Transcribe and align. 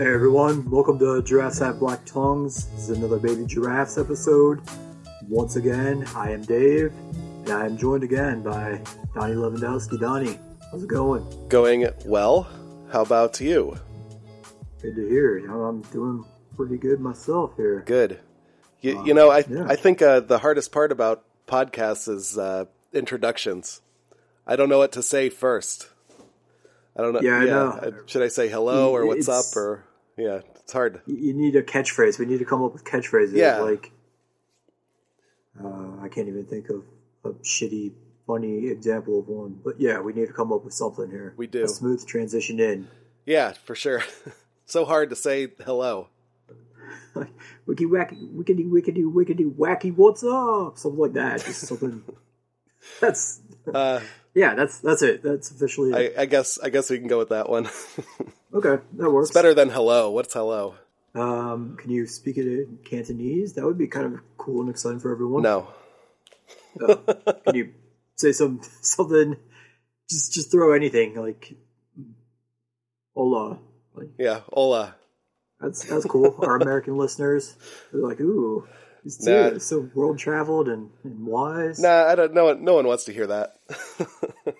Hey 0.00 0.06
everyone, 0.14 0.64
welcome 0.70 0.98
to 1.00 1.22
Giraffes 1.22 1.58
Have 1.58 1.78
Black 1.78 2.02
Tongues. 2.06 2.68
This 2.68 2.88
is 2.88 2.96
another 2.96 3.18
Baby 3.18 3.44
Giraffes 3.44 3.98
episode. 3.98 4.62
Once 5.28 5.56
again, 5.56 6.06
I 6.16 6.30
am 6.30 6.40
Dave, 6.40 6.90
and 7.44 7.50
I 7.50 7.66
am 7.66 7.76
joined 7.76 8.02
again 8.02 8.42
by 8.42 8.80
Donnie 9.14 9.34
Lewandowski. 9.34 10.00
Donnie, 10.00 10.38
how's 10.72 10.84
it 10.84 10.88
going? 10.88 11.26
Going 11.50 11.86
well. 12.06 12.48
How 12.90 13.02
about 13.02 13.42
you? 13.42 13.76
Good 14.80 14.96
to 14.96 15.06
hear. 15.06 15.36
You 15.36 15.48
know, 15.48 15.64
I'm 15.64 15.82
doing 15.82 16.24
pretty 16.56 16.78
good 16.78 16.98
myself 17.00 17.54
here. 17.58 17.82
Good. 17.84 18.20
You, 18.80 19.04
you 19.04 19.12
know, 19.12 19.28
I 19.30 19.44
yeah. 19.50 19.66
I 19.68 19.76
think 19.76 20.00
uh, 20.00 20.20
the 20.20 20.38
hardest 20.38 20.72
part 20.72 20.92
about 20.92 21.24
podcasts 21.46 22.08
is 22.08 22.38
uh, 22.38 22.64
introductions. 22.94 23.82
I 24.46 24.56
don't 24.56 24.70
know 24.70 24.78
what 24.78 24.92
to 24.92 25.02
say 25.02 25.28
first. 25.28 25.90
I 26.96 27.02
don't 27.02 27.12
know. 27.12 27.20
Yeah, 27.20 27.34
I 27.36 27.44
know. 27.44 27.68
uh, 27.68 27.90
Should 28.06 28.22
I 28.22 28.28
say 28.28 28.48
hello 28.48 28.92
or 28.92 29.04
what's 29.04 29.28
It's- 29.28 29.50
up 29.52 29.56
or 29.60 29.84
yeah? 30.20 30.40
It's 30.56 30.72
hard. 30.72 31.00
You- 31.06 31.34
need 31.34 31.56
a 31.56 31.62
catchphrase. 31.62 32.18
We 32.18 32.26
need 32.26 32.38
to 32.38 32.44
come 32.44 32.62
up 32.62 32.72
with 32.72 32.84
catchphrases. 32.84 33.34
Yeah. 33.34 33.58
Like, 33.60 33.92
uh, 35.62 36.00
I 36.00 36.08
can't 36.08 36.28
even 36.28 36.44
think 36.46 36.68
of 36.70 36.84
a 37.24 37.30
shitty, 37.42 37.92
funny 38.26 38.68
example 38.68 39.18
of 39.18 39.28
one. 39.28 39.60
But 39.64 39.80
yeah, 39.80 40.00
we 40.00 40.12
need 40.12 40.26
to 40.26 40.32
come 40.32 40.52
up 40.52 40.64
with 40.64 40.74
something 40.74 41.10
here. 41.10 41.34
We 41.36 41.46
do. 41.46 41.64
A 41.64 41.68
smooth 41.68 42.06
transition 42.06 42.60
in. 42.60 42.88
Yeah, 43.26 43.52
for 43.52 43.74
sure. 43.74 44.02
so 44.64 44.84
hard 44.84 45.10
to 45.10 45.16
say 45.16 45.48
hello. 45.64 46.08
Wicky 47.66 47.86
wacky, 47.86 48.32
wickety 48.34 48.68
wickety 48.70 49.04
wickety 49.04 49.52
wacky, 49.52 49.94
what's 49.94 50.22
up? 50.24 50.78
Something 50.78 51.00
like 51.00 51.12
that. 51.14 51.44
Just 51.44 51.66
something. 51.66 52.02
that's 53.00 53.40
Uh, 53.72 54.00
yeah. 54.34 54.54
That's 54.54 54.78
that's 54.78 55.02
it. 55.02 55.22
That's 55.22 55.50
officially 55.50 55.90
it. 55.92 56.14
I, 56.16 56.22
I 56.22 56.26
guess 56.26 56.58
I 56.58 56.70
guess 56.70 56.90
we 56.90 56.98
can 56.98 57.08
go 57.08 57.18
with 57.18 57.30
that 57.30 57.48
one. 57.48 57.68
okay, 58.54 58.82
that 58.94 59.10
works. 59.10 59.28
it's 59.28 59.34
better 59.34 59.54
than 59.54 59.70
hello. 59.70 60.10
What's 60.10 60.34
hello? 60.34 60.74
Um, 61.14 61.76
can 61.76 61.90
you 61.90 62.06
speak 62.06 62.36
it 62.38 62.46
in 62.46 62.78
Cantonese? 62.84 63.54
That 63.54 63.64
would 63.64 63.78
be 63.78 63.88
kind 63.88 64.06
of 64.06 64.20
cool 64.38 64.60
and 64.60 64.70
exciting 64.70 65.00
for 65.00 65.10
everyone. 65.12 65.42
No. 65.42 65.68
Uh, 66.80 66.94
can 67.46 67.54
you 67.54 67.72
say 68.16 68.32
some 68.32 68.60
something? 68.80 69.36
Just 70.08 70.32
just 70.32 70.50
throw 70.50 70.72
anything 70.72 71.14
like 71.16 71.54
hola. 73.14 73.58
Like 73.94 74.08
Yeah. 74.18 74.40
Hola. 74.52 74.94
that's 75.60 75.84
that's 75.84 76.04
cool. 76.04 76.36
Our 76.38 76.56
American 76.56 76.96
listeners, 76.96 77.54
they're 77.92 78.02
like, 78.02 78.20
ooh, 78.20 78.66
two 79.08 79.52
Nah. 79.52 79.58
so 79.58 79.88
world 79.94 80.18
traveled 80.18 80.68
and, 80.68 80.90
and 81.04 81.26
wise. 81.26 81.78
Nah, 81.80 82.04
I 82.06 82.14
don't. 82.14 82.34
No 82.34 82.44
one. 82.46 82.64
No 82.64 82.74
one 82.74 82.86
wants 82.86 83.04
to 83.04 83.12
hear 83.12 83.26
that. 83.28 83.56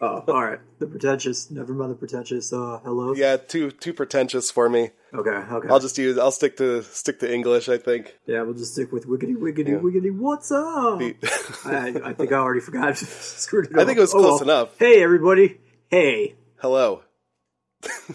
Oh, 0.03 0.25
all 0.29 0.43
right. 0.45 0.61
The 0.79 0.87
pretentious. 0.87 1.51
Never 1.51 1.75
mind 1.75 1.91
the 1.91 1.95
pretentious. 1.95 2.53
Uh, 2.55 2.81
hello. 2.85 3.13
yeah, 3.15 3.37
too 3.37 3.71
too 3.71 3.93
pretentious 3.93 4.51
for 4.51 4.69
me. 4.69 4.91
Okay. 5.13 5.31
Okay. 5.31 5.69
I'll 5.69 5.81
just 5.81 5.99
use. 5.99 6.17
I'll 6.17 6.31
stick 6.31 6.57
to 6.59 6.83
stick 6.83 7.19
to 7.21 7.31
English. 7.33 7.69
I 7.69 7.77
think. 7.77 8.17
yeah, 8.27 8.41
we'll 8.43 8.55
just 8.55 8.73
stick 8.73 8.93
with 8.93 9.07
wiggity 9.07 9.37
wiggity 9.37 9.69
Yeah. 9.69 9.75
wiggity. 9.75 10.17
What's 10.17 10.51
up? 10.53 11.01
The- 11.01 11.17
I, 12.05 12.11
I 12.11 12.13
think 12.15 12.33
I 12.33 12.37
already 12.37 12.61
forgot. 12.61 12.97
Screwed 12.97 13.67
it 13.67 13.77
I 13.77 13.83
up. 13.83 13.87
think 13.87 13.99
it 13.99 14.01
was 14.03 14.15
Oh, 14.15 14.19
close 14.21 14.41
well. 14.41 14.61
enough. 14.61 14.79
Hey, 14.79 15.03
everybody. 15.03 15.59
Hey. 15.89 16.37
Hello. 16.61 17.03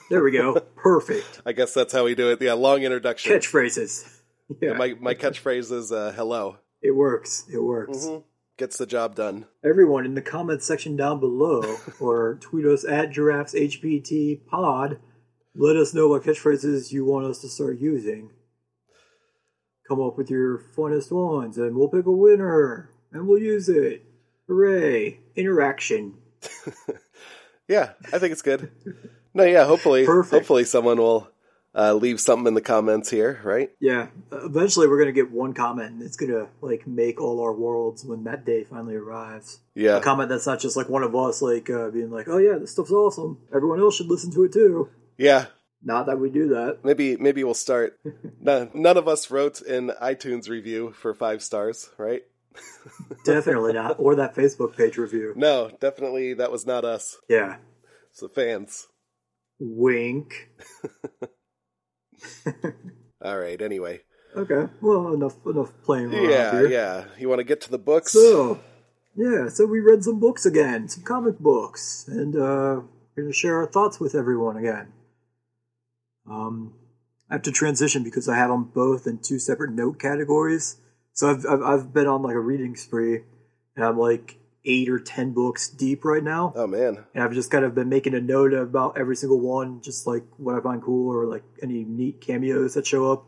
There 0.09 0.23
we 0.23 0.31
go. 0.31 0.59
Perfect. 0.75 1.41
I 1.45 1.51
guess 1.51 1.73
that's 1.73 1.91
how 1.93 2.05
we 2.05 2.15
do 2.15 2.29
it. 2.31 2.41
Yeah, 2.41 2.53
long 2.53 2.81
introduction. 2.83 3.31
Catchphrases. 3.31 4.14
Yeah, 4.61 4.73
My 4.73 4.93
my 4.99 5.15
catchphrase 5.15 5.71
is 5.71 5.91
uh, 5.91 6.13
hello. 6.15 6.57
it 6.81 6.91
works. 6.91 7.45
It 7.51 7.59
works. 7.63 8.05
Mhm. 8.05 8.23
Gets 8.57 8.77
the 8.77 8.85
job 8.85 9.15
done. 9.15 9.47
Everyone 9.63 10.05
in 10.05 10.13
the 10.15 10.21
comments 10.21 10.65
section 10.65 10.95
down 10.95 11.19
below, 11.19 11.77
or 11.99 12.35
tweet 12.41 12.65
us 12.65 12.85
at 12.85 13.11
giraffes 13.11 13.53
HBT 13.53 14.45
pod. 14.47 14.99
Let 15.55 15.75
us 15.75 15.93
know 15.93 16.07
what 16.09 16.23
catchphrases 16.23 16.91
you 16.91 17.05
want 17.05 17.25
us 17.27 17.39
to 17.41 17.49
start 17.49 17.79
using. 17.79 18.31
Come 19.87 20.01
up 20.01 20.17
with 20.17 20.29
your 20.29 20.57
funnest 20.75 21.11
ones, 21.11 21.57
and 21.57 21.75
we'll 21.75 21.89
pick 21.89 22.05
a 22.05 22.11
winner, 22.11 22.89
and 23.11 23.27
we'll 23.27 23.39
use 23.41 23.67
it. 23.69 24.03
Hooray! 24.47 25.19
Interaction. 25.35 26.15
Yeah, 27.67 27.93
I 28.13 28.19
think 28.19 28.31
it's 28.31 28.43
good. 28.43 28.69
No, 29.33 29.43
yeah. 29.43 29.65
Hopefully, 29.65 30.05
Perfect. 30.05 30.31
hopefully 30.41 30.65
someone 30.65 30.99
will 30.99 31.27
uh, 31.75 31.93
leave 31.93 32.21
something 32.21 32.47
in 32.47 32.53
the 32.53 32.61
comments 32.61 33.09
here, 33.09 33.39
right? 33.43 33.69
Yeah. 33.79 34.07
Eventually, 34.31 34.87
we're 34.87 34.99
gonna 34.99 35.11
get 35.11 35.31
one 35.31 35.53
comment, 35.53 35.91
and 35.91 36.01
it's 36.01 36.15
gonna 36.15 36.47
like 36.61 36.87
make 36.87 37.19
all 37.19 37.41
our 37.41 37.53
worlds 37.53 38.05
when 38.05 38.23
that 38.23 38.45
day 38.45 38.63
finally 38.63 38.95
arrives. 38.95 39.59
Yeah. 39.73 39.97
A 39.97 40.01
comment 40.01 40.29
that's 40.29 40.47
not 40.47 40.59
just 40.59 40.77
like 40.77 40.89
one 40.89 41.03
of 41.03 41.15
us, 41.15 41.41
like 41.41 41.69
uh, 41.69 41.89
being 41.89 42.11
like, 42.11 42.27
"Oh 42.27 42.37
yeah, 42.37 42.57
this 42.57 42.71
stuff's 42.71 42.91
awesome. 42.91 43.39
Everyone 43.53 43.79
else 43.79 43.97
should 43.97 44.07
listen 44.07 44.31
to 44.31 44.43
it 44.45 44.53
too." 44.53 44.89
Yeah. 45.17 45.47
Not 45.83 46.07
that 46.07 46.19
we 46.19 46.31
do 46.31 46.47
that. 46.49 46.79
Maybe 46.83 47.17
maybe 47.17 47.43
we'll 47.43 47.53
start. 47.53 47.99
none, 48.39 48.71
none 48.73 48.97
of 48.97 49.07
us 49.07 49.29
wrote 49.29 49.61
an 49.61 49.91
iTunes 50.01 50.49
review 50.49 50.93
for 50.93 51.13
five 51.13 51.43
stars, 51.43 51.89
right? 51.97 52.23
Definitely 53.25 53.73
not. 53.73 53.97
Or 53.99 54.15
that 54.15 54.35
Facebook 54.35 54.77
page 54.77 54.97
review. 54.97 55.33
No, 55.35 55.71
definitely 55.79 56.35
that 56.35 56.51
was 56.51 56.65
not 56.65 56.85
us. 56.85 57.17
Yeah. 57.29 57.57
It's 58.11 58.21
the 58.21 58.29
fans. 58.29 58.87
Wink. 59.59 60.49
All 63.23 63.37
right. 63.39 63.61
Anyway. 63.61 64.01
Okay. 64.35 64.67
Well, 64.81 65.13
enough 65.13 65.35
enough 65.45 65.71
playing 65.83 66.13
around 66.13 66.29
Yeah, 66.29 66.51
here. 66.51 66.67
yeah. 66.69 67.05
You 67.17 67.29
want 67.29 67.39
to 67.39 67.43
get 67.45 67.61
to 67.61 67.71
the 67.71 67.77
books? 67.77 68.11
So, 68.11 68.59
yeah. 69.15 69.47
So 69.49 69.65
we 69.65 69.79
read 69.79 70.03
some 70.03 70.19
books 70.19 70.45
again, 70.45 70.89
some 70.89 71.03
comic 71.03 71.39
books, 71.39 72.05
and 72.07 72.35
uh, 72.35 72.81
we're 73.15 73.23
gonna 73.23 73.33
share 73.33 73.57
our 73.57 73.67
thoughts 73.67 73.99
with 73.99 74.13
everyone 74.13 74.57
again. 74.57 74.91
Um, 76.29 76.73
I 77.29 77.35
have 77.35 77.43
to 77.43 77.51
transition 77.51 78.03
because 78.03 78.27
I 78.27 78.35
have 78.35 78.49
them 78.49 78.65
both 78.73 79.07
in 79.07 79.19
two 79.19 79.39
separate 79.39 79.71
note 79.71 79.99
categories. 79.99 80.77
So 81.13 81.29
I've 81.29 81.45
I've, 81.45 81.61
I've 81.61 81.93
been 81.93 82.07
on 82.07 82.21
like 82.21 82.35
a 82.35 82.39
reading 82.39 82.75
spree, 82.75 83.21
and 83.75 83.85
I'm 83.85 83.97
like 83.97 84.37
eight 84.65 84.89
or 84.89 84.99
ten 84.99 85.33
books 85.33 85.69
deep 85.69 86.03
right 86.03 86.23
now. 86.23 86.53
Oh 86.55 86.67
man. 86.67 87.05
and 87.13 87.23
I've 87.23 87.33
just 87.33 87.51
kind 87.51 87.65
of 87.65 87.75
been 87.75 87.89
making 87.89 88.13
a 88.13 88.21
note 88.21 88.53
about 88.53 88.97
every 88.97 89.15
single 89.15 89.39
one, 89.39 89.81
just 89.81 90.07
like 90.07 90.23
what 90.37 90.55
I 90.55 90.61
find 90.61 90.81
cool 90.81 91.13
or 91.13 91.25
like 91.25 91.43
any 91.61 91.83
neat 91.83 92.21
cameos 92.21 92.73
that 92.73 92.87
show 92.87 93.11
up. 93.11 93.25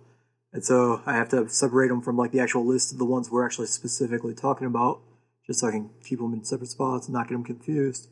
And 0.54 0.64
so 0.64 1.02
I 1.06 1.14
have 1.14 1.30
to 1.30 1.48
separate 1.50 1.90
them 1.90 2.02
from 2.02 2.18
like 2.18 2.32
the 2.32 2.40
actual 2.40 2.66
list 2.66 2.92
of 2.92 2.98
the 2.98 3.06
ones 3.06 3.30
we're 3.30 3.46
actually 3.46 3.68
specifically 3.68 4.34
talking 4.34 4.68
about, 4.68 5.02
just 5.46 5.60
so 5.60 5.68
I 5.68 5.72
can 5.72 5.90
keep 6.04 6.20
them 6.20 6.34
in 6.34 6.44
separate 6.44 6.70
spots 6.70 7.08
and 7.08 7.14
not 7.14 7.28
get 7.28 7.34
them 7.36 7.44
confused. 7.44 8.10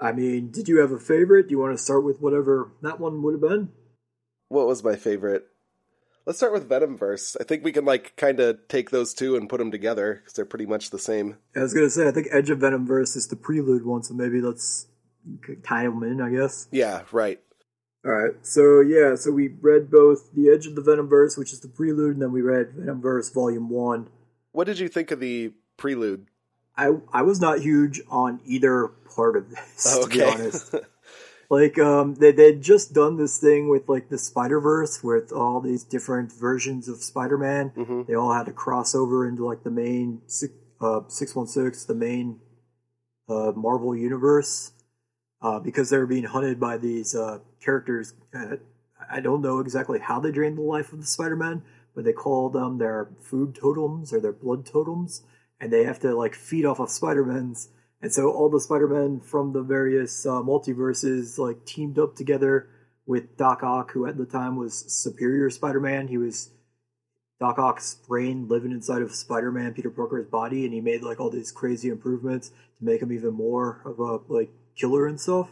I 0.00 0.12
mean, 0.12 0.50
did 0.50 0.68
you 0.68 0.78
have 0.78 0.92
a 0.92 0.98
favorite? 0.98 1.48
Do 1.48 1.52
you 1.52 1.58
want 1.58 1.76
to 1.76 1.82
start 1.82 2.04
with 2.04 2.20
whatever 2.20 2.72
that 2.82 3.00
one 3.00 3.22
would 3.22 3.34
have 3.34 3.40
been? 3.40 3.70
What 4.48 4.66
was 4.66 4.84
my 4.84 4.94
favorite? 4.94 5.46
Let's 6.26 6.40
start 6.40 6.52
with 6.52 6.68
Venomverse. 6.68 7.36
I 7.40 7.44
think 7.44 7.62
we 7.64 7.70
can 7.70 7.84
like 7.84 8.16
kind 8.16 8.40
of 8.40 8.66
take 8.66 8.90
those 8.90 9.14
two 9.14 9.36
and 9.36 9.48
put 9.48 9.58
them 9.58 9.70
together 9.70 10.14
because 10.14 10.32
they're 10.32 10.44
pretty 10.44 10.66
much 10.66 10.90
the 10.90 10.98
same. 10.98 11.36
I 11.54 11.60
was 11.60 11.72
gonna 11.72 11.88
say 11.88 12.08
I 12.08 12.10
think 12.10 12.26
Edge 12.32 12.50
of 12.50 12.58
Venom 12.58 12.90
is 12.90 13.28
the 13.28 13.36
Prelude 13.36 13.86
one, 13.86 14.02
so 14.02 14.12
maybe 14.12 14.40
let's 14.40 14.88
tie 15.62 15.84
them 15.84 16.02
in. 16.02 16.20
I 16.20 16.30
guess. 16.30 16.66
Yeah, 16.72 17.02
right. 17.12 17.40
All 18.04 18.10
right. 18.10 18.34
So 18.42 18.80
yeah, 18.80 19.14
so 19.14 19.30
we 19.30 19.48
read 19.60 19.88
both 19.88 20.32
the 20.32 20.48
Edge 20.50 20.66
of 20.66 20.74
the 20.74 20.82
Venomverse, 20.82 21.38
which 21.38 21.52
is 21.52 21.60
the 21.60 21.68
prelude, 21.68 22.14
and 22.14 22.22
then 22.22 22.32
we 22.32 22.42
read 22.42 22.70
Venomverse 22.72 23.32
Volume 23.32 23.70
One. 23.70 24.08
What 24.50 24.66
did 24.66 24.80
you 24.80 24.88
think 24.88 25.12
of 25.12 25.20
the 25.20 25.52
prelude? 25.76 26.26
I 26.76 26.90
I 27.12 27.22
was 27.22 27.40
not 27.40 27.60
huge 27.60 28.00
on 28.10 28.40
either 28.44 28.88
part 29.14 29.36
of 29.36 29.48
this, 29.50 29.84
to 30.02 30.08
be 30.08 30.22
Okay. 30.22 30.32
honest. 30.32 30.74
Like 31.48 31.78
um, 31.78 32.14
they 32.16 32.32
they'd 32.32 32.62
just 32.62 32.92
done 32.92 33.16
this 33.16 33.38
thing 33.38 33.68
with 33.68 33.88
like 33.88 34.08
the 34.08 34.18
Spider 34.18 34.60
Verse, 34.60 35.02
with 35.02 35.32
all 35.32 35.60
these 35.60 35.84
different 35.84 36.32
versions 36.32 36.88
of 36.88 37.02
Spider 37.02 37.38
Man. 37.38 37.68
hmm 37.68 38.02
They 38.06 38.14
all 38.14 38.32
had 38.32 38.46
to 38.46 38.52
cross 38.52 38.94
over 38.94 39.28
into 39.28 39.46
like 39.46 39.62
the 39.62 39.70
main 39.70 40.22
uh 40.80 41.00
six 41.08 41.34
one 41.36 41.46
six, 41.46 41.84
the 41.84 41.94
main 41.94 42.40
uh 43.28 43.52
Marvel 43.54 43.94
universe, 43.96 44.72
uh, 45.40 45.60
because 45.60 45.90
they 45.90 45.98
were 45.98 46.06
being 46.06 46.24
hunted 46.24 46.58
by 46.58 46.78
these 46.78 47.14
uh 47.14 47.38
characters. 47.60 48.14
I 49.08 49.20
don't 49.20 49.42
know 49.42 49.60
exactly 49.60 50.00
how 50.00 50.18
they 50.20 50.32
drained 50.32 50.58
the 50.58 50.62
life 50.62 50.92
of 50.92 51.00
the 51.00 51.06
Spider 51.06 51.36
Man, 51.36 51.62
but 51.94 52.04
they 52.04 52.12
call 52.12 52.48
them 52.48 52.78
their 52.78 53.08
food 53.20 53.54
totems 53.54 54.12
or 54.12 54.20
their 54.20 54.32
blood 54.32 54.66
totems, 54.66 55.22
and 55.60 55.72
they 55.72 55.84
have 55.84 56.00
to 56.00 56.14
like 56.14 56.34
feed 56.34 56.64
off 56.64 56.80
of 56.80 56.90
Spider 56.90 57.24
Man's. 57.24 57.68
And 58.02 58.12
so 58.12 58.30
all 58.30 58.50
the 58.50 58.60
Spider 58.60 58.88
Men 58.88 59.20
from 59.20 59.52
the 59.52 59.62
various 59.62 60.26
uh, 60.26 60.42
multiverses 60.42 61.38
like 61.38 61.64
teamed 61.64 61.98
up 61.98 62.14
together 62.14 62.68
with 63.06 63.36
Doc 63.36 63.62
Ock, 63.62 63.92
who 63.92 64.06
at 64.06 64.18
the 64.18 64.26
time 64.26 64.56
was 64.56 64.84
Superior 64.92 65.48
Spider 65.50 65.80
Man. 65.80 66.08
He 66.08 66.18
was 66.18 66.50
Doc 67.40 67.58
Ock's 67.58 67.94
brain 68.06 68.48
living 68.48 68.72
inside 68.72 69.02
of 69.02 69.14
Spider 69.14 69.52
Man 69.52 69.74
Peter 69.74 69.90
Parker's 69.90 70.26
body, 70.26 70.64
and 70.64 70.74
he 70.74 70.80
made 70.80 71.02
like 71.02 71.20
all 71.20 71.30
these 71.30 71.52
crazy 71.52 71.88
improvements 71.88 72.48
to 72.78 72.84
make 72.84 73.00
him 73.00 73.12
even 73.12 73.32
more 73.32 73.80
of 73.84 73.98
a 73.98 74.18
like 74.32 74.50
killer 74.76 75.06
and 75.06 75.20
stuff. 75.20 75.50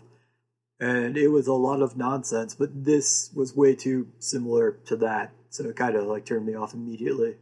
And 0.81 1.17
it 1.17 1.29
was 1.29 1.47
a 1.47 1.53
lot 1.53 1.81
of 1.81 1.97
nonsense, 1.97 2.55
but 2.55 2.85
this 2.85 3.31
was 3.35 3.55
way 3.55 3.75
too 3.75 4.09
similar 4.19 4.73
to 4.87 4.97
that, 4.97 5.33
so 5.49 5.65
it 5.65 5.77
kind 5.77 5.95
of 5.95 6.07
like 6.07 6.27
turned 6.27 6.47
me 6.47 6.55
off 6.55 6.75
immediately. 6.75 7.37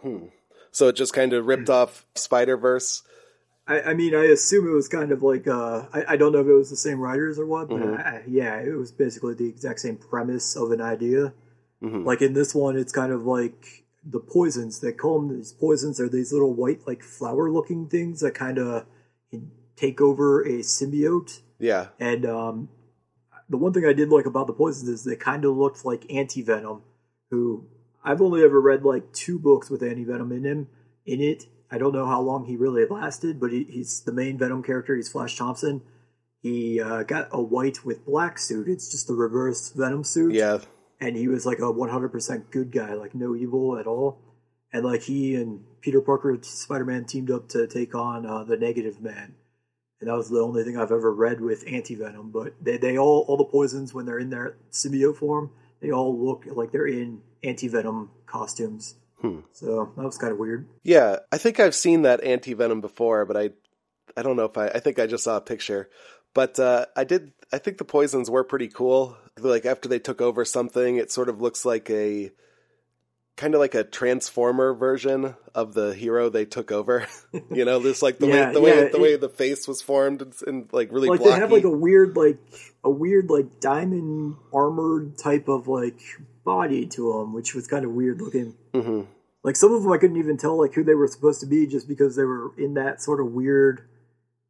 Hmm. 0.00 0.26
So 0.70 0.88
it 0.88 0.96
just 0.96 1.14
kind 1.14 1.32
of 1.32 1.46
ripped 1.46 1.70
off 1.70 2.04
Spider 2.14 2.56
Verse 2.56 3.02
I, 3.68 3.90
I 3.90 3.94
mean, 3.94 4.14
I 4.14 4.24
assume 4.24 4.66
it 4.66 4.72
was 4.72 4.88
kind 4.88 5.12
of 5.12 5.22
like 5.22 5.46
uh, 5.46 5.84
I, 5.92 6.04
I 6.10 6.16
don't 6.16 6.32
know 6.32 6.40
if 6.40 6.46
it 6.46 6.52
was 6.54 6.70
the 6.70 6.76
same 6.76 6.98
writers 7.00 7.38
or 7.38 7.46
what, 7.46 7.68
but 7.68 7.78
Mhm. 7.78 7.98
I, 8.04 8.22
yeah, 8.26 8.58
it 8.60 8.74
was 8.76 8.90
basically 8.90 9.34
the 9.34 9.46
exact 9.48 9.80
same 9.80 9.96
premise 9.96 10.56
of 10.56 10.70
an 10.72 10.80
idea. 10.80 11.34
Mhm. 11.82 12.04
Like 12.04 12.22
in 12.22 12.32
this 12.32 12.54
one, 12.54 12.76
it's 12.76 12.92
kind 12.92 13.12
of 13.12 13.26
like 13.26 13.84
the 14.04 14.20
poisons. 14.20 14.80
They 14.80 14.92
call 14.92 15.20
them 15.20 15.36
these 15.36 15.52
poisons. 15.52 16.00
Are 16.00 16.08
these 16.08 16.32
little 16.32 16.54
white, 16.54 16.86
like 16.86 17.02
flower-looking 17.02 17.88
things 17.88 18.20
that 18.20 18.34
kind 18.34 18.58
of 18.58 18.86
take 19.76 20.00
over 20.00 20.40
a 20.42 20.60
symbiote? 20.60 21.40
Yeah. 21.58 21.88
And 22.00 22.24
um, 22.24 22.68
the 23.48 23.58
one 23.58 23.72
thing 23.72 23.84
I 23.84 23.92
did 23.92 24.08
like 24.08 24.26
about 24.26 24.46
the 24.46 24.52
poisons 24.54 24.88
is 24.88 25.04
they 25.04 25.16
kind 25.16 25.44
of 25.44 25.56
looked 25.56 25.84
like 25.84 26.06
anti 26.12 26.42
venom. 26.42 26.82
Who 27.30 27.66
I've 28.02 28.22
only 28.22 28.42
ever 28.42 28.60
read 28.60 28.82
like 28.84 29.12
two 29.12 29.38
books 29.38 29.68
with 29.68 29.82
anti 29.82 30.04
venom 30.04 30.32
in 30.32 30.44
him. 30.44 30.68
In 31.04 31.20
it, 31.20 31.46
I 31.70 31.78
don't 31.78 31.92
know 31.92 32.06
how 32.06 32.20
long 32.20 32.46
he 32.46 32.56
really 32.56 32.84
lasted, 32.86 33.38
but 33.40 33.52
he, 33.52 33.64
he's 33.64 34.02
the 34.02 34.12
main 34.12 34.38
Venom 34.38 34.62
character. 34.62 34.96
He's 34.96 35.10
Flash 35.10 35.36
Thompson. 35.36 35.82
He 36.40 36.80
uh, 36.80 37.02
got 37.02 37.28
a 37.32 37.42
white 37.42 37.84
with 37.84 38.06
black 38.06 38.38
suit. 38.38 38.68
It's 38.68 38.90
just 38.90 39.06
the 39.06 39.14
reverse 39.14 39.70
Venom 39.70 40.04
suit 40.04 40.34
Yeah. 40.34 40.58
and 41.00 41.16
he 41.16 41.28
was 41.28 41.44
like 41.44 41.58
a 41.58 41.62
100% 41.72 42.50
good 42.50 42.70
guy, 42.70 42.94
like 42.94 43.14
no 43.14 43.34
evil 43.34 43.76
at 43.78 43.86
all. 43.86 44.20
And 44.72 44.84
like 44.84 45.02
he 45.02 45.34
and 45.34 45.64
Peter 45.80 46.00
Parker, 46.00 46.38
Spider 46.42 46.84
Man 46.84 47.04
teamed 47.06 47.30
up 47.30 47.48
to 47.50 47.66
take 47.66 47.94
on 47.94 48.24
uh, 48.26 48.44
the 48.44 48.56
Negative 48.56 49.00
Man, 49.00 49.34
and 50.00 50.08
that 50.10 50.14
was 50.16 50.28
the 50.28 50.40
only 50.40 50.62
thing 50.62 50.76
I've 50.76 50.92
ever 50.92 51.12
read 51.12 51.40
with 51.40 51.64
anti 51.66 51.94
venom. 51.94 52.30
But 52.30 52.54
they, 52.62 52.76
they 52.76 52.98
all 52.98 53.24
all 53.28 53.36
the 53.38 53.44
poisons 53.44 53.94
when 53.94 54.04
they're 54.04 54.18
in 54.18 54.28
their 54.30 54.56
symbiote 54.70 55.16
form, 55.16 55.50
they 55.80 55.90
all 55.90 56.22
look 56.22 56.44
like 56.46 56.70
they're 56.70 56.86
in 56.86 57.22
anti 57.42 57.66
venom 57.68 58.10
costumes. 58.26 58.96
Hmm. 59.20 59.40
So 59.52 59.92
that 59.96 60.02
was 60.04 60.16
kind 60.18 60.32
of 60.32 60.38
weird. 60.38 60.68
Yeah, 60.84 61.16
I 61.32 61.38
think 61.38 61.58
I've 61.60 61.74
seen 61.74 62.02
that 62.02 62.22
anti 62.22 62.54
venom 62.54 62.80
before, 62.80 63.24
but 63.26 63.36
I, 63.36 63.50
I 64.16 64.22
don't 64.22 64.36
know 64.36 64.44
if 64.44 64.56
I. 64.56 64.68
I 64.68 64.80
think 64.80 64.98
I 64.98 65.06
just 65.06 65.24
saw 65.24 65.36
a 65.36 65.40
picture, 65.40 65.88
but 66.34 66.58
uh, 66.60 66.86
I 66.96 67.04
did. 67.04 67.32
I 67.52 67.58
think 67.58 67.78
the 67.78 67.84
poisons 67.84 68.30
were 68.30 68.44
pretty 68.44 68.68
cool. 68.68 69.16
Like 69.40 69.66
after 69.66 69.88
they 69.88 69.98
took 69.98 70.20
over 70.20 70.44
something, 70.44 70.96
it 70.96 71.10
sort 71.10 71.28
of 71.28 71.40
looks 71.40 71.64
like 71.64 71.88
a, 71.90 72.30
kind 73.36 73.54
of 73.54 73.60
like 73.60 73.74
a 73.74 73.84
transformer 73.84 74.74
version 74.74 75.34
of 75.54 75.74
the 75.74 75.94
hero 75.94 76.28
they 76.28 76.44
took 76.44 76.70
over. 76.72 77.06
you 77.50 77.64
know, 77.64 77.78
this 77.80 78.02
like 78.02 78.18
the 78.18 78.26
Yeah, 78.28 78.46
way 78.48 78.52
the 78.52 78.60
way 78.60 78.70
yeah, 78.70 78.88
the 78.88 78.96
it- 78.96 79.00
way 79.00 79.16
the 79.16 79.28
face 79.28 79.66
was 79.66 79.82
formed 79.82 80.22
and, 80.22 80.34
and 80.46 80.68
like 80.72 80.92
really 80.92 81.08
like 81.08 81.18
blocky. 81.20 81.34
they 81.34 81.40
have 81.40 81.52
like 81.52 81.64
a 81.64 81.70
weird 81.70 82.16
like 82.16 82.38
a 82.84 82.90
weird 82.90 83.30
like 83.30 83.60
diamond 83.60 84.36
armored 84.52 85.18
type 85.18 85.48
of 85.48 85.68
like 85.68 86.00
body 86.44 86.86
to 86.86 87.12
them, 87.12 87.32
which 87.32 87.54
was 87.54 87.66
kind 87.66 87.84
of 87.84 87.92
weird 87.92 88.20
looking. 88.20 88.54
hmm 88.74 89.02
Like 89.42 89.56
some 89.56 89.72
of 89.72 89.82
them, 89.82 89.92
I 89.92 89.98
couldn't 89.98 90.16
even 90.16 90.36
tell 90.36 90.58
like 90.58 90.74
who 90.74 90.84
they 90.84 90.94
were 90.94 91.08
supposed 91.08 91.40
to 91.40 91.46
be 91.46 91.66
just 91.66 91.88
because 91.88 92.16
they 92.16 92.24
were 92.24 92.52
in 92.56 92.74
that 92.74 93.02
sort 93.02 93.20
of 93.20 93.32
weird, 93.32 93.82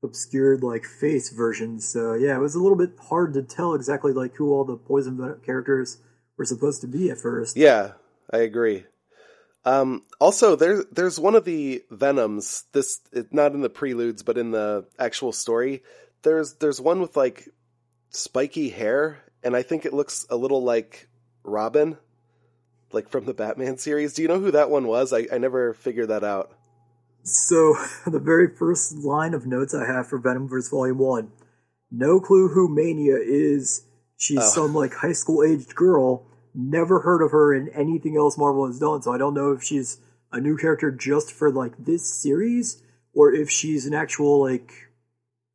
obscured 0.02 0.62
like 0.62 0.84
face 0.84 1.30
version. 1.30 1.80
So 1.80 2.14
yeah, 2.14 2.36
it 2.36 2.40
was 2.40 2.54
a 2.54 2.60
little 2.60 2.78
bit 2.78 2.92
hard 3.08 3.34
to 3.34 3.42
tell 3.42 3.74
exactly 3.74 4.12
like 4.12 4.34
who 4.36 4.52
all 4.52 4.64
the 4.64 4.76
poison 4.76 5.40
characters 5.44 5.98
were 6.36 6.44
supposed 6.44 6.80
to 6.82 6.86
be 6.86 7.10
at 7.10 7.18
first. 7.18 7.56
Yeah, 7.56 7.92
I 8.32 8.38
agree. 8.38 8.84
Um, 9.64 10.04
also, 10.20 10.56
there 10.56 10.84
there's 10.90 11.20
one 11.20 11.34
of 11.34 11.44
the 11.44 11.82
Venoms. 11.90 12.64
This 12.72 13.00
it, 13.12 13.34
not 13.34 13.52
in 13.52 13.60
the 13.60 13.68
preludes, 13.68 14.22
but 14.22 14.38
in 14.38 14.50
the 14.50 14.86
actual 14.98 15.32
story. 15.32 15.82
There's 16.22 16.54
there's 16.54 16.80
one 16.80 17.00
with 17.00 17.16
like 17.16 17.48
spiky 18.10 18.70
hair, 18.70 19.18
and 19.42 19.56
I 19.56 19.62
think 19.62 19.84
it 19.84 19.92
looks 19.94 20.26
a 20.30 20.36
little 20.36 20.62
like 20.62 21.08
Robin, 21.44 21.98
like 22.92 23.08
from 23.08 23.24
the 23.24 23.34
Batman 23.34 23.78
series. 23.78 24.14
Do 24.14 24.22
you 24.22 24.28
know 24.28 24.40
who 24.40 24.50
that 24.50 24.70
one 24.70 24.86
was? 24.86 25.12
I, 25.12 25.26
I 25.32 25.38
never 25.38 25.74
figured 25.74 26.08
that 26.08 26.24
out. 26.24 26.52
So 27.22 27.74
the 28.06 28.18
very 28.20 28.48
first 28.54 28.94
line 28.94 29.34
of 29.34 29.46
notes 29.46 29.74
I 29.74 29.86
have 29.86 30.06
for 30.08 30.20
Venomverse 30.20 30.70
Volume 30.70 30.98
One, 30.98 31.30
no 31.90 32.20
clue 32.20 32.48
who 32.48 32.68
Mania 32.74 33.16
is. 33.20 33.84
She's 34.16 34.38
Oh. 34.38 34.48
some 34.48 34.74
like 34.74 34.94
high 34.94 35.12
school 35.12 35.44
aged 35.44 35.74
girl. 35.74 36.26
Never 36.54 37.00
heard 37.00 37.22
of 37.22 37.30
her 37.30 37.54
in 37.54 37.68
anything 37.68 38.16
else 38.16 38.36
Marvel 38.36 38.66
has 38.66 38.80
done, 38.80 39.00
so 39.02 39.12
I 39.12 39.18
don't 39.18 39.34
know 39.34 39.52
if 39.52 39.62
she's 39.62 39.98
a 40.32 40.40
new 40.40 40.56
character 40.56 40.90
just 40.90 41.30
for 41.32 41.52
like 41.52 41.72
this 41.78 42.12
series 42.20 42.82
or 43.14 43.32
if 43.32 43.48
she's 43.50 43.86
an 43.86 43.94
actual 43.94 44.40
like. 44.42 44.87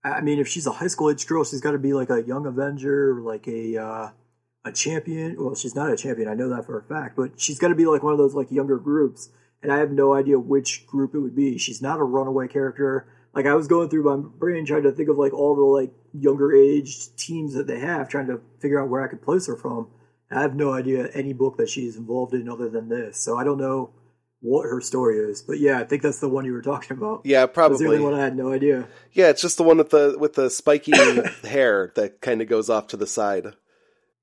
I 0.03 0.21
mean, 0.21 0.39
if 0.39 0.47
she's 0.47 0.67
a 0.67 0.71
high 0.71 0.87
school 0.87 1.09
age 1.09 1.25
girl, 1.27 1.43
she's 1.43 1.61
got 1.61 1.71
to 1.71 1.79
be 1.79 1.93
like 1.93 2.09
a 2.09 2.21
young 2.23 2.45
Avenger, 2.45 3.21
like 3.21 3.47
a 3.47 3.77
uh, 3.77 4.09
a 4.65 4.71
champion. 4.71 5.35
Well, 5.37 5.55
she's 5.55 5.75
not 5.75 5.91
a 5.91 5.97
champion, 5.97 6.27
I 6.27 6.33
know 6.33 6.49
that 6.49 6.65
for 6.65 6.77
a 6.77 6.83
fact, 6.83 7.15
but 7.15 7.39
she's 7.39 7.59
got 7.59 7.69
to 7.69 7.75
be 7.75 7.85
like 7.85 8.03
one 8.03 8.13
of 8.13 8.19
those 8.19 8.33
like 8.33 8.51
younger 8.51 8.77
groups 8.77 9.29
and 9.63 9.71
I 9.71 9.77
have 9.77 9.91
no 9.91 10.13
idea 10.13 10.37
which 10.37 10.85
group 10.85 11.15
it 11.15 11.19
would 11.19 11.35
be. 11.35 11.57
She's 11.57 11.81
not 11.81 11.99
a 11.99 12.03
runaway 12.03 12.49
character. 12.49 13.07
Like 13.33 13.45
I 13.45 13.55
was 13.55 13.67
going 13.67 13.89
through 13.89 14.03
my 14.03 14.29
brain 14.37 14.65
trying 14.65 14.83
to 14.83 14.91
think 14.91 15.09
of 15.09 15.17
like 15.17 15.33
all 15.33 15.55
the 15.55 15.63
like 15.63 15.93
younger 16.13 16.53
aged 16.53 17.17
teams 17.17 17.53
that 17.53 17.65
they 17.65 17.79
have, 17.79 18.09
trying 18.09 18.27
to 18.27 18.41
figure 18.59 18.81
out 18.81 18.89
where 18.89 19.01
I 19.01 19.07
could 19.07 19.23
place 19.23 19.47
her 19.47 19.55
from. 19.55 19.87
I 20.29 20.41
have 20.41 20.55
no 20.55 20.73
idea 20.73 21.09
any 21.13 21.31
book 21.31 21.57
that 21.57 21.69
she's 21.69 21.95
involved 21.95 22.33
in 22.33 22.49
other 22.49 22.69
than 22.69 22.89
this. 22.89 23.17
So 23.17 23.37
I 23.37 23.43
don't 23.43 23.57
know 23.57 23.91
what 24.43 24.63
her 24.63 24.81
story 24.81 25.17
is. 25.17 25.41
But 25.41 25.59
yeah, 25.59 25.79
I 25.79 25.85
think 25.85 26.01
that's 26.03 26.19
the 26.19 26.29
one 26.29 26.45
you 26.45 26.51
were 26.53 26.61
talking 26.61 26.95
about. 26.97 27.21
Yeah, 27.23 27.45
probably. 27.47 27.73
was 27.73 27.79
the 27.79 27.87
only 27.87 27.99
one 27.99 28.13
I 28.13 28.23
had 28.23 28.35
no 28.35 28.51
idea. 28.51 28.87
Yeah, 29.13 29.29
it's 29.29 29.41
just 29.41 29.57
the 29.57 29.63
one 29.63 29.77
with 29.77 29.89
the 29.89 30.15
with 30.19 30.33
the 30.33 30.49
spiky 30.49 30.91
hair 31.47 31.91
that 31.95 32.21
kind 32.21 32.41
of 32.41 32.47
goes 32.49 32.69
off 32.69 32.87
to 32.87 32.97
the 32.97 33.07
side. 33.07 33.53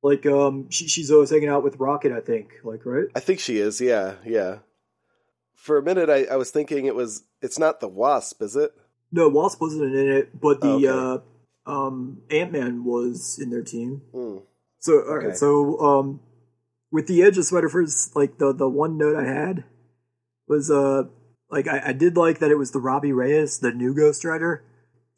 Like 0.02 0.25
um, 0.26 0.70
she, 0.70 0.87
she's 0.87 1.11
always 1.11 1.31
hanging 1.31 1.49
out 1.49 1.64
with 1.64 1.76
Rocket, 1.76 2.12
I 2.12 2.20
think. 2.20 2.50
Like 2.62 2.84
right? 2.84 3.06
I 3.14 3.20
think 3.20 3.40
she 3.40 3.58
is. 3.58 3.81
Yeah, 3.81 4.14
yeah. 4.25 4.58
For 5.56 5.78
a 5.78 5.82
minute, 5.82 6.08
I, 6.08 6.25
I 6.25 6.37
was 6.37 6.50
thinking 6.50 6.87
it 6.87 6.94
was. 6.94 7.25
It's 7.43 7.58
not 7.58 7.81
the 7.81 7.88
wasp, 7.88 8.43
is 8.43 8.56
it? 8.56 8.72
No, 9.12 9.28
Wasp 9.28 9.61
wasn't 9.61 9.94
in 9.94 10.08
it, 10.08 10.40
but 10.40 10.61
the 10.61 10.72
okay. 10.75 10.87
uh, 10.87 11.70
um, 11.70 12.22
Ant 12.31 12.52
Man 12.52 12.84
was 12.84 13.38
in 13.43 13.50
their 13.50 13.62
team. 13.64 14.02
Hmm. 14.12 14.38
So 14.78 15.00
all 15.00 15.17
right, 15.17 15.26
Okay. 15.28 15.37
so 15.37 15.78
um, 15.81 16.20
with 16.93 17.06
the 17.06 17.22
Edge 17.22 17.37
of 17.37 17.44
Spider 17.44 17.69
Verse, 17.69 18.14
like 18.14 18.38
the 18.38 18.52
the 18.52 18.69
one 18.69 18.96
note 18.96 19.17
I 19.17 19.25
had 19.25 19.64
was 20.50 20.70
uh 20.70 21.05
like 21.50 21.67
I, 21.67 21.81
I 21.87 21.93
did 21.93 22.17
like 22.17 22.41
that 22.41 22.50
it 22.50 22.58
was 22.58 22.73
the 22.73 22.81
Robbie 22.81 23.12
Reyes, 23.12 23.61
the 23.61 23.73
new 23.73 23.94
Ghost 23.94 24.25
Rider. 24.25 24.64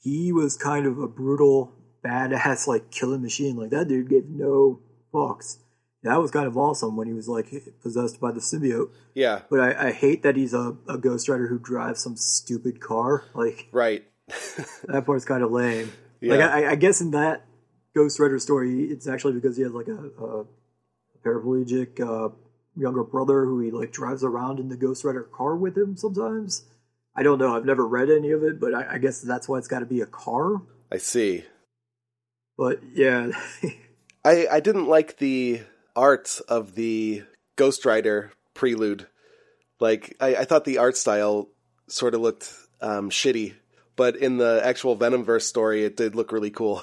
He 0.01 0.33
was 0.33 0.57
kind 0.57 0.87
of 0.87 0.99
a 0.99 1.09
brutal, 1.09 1.73
badass, 2.05 2.67
like 2.67 2.91
killing 2.91 3.23
machine. 3.23 3.57
Like 3.57 3.71
that 3.71 3.89
dude 3.89 4.11
gave 4.11 4.29
no 4.29 4.81
fucks. 5.13 5.59
That 6.05 6.21
was 6.21 6.33
kind 6.33 6.47
of 6.47 6.57
awesome 6.57 6.97
when 6.97 7.07
he 7.07 7.15
was 7.15 7.29
like 7.29 7.53
possessed 7.83 8.21
by 8.21 8.33
the 8.33 8.41
symbiote. 8.41 8.91
Yeah, 9.15 9.43
But 9.49 9.61
I, 9.61 9.89
I 9.89 9.93
hate 9.93 10.25
that 10.25 10.37
he's 10.37 10.53
a, 10.53 10.77
a 10.89 10.99
Ghost 10.99 11.29
Rider 11.29 11.47
who 11.47 11.59
drives 11.59 12.03
some 12.03 12.17
stupid 12.17 12.81
car. 12.81 13.25
Like 13.35 13.69
right. 13.73 14.05
that 14.85 15.05
part's 15.07 15.25
kind 15.25 15.43
of 15.43 15.53
lame. 15.53 15.93
Yeah. 16.21 16.35
Like 16.35 16.51
I, 16.51 16.71
I 16.73 16.75
guess 16.75 17.01
in 17.01 17.13
that 17.13 17.45
Ghost 17.95 18.19
Rider 18.19 18.39
story, 18.39 18.85
it's 18.85 19.07
actually 19.07 19.35
because 19.35 19.57
he 19.57 19.63
has 19.63 19.73
like 19.73 19.89
a, 19.89 20.25
a 20.25 20.45
paraplegic 21.25 22.01
uh, 22.01 22.35
younger 22.77 23.05
brother 23.05 23.45
who 23.45 23.61
he 23.61 23.71
like 23.71 23.93
drives 23.93 24.25
around 24.25 24.59
in 24.59 24.69
the 24.69 24.77
Ghost 24.77 25.05
Rider 25.05 25.23
car 25.23 25.57
with 25.57 25.77
him 25.77 25.97
sometimes. 25.97 26.65
I 27.15 27.23
don't 27.23 27.39
know. 27.39 27.55
I've 27.55 27.67
never 27.67 27.87
read 27.87 28.09
any 28.11 28.31
of 28.31 28.43
it, 28.43 28.59
but 28.59 28.75
I, 28.75 28.95
I 28.95 28.99
guess 28.99 29.21
that's 29.21 29.49
why 29.49 29.59
it's 29.59 29.69
got 29.69 29.81
to 29.81 29.87
be 29.87 30.01
a 30.01 30.07
car. 30.07 30.63
I 30.91 30.97
see. 30.99 31.45
But 32.57 32.81
yeah, 32.95 33.31
I 34.25 34.47
I 34.51 34.61
didn't 34.61 34.87
like 34.87 35.19
the 35.19 35.63
art 35.97 36.41
of 36.49 36.75
the 36.75 37.25
Ghost 37.57 37.85
Rider 37.85 38.33
prelude. 38.55 39.07
Like 39.81 40.17
I, 40.21 40.37
I 40.37 40.45
thought 40.45 40.65
the 40.65 40.79
art 40.79 40.97
style 40.97 41.49
sort 41.89 42.15
of 42.15 42.21
looked 42.21 42.53
um, 42.81 43.11
shitty, 43.11 43.55
but 43.97 44.17
in 44.17 44.37
the 44.39 44.61
actual 44.65 44.97
Venomverse 44.97 45.43
story, 45.43 45.85
it 45.85 45.97
did 45.97 46.15
look 46.15 46.33
really 46.33 46.51
cool. 46.51 46.83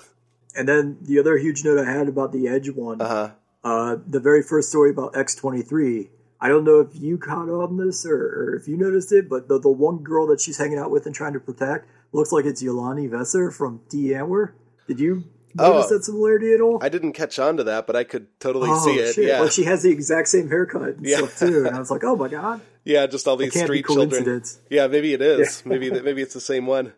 and 0.56 0.68
then 0.68 0.98
the 1.02 1.20
other 1.20 1.38
huge 1.38 1.64
note 1.64 1.80
I 1.80 1.90
had 1.92 2.08
about 2.08 2.32
the 2.34 2.48
Edge 2.48 2.70
one, 2.70 3.02
Uh 3.02 3.08
huh. 3.08 3.32
Uh, 3.64 3.98
the 4.08 4.20
very 4.20 4.42
first 4.42 4.70
story 4.70 4.90
about 4.92 5.16
X 5.18 5.36
twenty 5.36 5.62
three. 5.62 6.10
I 6.42 6.48
don't 6.48 6.64
know 6.64 6.80
if 6.80 6.90
you 6.96 7.18
caught 7.18 7.50
on 7.50 7.76
this 7.78 8.06
or, 8.06 8.16
or 8.16 8.56
if 8.56 8.68
you 8.68 8.78
noticed 8.78 9.12
it, 9.12 9.28
but 9.30 9.48
the 9.50 9.60
the 9.60 9.70
one 9.70 9.98
girl 9.98 10.28
that 10.28 10.40
she's 10.40 10.58
hanging 10.58 10.78
out 10.80 10.90
with 10.92 11.06
and 11.06 11.14
trying 11.14 11.34
to 11.34 11.40
protect 11.40 11.88
looks 12.14 12.32
like 12.32 12.46
it's 12.46 12.64
Yolandi 12.64 13.10
Visser 13.10 13.52
from 13.52 13.82
Die 13.90 14.14
Antwoord. 14.14 14.54
Did 14.88 15.00
you 15.00 15.24
Oh. 15.58 15.72
notice 15.74 15.90
that 15.90 16.04
similarity 16.06 16.54
at 16.54 16.62
all? 16.62 16.78
I 16.82 16.90
didn't 16.90 17.14
catch 17.14 17.40
on 17.40 17.58
to 17.58 17.64
that, 17.66 17.88
but 17.88 17.96
I 17.96 18.04
could 18.04 18.28
totally 18.40 18.70
oh, 18.72 18.86
see 18.86 19.00
it. 19.00 19.16
shit. 19.16 19.28
Yeah, 19.28 19.42
Like 19.42 19.52
she 19.52 19.64
has 19.64 19.82
the 19.82 19.90
exact 19.90 20.28
same 20.28 20.48
haircut 20.48 20.98
and 20.98 21.06
Yeah. 21.06 21.18
stuff 21.18 21.40
too. 21.40 21.66
And 21.66 21.76
I 21.76 21.80
was 21.80 21.90
like, 21.92 22.04
oh 22.04 22.16
my 22.16 22.28
god, 22.30 22.62
yeah, 22.86 23.06
just 23.08 23.28
all 23.28 23.36
these 23.36 23.60
street 23.60 23.86
children. 23.86 24.44
Yeah, 24.70 24.88
maybe 24.88 25.14
it 25.14 25.22
is. 25.22 25.66
maybe 25.66 25.90
maybe 25.90 26.22
it's 26.22 26.36
the 26.36 26.40
same 26.40 26.66
one. 26.68 26.94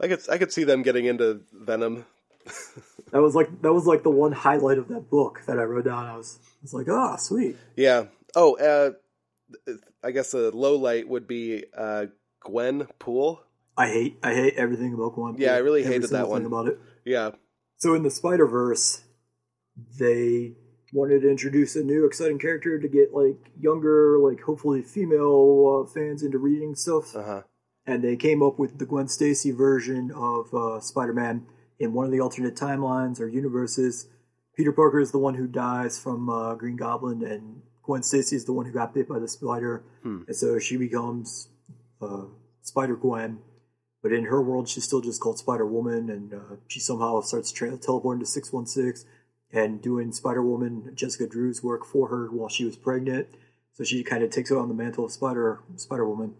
I 0.00 0.08
could 0.08 0.20
I 0.30 0.38
could 0.38 0.50
see 0.52 0.64
them 0.64 0.82
getting 0.82 1.04
into 1.04 1.42
Venom. 1.52 2.06
That 3.14 3.22
was 3.22 3.34
like 3.34 3.62
that 3.62 3.72
was 3.72 3.86
like 3.86 4.02
the 4.02 4.10
one 4.10 4.32
highlight 4.32 4.76
of 4.76 4.88
that 4.88 5.08
book 5.08 5.40
that 5.46 5.58
I 5.58 5.62
wrote 5.62 5.86
down. 5.86 6.04
I 6.04 6.16
was, 6.18 6.38
I 6.42 6.58
was 6.62 6.74
like, 6.74 6.88
oh 6.90 7.16
sweet. 7.18 7.56
Yeah. 7.76 8.06
Oh, 8.36 8.56
uh, 8.58 8.90
I 10.02 10.10
guess 10.10 10.34
a 10.34 10.50
low 10.50 10.76
light 10.76 11.08
would 11.08 11.26
be 11.26 11.64
uh, 11.76 12.06
Gwen 12.40 12.86
Poole. 12.98 13.40
I 13.76 13.86
hate 13.88 14.18
I 14.22 14.34
hate 14.34 14.54
everything 14.56 14.92
about 14.94 15.14
Gwen. 15.14 15.36
Yeah, 15.38 15.54
I 15.54 15.58
really 15.58 15.82
Every 15.84 15.94
hated 15.94 16.10
that 16.10 16.28
one. 16.28 16.44
about 16.44 16.66
it. 16.68 16.78
Yeah. 17.04 17.30
So 17.78 17.94
in 17.94 18.02
the 18.02 18.10
Spider 18.10 18.46
Verse, 18.46 19.02
they 19.98 20.54
wanted 20.92 21.22
to 21.22 21.30
introduce 21.30 21.74
a 21.76 21.82
new 21.82 22.06
exciting 22.06 22.38
character 22.38 22.78
to 22.78 22.88
get 22.88 23.12
like 23.14 23.50
younger, 23.58 24.18
like 24.18 24.40
hopefully 24.42 24.82
female 24.82 25.84
uh, 25.86 25.92
fans 25.92 26.22
into 26.22 26.38
reading 26.38 26.74
stuff. 26.74 27.14
Uh 27.16 27.22
huh. 27.24 27.42
and 27.86 28.02
they 28.02 28.16
came 28.16 28.42
up 28.42 28.58
with 28.58 28.78
the 28.78 28.86
Gwen 28.86 29.08
Stacy 29.08 29.50
version 29.50 30.10
of 30.14 30.52
uh, 30.54 30.80
Spider-Man 30.80 31.46
in 31.78 31.92
one 31.92 32.06
of 32.06 32.12
the 32.12 32.20
alternate 32.20 32.56
timelines 32.56 33.20
or 33.20 33.28
universes. 33.28 34.08
Peter 34.56 34.72
Parker 34.72 35.00
is 35.00 35.10
the 35.10 35.18
one 35.18 35.34
who 35.34 35.46
dies 35.46 35.98
from 35.98 36.28
uh, 36.28 36.54
Green 36.54 36.76
Goblin, 36.76 37.24
and 37.24 37.62
Gwen 37.82 38.02
Stacy 38.02 38.36
is 38.36 38.44
the 38.44 38.52
one 38.52 38.66
who 38.66 38.72
got 38.72 38.94
bit 38.94 39.08
by 39.08 39.18
the 39.18 39.28
spider, 39.28 39.82
and 40.28 40.36
so 40.36 40.58
she 40.58 40.76
becomes 40.76 41.48
uh, 42.00 42.26
Spider 42.62 42.96
Gwen. 42.96 43.38
But 44.02 44.12
in 44.12 44.24
her 44.24 44.42
world, 44.42 44.68
she's 44.68 44.84
still 44.84 45.00
just 45.00 45.20
called 45.20 45.38
Spider 45.38 45.66
Woman, 45.66 46.10
and 46.10 46.34
uh, 46.34 46.56
she 46.68 46.78
somehow 46.78 47.20
starts 47.22 47.50
tra- 47.50 47.76
teleporting 47.78 48.20
to 48.20 48.26
six 48.26 48.52
one 48.52 48.66
six 48.66 49.04
and 49.52 49.80
doing 49.80 50.12
Spider 50.12 50.42
Woman 50.42 50.92
Jessica 50.94 51.26
Drew's 51.26 51.62
work 51.62 51.84
for 51.84 52.08
her 52.08 52.26
while 52.30 52.48
she 52.48 52.64
was 52.64 52.76
pregnant. 52.76 53.28
So 53.72 53.82
she 53.82 54.04
kind 54.04 54.22
of 54.22 54.30
takes 54.30 54.50
on 54.52 54.68
the 54.68 54.74
mantle 54.74 55.06
of 55.06 55.12
Spider 55.12 55.60
Spider 55.76 56.08
Woman. 56.08 56.34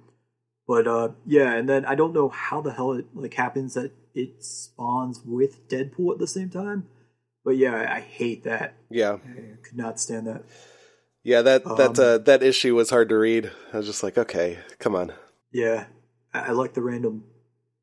But 0.69 0.87
uh, 0.87 1.09
yeah, 1.27 1.55
and 1.55 1.69
then 1.69 1.85
I 1.85 1.95
don't 1.95 2.13
know 2.13 2.29
how 2.29 2.61
the 2.61 2.73
hell 2.73 2.93
it 2.93 3.07
like 3.15 3.35
happens 3.35 3.75
that 3.75 3.93
it 4.15 4.45
spawns 4.45 5.21
with 5.25 5.69
Deadpool 5.69 6.13
at 6.13 6.19
the 6.19 6.27
same 6.27 6.51
time. 6.51 6.87
But 7.45 7.57
yeah, 7.57 7.93
I, 7.93 8.01
hate 8.01 8.45
that. 8.45 8.75
Yeah, 8.91 9.19
I 9.25 9.57
could 9.63 9.77
not 9.77 10.01
stand 10.01 10.27
that. 10.27 10.45
yeah. 11.23 11.43
That 11.43 11.65
that 11.65 11.99
Um, 11.99 12.05
uh, 12.05 12.19
that 12.19 12.43
issue 12.43 12.75
was 12.75 12.89
hard 12.91 13.09
to 13.11 13.19
read. 13.19 13.51
I 13.73 13.77
was 13.77 13.87
just 13.87 14.03
like, 14.03 14.17
okay, 14.17 14.59
come 14.79 14.95
on. 14.95 15.13
Yeah, 15.53 15.87
I, 16.33 16.41
I 16.41 16.51
like 16.53 16.73
the 16.75 16.83
random 16.83 17.25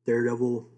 Daredevil. 0.06 0.68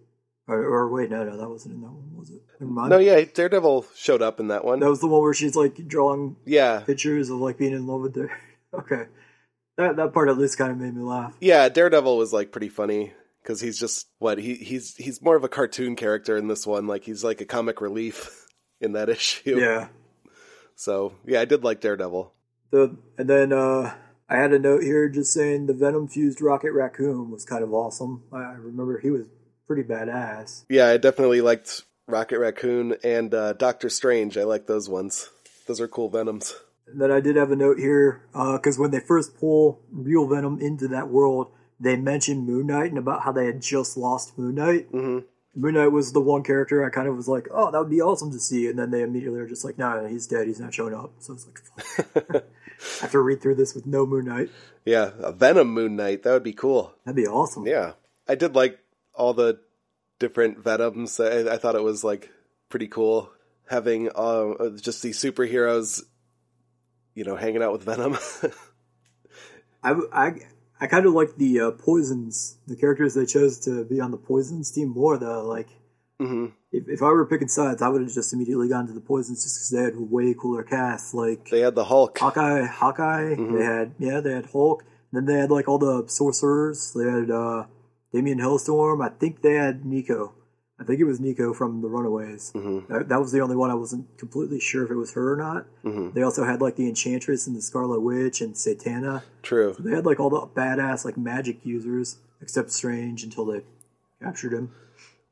Or, 0.46 0.58
or 0.62 0.90
wait, 0.90 1.08
no, 1.08 1.24
no, 1.24 1.38
that 1.38 1.48
wasn't 1.48 1.76
in 1.76 1.80
that 1.80 1.90
one, 1.90 2.14
was 2.14 2.28
it? 2.28 2.42
Never 2.60 2.70
mind. 2.70 2.90
No, 2.90 2.98
yeah, 2.98 3.22
Daredevil 3.24 3.86
showed 3.96 4.20
up 4.20 4.38
in 4.40 4.48
that 4.48 4.62
one. 4.62 4.78
That 4.80 4.90
was 4.90 5.00
the 5.00 5.06
one 5.06 5.22
where 5.22 5.32
she's 5.32 5.56
like 5.56 5.88
drawing 5.88 6.36
Yeah, 6.44 6.80
pictures 6.80 7.30
of 7.30 7.38
like 7.38 7.56
being 7.56 7.72
in 7.72 7.86
love 7.86 8.02
with 8.02 8.12
the. 8.14 8.28
Okay, 8.74 9.04
that 9.78 9.94
that 9.96 10.12
part 10.12 10.28
at 10.28 10.36
least 10.36 10.58
kind 10.58 10.72
of 10.72 10.76
made 10.78 10.94
me 10.94 11.00
laugh. 11.02 11.32
yeah. 11.40 11.68
Daredevil 11.68 12.18
was 12.18 12.32
like 12.32 12.50
pretty 12.52 12.68
funny 12.68 13.12
because 13.44 13.60
he's 13.60 13.78
just 13.78 14.08
what 14.18 14.38
he 14.38 14.54
he's 14.54 14.96
he's 14.96 15.20
more 15.20 15.36
of 15.36 15.44
a 15.44 15.48
cartoon 15.48 15.94
character 15.94 16.36
in 16.36 16.48
this 16.48 16.66
one. 16.66 16.86
Like 16.86 17.04
he's 17.04 17.22
like 17.22 17.40
a 17.40 17.44
comic 17.44 17.80
relief 17.80 18.46
in 18.80 18.92
that 18.92 19.08
issue. 19.08 19.60
Yeah. 19.60 19.88
So 20.74 21.12
yeah, 21.26 21.40
I 21.40 21.44
did 21.44 21.62
like 21.62 21.80
Daredevil. 21.80 22.32
The 22.70 22.96
and 23.18 23.28
then 23.28 23.52
uh 23.52 23.94
I 24.28 24.36
had 24.36 24.52
a 24.52 24.58
note 24.58 24.82
here 24.82 25.08
just 25.08 25.32
saying 25.32 25.66
the 25.66 25.74
Venom 25.74 26.08
fused 26.08 26.40
Rocket 26.40 26.72
Raccoon 26.72 27.30
was 27.30 27.44
kind 27.44 27.62
of 27.62 27.74
awesome. 27.74 28.24
I, 28.32 28.38
I 28.38 28.52
remember 28.54 28.98
he 28.98 29.10
was 29.10 29.26
pretty 29.66 29.82
badass. 29.82 30.64
Yeah, 30.68 30.88
I 30.88 30.96
definitely 30.96 31.42
liked 31.42 31.82
Rocket 32.06 32.38
Raccoon 32.38 32.96
and 33.04 33.34
uh, 33.34 33.52
Doctor 33.52 33.90
Strange. 33.90 34.38
I 34.38 34.44
like 34.44 34.66
those 34.66 34.88
ones. 34.88 35.28
Those 35.66 35.80
are 35.80 35.88
cool 35.88 36.08
Venoms. 36.08 36.54
And 36.86 37.00
then 37.00 37.10
I 37.10 37.20
did 37.20 37.36
have 37.36 37.50
a 37.50 37.56
note 37.56 37.78
here 37.78 38.22
because 38.32 38.78
when 38.78 38.90
they 38.90 39.00
first 39.00 39.36
pull 39.38 39.82
real 39.90 40.26
Venom 40.26 40.58
into 40.60 40.88
that 40.88 41.08
world, 41.08 41.48
they 41.80 41.96
mentioned 41.96 42.46
Moon 42.46 42.66
Knight 42.66 42.90
and 42.90 42.98
about 42.98 43.22
how 43.22 43.32
they 43.32 43.46
had 43.46 43.60
just 43.60 43.96
lost 43.96 44.38
Moon 44.38 44.54
Knight. 44.54 44.88
hmm 44.90 45.20
Moon 45.56 45.74
Knight 45.74 45.92
was 45.92 46.12
the 46.12 46.20
one 46.20 46.42
character 46.42 46.84
I 46.84 46.90
kind 46.90 47.06
of 47.06 47.14
was 47.14 47.28
like, 47.28 47.46
oh, 47.52 47.70
that 47.70 47.78
would 47.78 47.90
be 47.90 48.00
awesome 48.02 48.32
to 48.32 48.40
see. 48.40 48.66
And 48.66 48.76
then 48.76 48.90
they 48.90 49.02
immediately 49.02 49.38
are 49.38 49.46
just 49.46 49.64
like, 49.64 49.78
no, 49.78 50.02
no, 50.02 50.08
he's 50.08 50.26
dead. 50.26 50.48
He's 50.48 50.58
not 50.58 50.74
showing 50.74 50.94
up. 50.94 51.12
So 51.20 51.32
I 51.32 51.34
was 51.34 51.46
like, 51.46 51.58
fuck. 51.60 52.44
I 52.98 53.02
have 53.02 53.12
to 53.12 53.20
read 53.20 53.40
through 53.40 53.54
this 53.54 53.72
with 53.72 53.86
no 53.86 54.04
Moon 54.04 54.24
Knight. 54.24 54.50
Yeah, 54.84 55.12
a 55.20 55.30
Venom 55.30 55.72
Moon 55.72 55.94
Knight. 55.94 56.24
That 56.24 56.32
would 56.32 56.42
be 56.42 56.52
cool. 56.52 56.92
That'd 57.04 57.14
be 57.14 57.28
awesome. 57.28 57.66
Yeah, 57.66 57.92
I 58.26 58.34
did 58.34 58.56
like 58.56 58.80
all 59.14 59.32
the 59.32 59.60
different 60.18 60.58
Venoms. 60.58 61.20
I, 61.20 61.54
I 61.54 61.56
thought 61.56 61.76
it 61.76 61.84
was 61.84 62.02
like 62.02 62.30
pretty 62.68 62.88
cool 62.88 63.30
having 63.66 64.10
uh, 64.14 64.70
just 64.80 65.02
these 65.02 65.18
superheroes, 65.20 66.02
you 67.14 67.24
know, 67.24 67.36
hanging 67.36 67.62
out 67.62 67.72
with 67.72 67.84
Venom. 67.84 68.18
I, 69.82 69.94
I, 70.12 70.34
I 70.80 70.86
kind 70.86 71.06
of 71.06 71.12
like 71.14 71.36
the 71.36 71.60
uh, 71.60 71.70
poisons, 71.72 72.58
the 72.66 72.76
characters 72.76 73.14
they 73.14 73.26
chose 73.26 73.58
to 73.60 73.84
be 73.84 74.00
on 74.00 74.10
the 74.10 74.16
poisons 74.16 74.70
team 74.70 74.88
more. 74.88 75.16
Though, 75.18 75.44
like, 75.44 75.68
hmm 76.20 76.46
if, 76.72 76.88
if 76.88 77.02
I 77.02 77.06
were 77.06 77.24
picking 77.26 77.48
sides, 77.48 77.80
I 77.82 77.88
would 77.88 78.02
have 78.02 78.12
just 78.12 78.32
immediately 78.32 78.68
gone 78.68 78.88
to 78.88 78.92
the 78.92 79.00
poisons 79.00 79.44
just 79.44 79.56
because 79.56 79.70
they 79.70 79.82
had 79.82 79.94
a 79.94 80.02
way 80.02 80.34
cooler 80.34 80.64
cast. 80.64 81.14
Like 81.14 81.48
They 81.48 81.60
had 81.60 81.76
the 81.76 81.84
Hulk. 81.84 82.18
Hawkeye, 82.18 82.66
Hawkeye. 82.66 83.34
Mhm. 83.36 83.56
They 83.58 83.64
had 83.64 83.94
yeah, 83.98 84.20
they 84.20 84.32
had 84.32 84.46
Hulk. 84.46 84.84
And 85.12 85.26
then 85.28 85.32
they 85.32 85.40
had 85.40 85.50
like 85.52 85.68
all 85.68 85.78
the 85.78 86.08
sorcerers. 86.08 86.92
They 86.92 87.04
had 87.08 87.30
uh, 87.30 87.66
Daimon 88.12 88.38
Hellstrom. 88.40 89.04
I 89.04 89.10
think 89.10 89.42
they 89.42 89.54
had 89.54 89.84
Nico. 89.84 90.32
I 90.80 90.82
think 90.84 90.98
it 90.98 91.04
was 91.04 91.20
Nico 91.20 91.54
from 91.54 91.82
the 91.82 91.88
Runaways. 91.88 92.50
hmm 92.50 92.80
That, 92.88 93.08
that 93.08 93.20
was 93.20 93.30
the 93.32 93.40
only 93.40 93.54
one 93.56 93.70
I 93.70 93.74
wasn't 93.74 94.18
completely 94.18 94.58
sure 94.58 94.84
if 94.84 94.90
it 94.90 94.96
was 94.96 95.12
her 95.14 95.32
or 95.32 95.36
not. 95.36 95.66
hmm 95.82 96.10
They 96.10 96.22
also 96.22 96.44
had 96.44 96.60
like 96.60 96.76
the 96.76 96.88
Enchantress 96.88 97.46
and 97.46 97.56
the 97.56 97.62
Scarlet 97.62 98.00
Witch 98.00 98.40
and 98.40 98.54
Satana. 98.54 99.22
True. 99.42 99.76
They 99.78 99.94
had 99.94 100.04
like 100.06 100.18
all 100.20 100.30
the 100.30 100.40
badass 100.40 101.04
like 101.04 101.16
magic 101.16 101.64
users, 101.64 102.18
except 102.40 102.72
Strange 102.72 103.22
until 103.22 103.46
they 103.46 103.60
captured 104.22 104.52
him. 104.52 104.72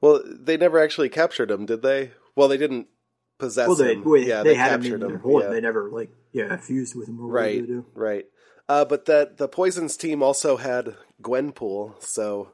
Well, 0.00 0.22
they 0.26 0.56
never 0.56 0.78
actually 0.80 1.08
captured 1.08 1.50
him, 1.50 1.66
did 1.66 1.82
they? 1.82 2.12
Well, 2.34 2.48
they 2.48 2.56
didn't 2.56 2.88
possess 3.38 3.66
well, 3.68 3.76
they 3.76 3.94
him. 3.94 4.04
wait, 4.04 4.26
yeah, 4.26 4.42
they, 4.42 4.50
they, 4.50 4.54
had 4.54 4.72
him 4.74 4.80
captured 4.82 5.02
him. 5.02 5.20
hold. 5.20 5.42
yeah. 5.42 5.48
They 5.50 5.60
never 5.60 5.90
like 5.90 6.10
yeah 6.32 6.56
fused 6.56 6.94
with 6.96 7.08
him 7.08 7.20
or 7.20 7.26
right, 7.28 7.60
whatever 7.60 7.60
they 7.66 7.66
do. 7.72 7.86
right. 7.94 8.24
Uh, 8.68 8.84
but 8.84 9.04
that 9.06 9.36
the 9.38 9.48
Poisons 9.48 9.96
team 9.96 10.22
also 10.22 10.56
had 10.56 10.96
Gwenpool, 11.20 12.00
so 12.02 12.52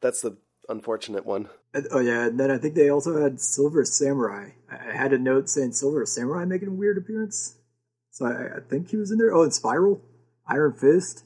that's 0.00 0.22
the 0.22 0.38
unfortunate 0.72 1.24
one. 1.24 1.48
Oh 1.92 2.00
yeah, 2.00 2.26
and 2.26 2.40
then 2.40 2.50
I 2.50 2.58
think 2.58 2.74
they 2.74 2.90
also 2.90 3.22
had 3.22 3.40
Silver 3.40 3.84
Samurai. 3.84 4.50
I 4.70 4.92
had 4.96 5.12
a 5.12 5.18
note 5.18 5.48
saying 5.48 5.72
Silver 5.72 6.04
Samurai 6.04 6.44
making 6.44 6.68
a 6.68 6.72
weird 6.72 6.98
appearance, 6.98 7.56
so 8.10 8.26
I, 8.26 8.56
I 8.56 8.60
think 8.68 8.90
he 8.90 8.96
was 8.96 9.10
in 9.12 9.18
there. 9.18 9.32
Oh, 9.32 9.42
and 9.44 9.54
Spiral, 9.54 10.02
Iron 10.48 10.74
Fist. 10.74 11.24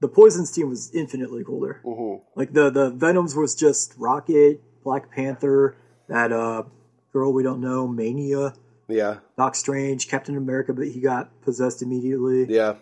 The 0.00 0.08
Poisons 0.08 0.52
team 0.52 0.68
was 0.68 0.90
infinitely 0.94 1.44
cooler. 1.44 1.80
Mm-hmm. 1.84 2.24
Like 2.38 2.52
the 2.54 2.70
the 2.70 2.90
Venoms 2.90 3.34
was 3.34 3.54
just 3.54 3.94
Rocket, 3.98 4.60
Black 4.82 5.10
Panther, 5.10 5.76
that 6.08 6.32
uh 6.32 6.64
girl 7.12 7.32
we 7.32 7.42
don't 7.42 7.60
know, 7.60 7.86
Mania, 7.88 8.52
Yeah, 8.88 9.18
Doc 9.38 9.54
Strange, 9.54 10.08
Captain 10.08 10.36
America, 10.36 10.72
but 10.74 10.88
he 10.88 11.00
got 11.00 11.40
possessed 11.42 11.82
immediately. 11.82 12.46
yeah. 12.52 12.74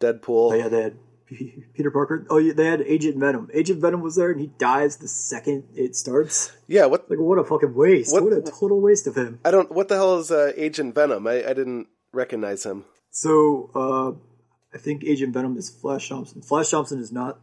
Deadpool. 0.00 0.52
Oh 0.52 0.54
yeah, 0.54 0.68
they 0.68 0.82
had 0.82 0.96
Peter 1.74 1.90
Parker. 1.90 2.26
Oh 2.30 2.38
yeah, 2.38 2.52
they 2.52 2.66
had 2.66 2.80
Agent 2.82 3.16
Venom. 3.18 3.48
Agent 3.54 3.80
Venom 3.80 4.00
was 4.00 4.16
there, 4.16 4.30
and 4.30 4.40
he 4.40 4.48
dies 4.58 4.96
the 4.96 5.08
second 5.08 5.64
it 5.74 5.94
starts. 5.96 6.52
Yeah, 6.68 6.86
what 6.86 7.08
Like 7.10 7.18
what 7.18 7.38
a 7.38 7.44
fucking 7.44 7.74
waste! 7.74 8.12
What- 8.12 8.24
What, 8.24 8.32
a 8.32 8.42
total 8.42 8.80
waste 8.80 9.06
of 9.06 9.16
him. 9.16 9.40
I 9.44 9.50
don't. 9.50 9.70
What 9.72 9.88
the 9.88 9.94
hell 9.96 10.18
is 10.18 10.30
uh, 10.30 10.52
Agent 10.56 10.94
Venom? 10.94 11.26
I, 11.26 11.44
I 11.44 11.52
didn't 11.54 11.88
recognize 12.12 12.64
him. 12.64 12.84
So 13.10 13.70
uh 13.74 14.12
I 14.74 14.78
think 14.78 15.04
Agent 15.04 15.34
Venom 15.34 15.56
is 15.58 15.68
Flash 15.68 16.08
Thompson. 16.08 16.40
Flash 16.42 16.70
Thompson 16.70 16.98
is 16.98 17.12
not 17.12 17.38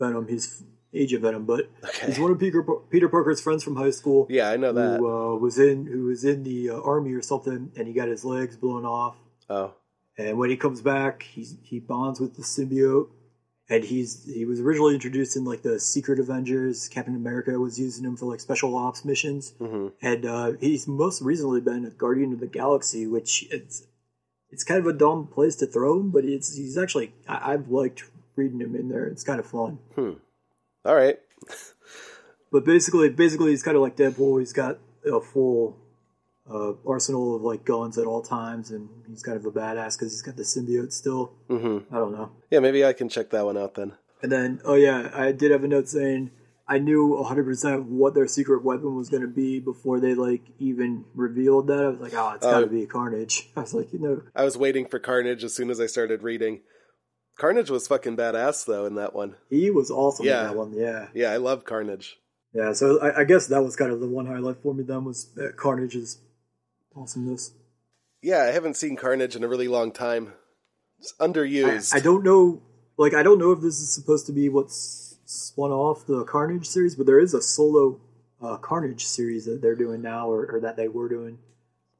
Venom. 0.00 0.28
He's 0.28 0.62
Agent 0.92 1.22
Venom, 1.22 1.44
but 1.46 1.68
Okay. 1.84 2.06
he's 2.06 2.20
one 2.20 2.30
of 2.30 2.38
Peter, 2.38 2.62
Peter 2.90 3.08
Parker's 3.08 3.40
friends 3.40 3.64
from 3.64 3.74
high 3.74 3.90
school. 3.90 4.28
Yeah, 4.30 4.48
I 4.50 4.56
know 4.56 4.72
that. 4.72 5.00
who 5.00 5.08
uh, 5.08 5.36
was 5.36 5.58
in 5.58 5.86
who 5.86 6.04
was 6.04 6.24
in 6.24 6.44
the 6.44 6.70
uh, 6.70 6.80
army 6.80 7.12
or 7.14 7.22
something, 7.22 7.72
and 7.76 7.88
he 7.88 7.92
got 7.92 8.06
his 8.06 8.24
legs 8.24 8.56
blown 8.56 8.84
off. 8.84 9.16
Oh, 9.50 9.74
And 10.16 10.38
when 10.38 10.50
he 10.50 10.56
comes 10.56 10.80
back, 10.80 11.22
he's 11.24 11.56
he 11.62 11.80
bonds 11.80 12.20
with 12.20 12.36
the 12.36 12.42
symbiote, 12.42 13.08
and 13.68 13.82
he's 13.84 14.24
he 14.24 14.44
was 14.44 14.60
originally 14.60 14.94
introduced 14.94 15.36
in 15.36 15.44
like 15.44 15.62
the 15.62 15.80
Secret 15.80 16.20
Avengers. 16.20 16.88
Captain 16.88 17.16
America 17.16 17.58
was 17.58 17.78
using 17.80 18.04
him 18.04 18.16
for 18.16 18.26
like 18.26 18.40
special 18.40 18.76
ops 18.76 19.04
missions, 19.04 19.54
hmm 19.58 19.88
and 20.00 20.24
uh, 20.24 20.52
he's 20.60 20.86
most 20.86 21.20
recently 21.22 21.60
been 21.60 21.84
a 21.84 21.90
Guardian 21.90 22.32
of 22.32 22.40
the 22.40 22.46
Galaxy, 22.46 23.06
which 23.06 23.46
it's 23.50 23.86
it's 24.50 24.62
kind 24.62 24.78
of 24.78 24.86
a 24.86 24.92
dumb 24.92 25.26
place 25.26 25.56
to 25.56 25.66
throw 25.66 25.98
him, 25.98 26.10
but 26.10 26.24
it's 26.24 26.56
he's 26.56 26.78
actually 26.78 27.12
I, 27.28 27.54
I've 27.54 27.68
liked 27.68 28.04
reading 28.36 28.60
him 28.60 28.76
in 28.76 28.88
there. 28.88 29.06
It's 29.06 29.24
kind 29.24 29.40
of 29.40 29.46
fun. 29.46 29.78
all 30.84 30.94
right. 30.94 31.18
But 32.52 32.64
basically, 32.64 33.08
basically, 33.08 33.50
he's 33.50 33.64
kind 33.64 33.76
of 33.76 33.82
like 33.82 33.96
Deadpool. 33.96 34.38
He's 34.38 34.52
got 34.52 34.78
a 35.04 35.20
full 35.20 35.76
uh, 36.50 36.72
arsenal 36.86 37.36
of 37.36 37.42
like 37.42 37.64
guns 37.64 37.96
at 37.98 38.06
all 38.06 38.22
times, 38.22 38.70
and 38.70 38.88
he's 39.08 39.22
kind 39.22 39.36
of 39.36 39.44
a 39.46 39.50
badass 39.50 39.96
because 39.98 40.12
he's 40.12 40.22
got 40.22 40.36
the 40.36 40.42
symbiote 40.42 40.92
still. 40.92 41.32
hmm 41.48 41.78
I 41.90 41.96
don't 41.96 42.12
know. 42.12 42.32
Yeah, 42.50 42.60
maybe 42.60 42.84
I 42.84 42.92
can 42.92 43.08
check 43.08 43.30
that 43.30 43.44
one 43.44 43.56
out 43.56 43.74
then. 43.74 43.92
And 44.22 44.30
then, 44.32 44.60
oh 44.64 44.74
yeah, 44.74 45.10
I 45.14 45.32
did 45.32 45.50
have 45.50 45.64
a 45.64 45.68
note 45.68 45.88
saying 45.88 46.30
I 46.66 46.78
knew 46.78 47.14
100% 47.22 47.84
what 47.86 48.14
their 48.14 48.26
secret 48.26 48.64
weapon 48.64 48.94
was 48.94 49.10
going 49.10 49.20
to 49.22 49.28
be 49.28 49.60
before 49.60 50.00
they 50.00 50.14
like 50.14 50.42
even 50.58 51.04
revealed 51.14 51.66
that. 51.66 51.84
I 51.84 51.88
was 51.88 52.00
like, 52.00 52.14
oh, 52.14 52.32
it's 52.34 52.46
got 52.46 52.60
to 52.60 52.66
Oh. 52.66 52.68
be 52.68 52.86
Carnage. 52.86 53.50
I 53.56 53.60
was 53.60 53.74
like, 53.74 53.92
you 53.92 53.98
know, 53.98 54.22
I 54.34 54.44
was 54.44 54.56
waiting 54.56 54.86
for 54.86 54.98
Carnage 54.98 55.44
as 55.44 55.54
soon 55.54 55.68
as 55.70 55.78
I 55.80 55.86
started 55.86 56.22
reading. 56.22 56.60
Carnage 57.38 57.68
was 57.70 57.86
fucking 57.88 58.16
badass 58.16 58.64
though 58.64 58.86
in 58.86 58.94
that 58.94 59.14
one. 59.14 59.34
he 59.50 59.70
was 59.70 59.90
awesome 59.90 60.24
Yeah. 60.26 60.42
in 60.42 60.46
that 60.48 60.56
one. 60.56 60.72
Yeah, 60.74 61.08
Yeah, 61.14 61.32
I 61.32 61.36
love 61.38 61.64
Carnage. 61.64 62.16
yeah. 62.54 62.72
So 62.72 63.00
I, 63.00 63.20
I 63.20 63.24
guess 63.24 63.46
that 63.48 63.62
was 63.62 63.76
kind 63.76 63.90
of 63.92 64.00
the 64.00 64.06
one 64.08 64.26
highlight 64.26 64.62
for 64.62 64.72
me. 64.72 64.84
Then 64.84 65.04
was 65.04 65.36
uh, 65.38 65.48
Carnage's 65.56 66.18
awesomeness. 66.96 67.52
Yeah, 68.22 68.38
I 68.42 68.52
haven't 68.52 68.76
seen 68.76 68.96
Carnage 68.96 69.36
in 69.36 69.44
a 69.44 69.48
really 69.48 69.68
long 69.68 69.92
time. 69.92 70.32
It's 70.98 71.12
underused. 71.20 71.94
I 71.94 72.00
don't 72.00 72.24
know. 72.24 72.62
Like, 72.96 73.14
I 73.14 73.22
don't 73.22 73.38
know 73.38 73.52
if 73.52 73.60
this 73.60 73.80
is 73.80 73.94
supposed 73.94 74.26
to 74.26 74.32
be 74.32 74.48
what's 74.48 75.16
spun 75.26 75.70
off 75.72 76.06
the 76.06 76.24
Carnage 76.24 76.66
series, 76.66 76.94
but 76.94 77.06
there 77.06 77.18
is 77.18 77.34
a 77.34 77.42
solo 77.42 78.00
uh, 78.42 78.56
Carnage 78.56 79.04
series 79.04 79.44
that 79.46 79.60
they're 79.60 79.74
doing 79.76 80.00
now, 80.00 80.30
or, 80.30 80.46
or 80.46 80.60
that 80.60 80.76
they 80.76 80.88
were 80.88 81.08
doing. 81.08 81.38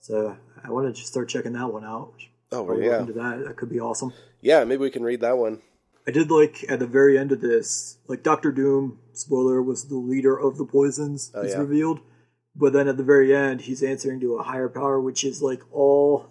So 0.01 0.37
I 0.63 0.71
wanted 0.71 0.89
to 0.89 1.01
just 1.01 1.09
start 1.13 1.29
checking 1.29 1.53
that 1.55 1.73
one 1.73 1.85
out. 1.85 2.15
oh, 2.53 2.71
I'll 2.71 2.81
yeah. 2.81 3.01
into 3.01 3.13
that. 3.15 3.45
That 3.47 3.57
could 3.57 3.71
be 3.71 3.81
awesome. 3.81 4.13
Yeah, 4.41 4.65
maybe 4.65 4.81
we 4.83 4.91
can 4.91 5.03
read 5.03 5.21
that 5.23 5.39
one. 5.39 5.61
I 6.07 6.11
did 6.11 6.31
like 6.31 6.65
at 6.69 6.79
the 6.79 6.87
very 6.87 7.19
end 7.19 7.33
of 7.33 7.41
this, 7.41 7.97
like 8.09 8.23
Doctor 8.23 8.53
Doom, 8.53 8.99
spoiler, 9.15 9.63
was 9.63 9.89
the 9.89 9.97
leader 9.97 10.39
of 10.39 10.59
the 10.59 10.67
poisons, 10.67 11.33
Oh, 11.35 11.41
it's 11.41 11.55
yeah. 11.55 11.61
revealed. 11.61 12.01
But 12.57 12.73
then 12.73 12.89
at 12.89 12.97
the 12.97 13.03
very 13.03 13.35
end, 13.35 13.63
he's 13.63 13.83
answering 13.83 14.21
to 14.21 14.37
a 14.37 14.43
higher 14.43 14.69
power, 14.69 15.01
which 15.01 15.25
is 15.25 15.43
like 15.43 15.63
all 15.73 16.27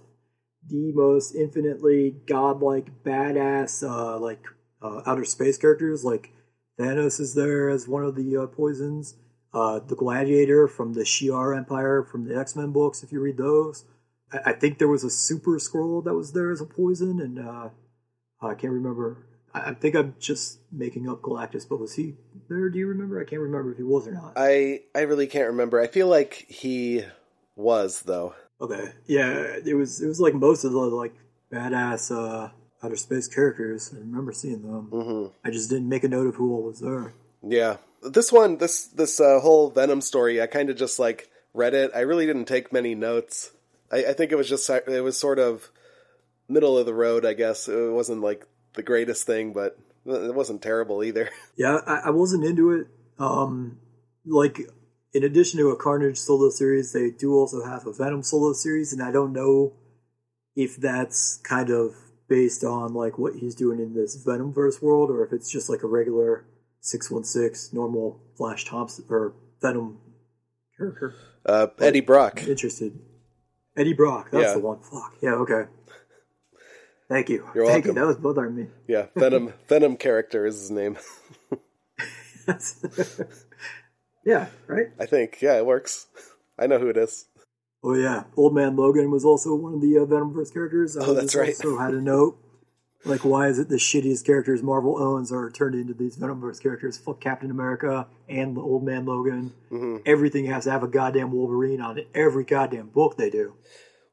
the 0.67 0.91
most 0.93 1.35
infinitely 1.35 2.15
godlike, 2.27 3.03
badass, 3.03 3.87
uh, 3.87 4.17
like 4.19 4.45
uh, 4.81 5.01
outer 5.05 5.25
space 5.25 5.57
characters. 5.57 6.03
Like 6.03 6.31
Thanos 6.79 7.19
is 7.19 7.35
there 7.35 7.69
as 7.69 7.87
one 7.87 8.03
of 8.03 8.15
the 8.15 8.37
uh, 8.37 8.47
poisons. 8.47 9.15
Uh, 9.53 9.79
the 9.79 9.95
Gladiator 9.95 10.67
from 10.67 10.93
the 10.93 11.01
Shi'ar 11.01 11.55
Empire 11.55 12.03
from 12.03 12.25
the 12.25 12.35
X 12.35 12.55
Men 12.55 12.71
books, 12.71 13.03
if 13.03 13.11
you 13.11 13.19
read 13.19 13.37
those. 13.37 13.85
I, 14.31 14.51
I 14.51 14.53
think 14.53 14.77
there 14.77 14.87
was 14.87 15.03
a 15.03 15.11
Super 15.11 15.57
Skrull 15.59 16.03
that 16.05 16.15
was 16.15 16.31
there 16.33 16.51
as 16.51 16.61
a 16.61 16.65
poison, 16.65 17.19
and 17.19 17.37
uh, 17.37 17.69
I 18.41 18.55
can't 18.55 18.73
remember. 18.73 19.27
I, 19.53 19.69
I 19.69 19.73
think 19.73 19.95
I'm 19.95 20.15
just 20.19 20.59
making 20.71 21.09
up 21.09 21.21
Galactus, 21.21 21.67
but 21.67 21.79
was 21.79 21.95
he 21.95 22.15
there? 22.49 22.69
Do 22.69 22.79
you 22.79 22.87
remember? 22.87 23.21
I 23.21 23.25
can't 23.25 23.41
remember 23.41 23.71
if 23.71 23.77
he 23.77 23.83
was 23.83 24.07
or 24.07 24.13
not. 24.13 24.33
I 24.35 24.81
I 24.95 25.01
really 25.01 25.27
can't 25.27 25.47
remember. 25.47 25.79
I 25.81 25.87
feel 25.87 26.07
like 26.07 26.45
he 26.49 27.03
was 27.55 28.01
though. 28.01 28.35
Okay, 28.61 28.93
yeah, 29.05 29.57
it 29.65 29.75
was 29.75 30.01
it 30.01 30.07
was 30.07 30.19
like 30.19 30.33
most 30.33 30.63
of 30.63 30.71
the 30.71 30.79
like 30.79 31.13
badass 31.51 32.11
uh, 32.15 32.49
outer 32.83 32.95
space 32.95 33.27
characters. 33.27 33.91
I 33.93 33.99
remember 33.99 34.31
seeing 34.31 34.61
them. 34.61 34.87
hmm 34.91 35.25
I 35.45 35.51
just 35.51 35.69
didn't 35.69 35.89
make 35.89 36.03
a 36.03 36.07
note 36.09 36.27
of 36.27 36.35
who 36.35 36.53
all 36.53 36.63
was 36.63 36.79
there. 36.79 37.13
Yeah, 37.41 37.77
this 38.01 38.31
one, 38.31 38.57
this 38.57 38.85
this 38.85 39.19
uh, 39.19 39.39
whole 39.39 39.69
Venom 39.69 40.01
story, 40.01 40.41
I 40.41 40.47
kind 40.47 40.69
of 40.69 40.77
just 40.77 40.99
like 40.99 41.29
read 41.53 41.73
it. 41.73 41.91
I 41.93 41.99
really 42.01 42.25
didn't 42.25 42.45
take 42.45 42.71
many 42.73 42.95
notes. 42.95 43.51
I, 43.91 44.05
I 44.05 44.13
think 44.13 44.31
it 44.31 44.37
was 44.37 44.49
just 44.49 44.69
it 44.69 45.03
was 45.03 45.17
sort 45.17 45.39
of 45.39 45.69
middle 46.47 46.77
of 46.77 46.85
the 46.85 46.93
road. 46.93 47.25
I 47.25 47.33
guess 47.33 47.67
it 47.67 47.91
wasn't 47.91 48.21
like 48.21 48.45
the 48.75 48.83
greatest 48.83 49.25
thing, 49.25 49.53
but 49.53 49.77
it 50.05 50.33
wasn't 50.35 50.61
terrible 50.61 51.03
either. 51.03 51.29
Yeah, 51.55 51.77
I, 51.85 52.03
I 52.05 52.09
wasn't 52.09 52.43
into 52.45 52.71
it. 52.71 52.87
Um, 53.19 53.77
like 54.25 54.59
in 55.13 55.23
addition 55.23 55.59
to 55.59 55.69
a 55.69 55.75
Carnage 55.75 56.17
solo 56.17 56.49
series, 56.49 56.91
they 56.93 57.11
do 57.11 57.33
also 57.35 57.63
have 57.63 57.85
a 57.85 57.93
Venom 57.93 58.23
solo 58.23 58.53
series, 58.53 58.91
and 58.91 59.03
I 59.03 59.11
don't 59.11 59.33
know 59.33 59.73
if 60.55 60.75
that's 60.77 61.37
kind 61.43 61.69
of 61.69 61.93
based 62.27 62.63
on 62.63 62.93
like 62.95 63.19
what 63.19 63.35
he's 63.35 63.53
doing 63.53 63.79
in 63.79 63.93
this 63.93 64.25
Venomverse 64.25 64.81
world, 64.81 65.11
or 65.11 65.23
if 65.23 65.31
it's 65.31 65.51
just 65.51 65.69
like 65.69 65.83
a 65.83 65.87
regular 65.87 66.45
six 66.81 67.11
one 67.11 67.23
six 67.23 67.71
normal 67.71 68.19
Flash 68.35 68.65
Thompson 68.65 69.05
or 69.09 69.33
Venom 69.61 69.99
character. 70.77 71.13
Uh, 71.45 71.67
Eddie 71.79 72.01
Brock. 72.01 72.43
Interested. 72.47 72.97
Eddie 73.77 73.93
Brock, 73.93 74.29
that's 74.31 74.45
Yeah. 74.45 74.53
the 74.53 74.59
one. 74.59 74.79
Fuck 74.79 75.17
yeah, 75.21 75.33
okay. 75.35 75.65
Thank 77.13 77.29
you. 77.29 77.47
You're 77.53 77.67
Thank 77.67 77.85
welcome. 77.85 77.89
you. 77.89 77.93
That 78.01 78.07
was 78.07 78.15
both 78.17 78.35
bothering 78.35 78.55
me. 78.55 78.67
Yeah, 78.87 79.05
Venom. 79.15 79.53
Venom 79.67 79.97
character 79.97 80.47
is 80.47 80.55
his 80.59 80.71
name. 80.71 80.97
yeah, 84.25 84.47
right. 84.67 84.87
I 84.99 85.05
think. 85.05 85.41
Yeah, 85.41 85.57
it 85.57 85.65
works. 85.65 86.07
I 86.57 86.67
know 86.67 86.79
who 86.79 86.89
it 86.89 86.97
is. 86.97 87.25
Oh 87.83 87.93
yeah, 87.93 88.23
Old 88.35 88.55
Man 88.55 88.75
Logan 88.75 89.11
was 89.11 89.25
also 89.25 89.53
one 89.53 89.75
of 89.75 89.81
the 89.81 89.97
uh, 89.97 90.05
Venomverse 90.05 90.51
characters. 90.53 90.97
I 90.97 91.05
Oh, 91.05 91.13
that's 91.13 91.35
right. 91.35 91.49
Also 91.49 91.77
had 91.77 91.93
a 91.93 92.01
note. 92.01 92.39
Like, 93.05 93.25
why 93.25 93.47
is 93.47 93.59
it 93.59 93.67
the 93.67 93.75
shittiest 93.75 94.25
characters 94.25 94.63
Marvel 94.63 94.97
owns 94.97 95.31
are 95.31 95.51
turned 95.51 95.75
into 95.75 95.93
these 95.93 96.15
Venomverse 96.17 96.61
characters? 96.63 96.97
Fuck 96.97 97.19
Captain 97.19 97.51
America 97.51 98.07
and 98.29 98.55
the 98.55 98.61
Old 98.61 98.83
Man 98.83 99.05
Logan. 99.05 99.51
hmm 99.69 99.97
Everything 100.05 100.45
has 100.45 100.63
to 100.63 100.71
have 100.71 100.83
a 100.83 100.87
goddamn 100.87 101.31
Wolverine 101.33 101.81
on 101.81 101.97
it. 101.99 102.07
Every 102.15 102.45
goddamn 102.45 102.87
book 102.87 103.17
they 103.17 103.29
do. 103.29 103.53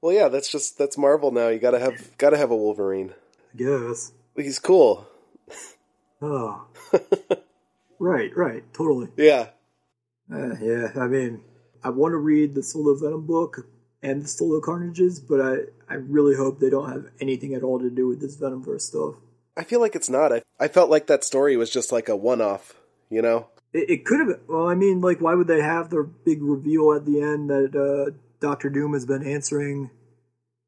Well, 0.02 0.14
yeah, 0.14 0.28
that's 0.28 0.50
just 0.50 0.78
that's 0.78 0.96
Marvel 0.96 1.30
now. 1.30 1.48
You 1.48 1.58
gotta 1.58 1.78
have 1.78 2.16
gotta 2.18 2.36
have 2.36 2.50
a 2.50 2.56
Wolverine. 2.56 3.14
I 3.54 3.56
guess. 3.56 4.12
He's 4.36 4.58
cool. 4.58 5.06
Oh. 6.22 6.66
right, 7.98 8.30
right, 8.36 8.62
totally. 8.74 9.08
Yeah, 9.16 9.48
Uh, 10.30 10.54
yeah, 10.60 10.88
I 10.96 11.06
mean, 11.06 11.40
I 11.82 11.88
want 11.88 12.12
to 12.12 12.18
read 12.18 12.54
the 12.54 12.62
Solo 12.62 12.94
Venom 12.94 13.26
book 13.26 13.66
and 14.02 14.22
the 14.22 14.28
Solo 14.28 14.60
Carnages, 14.60 15.18
but 15.18 15.40
I, 15.40 15.54
I 15.88 15.94
really 15.94 16.36
hope 16.36 16.60
they 16.60 16.68
don't 16.68 16.90
have 16.90 17.06
anything 17.20 17.54
at 17.54 17.62
all 17.62 17.78
to 17.80 17.88
do 17.88 18.06
with 18.06 18.20
this 18.20 18.36
Venomverse 18.36 18.82
stuff. 18.82 19.14
I 19.56 19.64
feel 19.64 19.80
like 19.80 19.96
it's 19.96 20.10
not. 20.10 20.30
I 20.30 20.42
I 20.58 20.68
felt 20.68 20.90
like 20.90 21.06
that 21.06 21.24
story 21.24 21.56
was 21.56 21.70
just 21.70 21.90
like 21.90 22.08
a 22.10 22.16
one 22.16 22.40
off. 22.42 22.74
You 23.08 23.22
know? 23.22 23.48
It, 23.72 23.88
it 23.90 24.04
could 24.04 24.20
have. 24.20 24.40
Well, 24.46 24.68
I 24.68 24.74
mean, 24.74 25.00
like, 25.00 25.22
why 25.22 25.34
would 25.34 25.48
they 25.48 25.62
have 25.62 25.88
the 25.90 26.02
big 26.02 26.42
reveal 26.42 26.92
at 26.92 27.06
the 27.06 27.20
end 27.22 27.48
that 27.50 27.74
uh, 27.74 28.12
Doctor 28.40 28.70
Doom 28.70 28.92
has 28.94 29.06
been 29.06 29.26
answering 29.26 29.90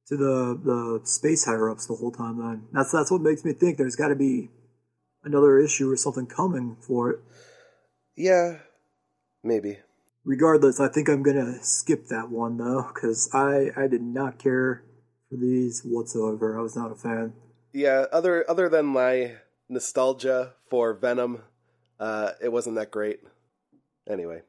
to 0.09 0.17
the 0.17 0.61
the 0.63 1.01
space 1.05 1.45
higher 1.45 1.71
ups 1.71 1.87
the 1.87 1.95
whole 1.95 2.13
time? 2.13 2.39
Then 2.39 2.69
that's 2.73 2.93
that's 2.93 3.11
what 3.11 3.21
makes 3.21 3.45
me 3.45 3.53
think 3.53 3.79
there's 3.79 3.97
got 3.97 4.09
to 4.09 4.17
be 4.17 4.51
another 5.25 5.59
issue 5.59 5.91
or 5.91 5.97
something 5.97 6.27
coming 6.27 6.77
for 6.81 7.11
it. 7.11 7.21
Yeah, 8.17 8.59
maybe. 9.43 9.79
Regardless, 10.25 10.81
I 10.81 10.89
think 10.89 11.09
I'm 11.09 11.23
gonna 11.23 11.63
skip 11.63 12.07
that 12.09 12.31
one 12.31 12.59
though 12.59 12.91
because 12.93 13.29
I 13.33 13.71
I 13.77 13.87
did 13.89 14.03
not 14.03 14.39
care 14.39 14.85
for 15.29 15.37
these 15.37 15.83
whatsoever. 15.85 16.59
I 16.59 16.63
was 16.63 16.77
not 16.77 16.93
a 16.93 16.95
fan. 16.95 17.33
Yeah. 17.73 18.07
Other 18.13 18.49
other 18.49 18.69
than 18.69 18.87
my 18.87 19.37
nostalgia 19.69 20.53
for 20.69 20.95
Venom, 20.95 21.43
uh, 21.99 22.33
it 22.43 22.53
wasn't 22.53 22.77
that 22.77 22.91
great. 22.91 23.21
Anyway, 24.09 24.43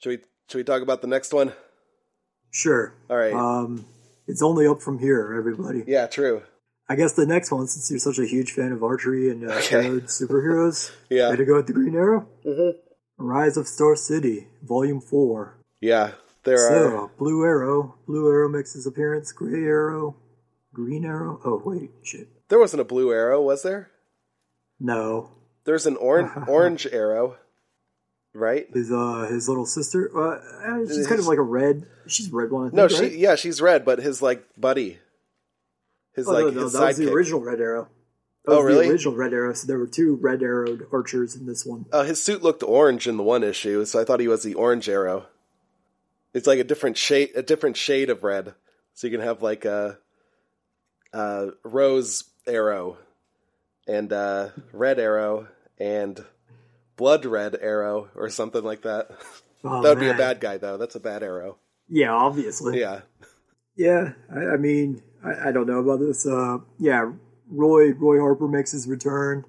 should 0.00 0.10
we 0.10 0.18
should 0.48 0.58
we 0.58 0.64
talk 0.64 0.82
about 0.82 1.02
the 1.02 1.08
next 1.08 1.32
one? 1.32 1.52
Sure. 2.50 2.92
All 3.10 3.16
right. 3.16 3.32
Um, 3.32 3.84
it's 4.26 4.42
only 4.42 4.66
up 4.66 4.82
from 4.82 4.98
here, 4.98 5.34
everybody. 5.36 5.84
yeah, 5.86 6.06
true. 6.06 6.42
I 6.88 6.96
guess 6.96 7.12
the 7.12 7.26
next 7.26 7.50
one, 7.52 7.66
since 7.66 7.90
you're 7.90 7.98
such 7.98 8.18
a 8.18 8.26
huge 8.26 8.52
fan 8.52 8.72
of 8.72 8.82
archery 8.82 9.30
and 9.30 9.48
uh, 9.48 9.54
Okay. 9.54 9.88
superheroes, 10.06 10.90
Yeah. 11.10 11.34
to 11.36 11.44
go 11.44 11.56
with 11.56 11.66
the 11.66 11.74
Green 11.74 11.94
Arrow? 11.94 12.26
Mm-hmm. 12.46 12.78
Rise 13.18 13.56
of 13.58 13.66
Star 13.68 13.94
City, 13.96 14.46
Volume 14.62 15.00
4. 15.00 15.54
Yeah, 15.80 16.12
there 16.44 16.54
are. 16.56 16.90
So, 16.90 17.10
Blue 17.18 17.44
Arrow. 17.44 17.96
Blue 18.06 18.30
Arrow 18.30 18.48
makes 18.48 18.72
his 18.72 18.86
appearance. 18.86 19.32
Gray 19.32 19.64
Arrow. 19.64 20.16
Green 20.72 21.04
Arrow. 21.04 21.40
Oh, 21.44 21.60
wait, 21.64 21.90
shit. 22.02 22.28
There 22.48 22.58
wasn't 22.58 22.80
a 22.80 22.84
blue 22.84 23.12
arrow, 23.12 23.42
was 23.42 23.62
there? 23.62 23.90
No. 24.80 25.30
There's 25.64 25.86
an 25.86 25.96
orange 25.96 26.30
orange 26.48 26.86
arrow, 26.90 27.36
right? 28.38 28.66
His 28.72 28.90
uh 28.90 29.26
his 29.30 29.48
little 29.48 29.66
sister, 29.66 30.10
uh, 30.16 30.82
uh, 30.82 30.86
she's 30.86 31.06
kind 31.06 31.18
of 31.20 31.26
like 31.26 31.38
a 31.38 31.42
red. 31.42 31.86
She's 32.06 32.32
a 32.32 32.36
red 32.36 32.50
one. 32.50 32.62
I 32.62 32.70
think, 32.70 32.74
No, 32.74 32.82
right? 32.84 33.12
she 33.12 33.18
yeah, 33.18 33.34
she's 33.34 33.60
red, 33.60 33.84
but 33.84 33.98
his 33.98 34.22
like 34.22 34.44
buddy, 34.56 34.98
his 36.14 36.26
Oh, 36.28 36.32
like 36.32 36.44
no, 36.46 36.50
no, 36.50 36.62
his 36.64 36.72
that 36.72 36.86
was 36.86 36.96
the 36.96 37.12
original 37.12 37.40
Red 37.40 37.60
Arrow. 37.60 37.88
That 38.44 38.52
Oh, 38.52 38.60
really? 38.62 38.86
The 38.86 38.92
original 38.92 39.14
Red 39.16 39.32
Arrow. 39.34 39.52
So 39.52 39.66
there 39.66 39.78
were 39.78 39.86
two 39.86 40.16
red 40.16 40.42
arrowed 40.42 40.86
archers 40.92 41.34
in 41.36 41.46
this 41.46 41.66
one. 41.66 41.84
Uh, 41.92 42.04
his 42.04 42.22
suit 42.22 42.42
looked 42.42 42.62
orange 42.62 43.06
in 43.06 43.16
the 43.16 43.22
one 43.22 43.44
issue, 43.44 43.84
so 43.84 44.00
I 44.00 44.04
thought 44.04 44.20
he 44.20 44.28
was 44.28 44.42
the 44.42 44.54
orange 44.54 44.88
arrow. 44.88 45.26
It's 46.32 46.46
like 46.46 46.58
a 46.58 46.64
different 46.64 46.96
shade, 46.96 47.30
a 47.34 47.42
different 47.42 47.76
shade 47.76 48.10
of 48.10 48.22
red. 48.22 48.54
So 48.94 49.06
you 49.06 49.10
can 49.16 49.24
have 49.24 49.42
like 49.42 49.64
a, 49.64 49.98
a 51.12 51.50
rose 51.62 52.24
arrow, 52.46 52.96
and 53.86 54.12
uh, 54.12 54.48
red 54.72 54.98
arrow, 54.98 55.48
and 55.78 56.24
blood 56.98 57.24
red 57.24 57.56
arrow, 57.58 58.10
or 58.14 58.28
something 58.28 58.62
like 58.62 58.82
that. 58.82 59.08
Oh, 59.64 59.80
that 59.82 59.88
would 59.88 60.00
be 60.00 60.10
a 60.10 60.14
bad 60.14 60.40
guy, 60.40 60.58
though. 60.58 60.76
That's 60.76 60.96
a 60.96 61.00
bad 61.00 61.22
arrow. 61.22 61.56
Yeah, 61.88 62.12
obviously. 62.12 62.80
Yeah. 62.80 63.00
Yeah, 63.74 64.12
I, 64.30 64.54
I 64.54 64.56
mean, 64.56 65.02
I, 65.24 65.48
I 65.48 65.52
don't 65.52 65.66
know 65.66 65.78
about 65.78 66.00
this. 66.00 66.26
Uh, 66.26 66.58
yeah, 66.78 67.12
Roy 67.48 67.92
Roy 67.92 68.18
Harper 68.18 68.48
makes 68.48 68.72
his 68.72 68.86
return. 68.86 69.44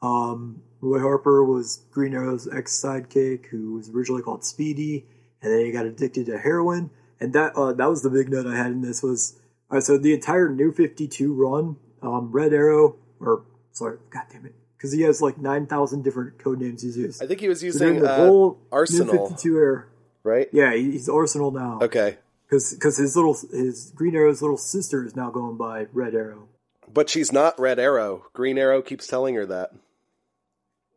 Um, 0.00 0.62
Roy 0.80 1.00
Harper 1.00 1.44
was 1.44 1.84
Green 1.90 2.14
Arrow's 2.14 2.48
ex 2.48 2.80
sidekick, 2.80 3.46
who 3.46 3.74
was 3.74 3.90
originally 3.90 4.22
called 4.22 4.44
Speedy, 4.44 5.06
and 5.42 5.52
then 5.52 5.64
he 5.66 5.72
got 5.72 5.84
addicted 5.84 6.26
to 6.26 6.38
heroin. 6.38 6.90
And 7.20 7.32
that 7.32 7.54
uh, 7.56 7.72
that 7.72 7.88
was 7.88 8.02
the 8.02 8.10
big 8.10 8.28
note 8.28 8.46
I 8.46 8.56
had 8.56 8.68
in 8.68 8.82
this 8.82 9.02
was 9.02 9.38
uh, 9.70 9.80
so 9.80 9.98
the 9.98 10.14
entire 10.14 10.48
New 10.48 10.72
Fifty 10.72 11.08
Two 11.08 11.34
run, 11.34 11.76
um, 12.02 12.30
Red 12.30 12.52
Arrow, 12.52 12.96
or 13.20 13.44
sorry, 13.72 13.98
God 14.10 14.24
damn 14.30 14.46
it, 14.46 14.54
because 14.76 14.92
he 14.92 15.02
has 15.02 15.20
like 15.22 15.38
nine 15.38 15.66
thousand 15.66 16.02
different 16.04 16.38
code 16.38 16.60
names 16.60 16.82
he's 16.82 16.96
used. 16.96 17.22
I 17.22 17.26
think 17.26 17.40
he 17.40 17.48
was 17.48 17.60
So 17.60 17.66
using 17.66 18.00
the 18.00 18.10
uh, 18.10 18.16
whole 18.16 18.58
Arsenal, 18.72 19.28
Fifty 19.28 19.42
Two 19.42 19.56
era, 19.58 19.84
right? 20.22 20.48
yeah, 20.52 20.74
he's 20.74 21.08
Arsenal 21.08 21.50
now 21.50 21.78
Okay. 21.82 22.18
because 22.48 22.96
his 22.96 23.16
little 23.16 23.36
his 23.50 23.92
Green 23.94 24.14
Arrow's 24.14 24.42
little 24.42 24.56
sister 24.58 25.04
is 25.04 25.16
now 25.16 25.30
going 25.30 25.56
by 25.56 25.86
Red 25.92 26.14
Arrow. 26.14 26.48
But 26.92 27.10
she's 27.10 27.32
not 27.32 27.58
Red 27.58 27.78
Arrow. 27.78 28.26
Green 28.32 28.58
Arrow 28.58 28.80
keeps 28.80 29.06
telling 29.06 29.34
her 29.34 29.44
that. 29.46 29.72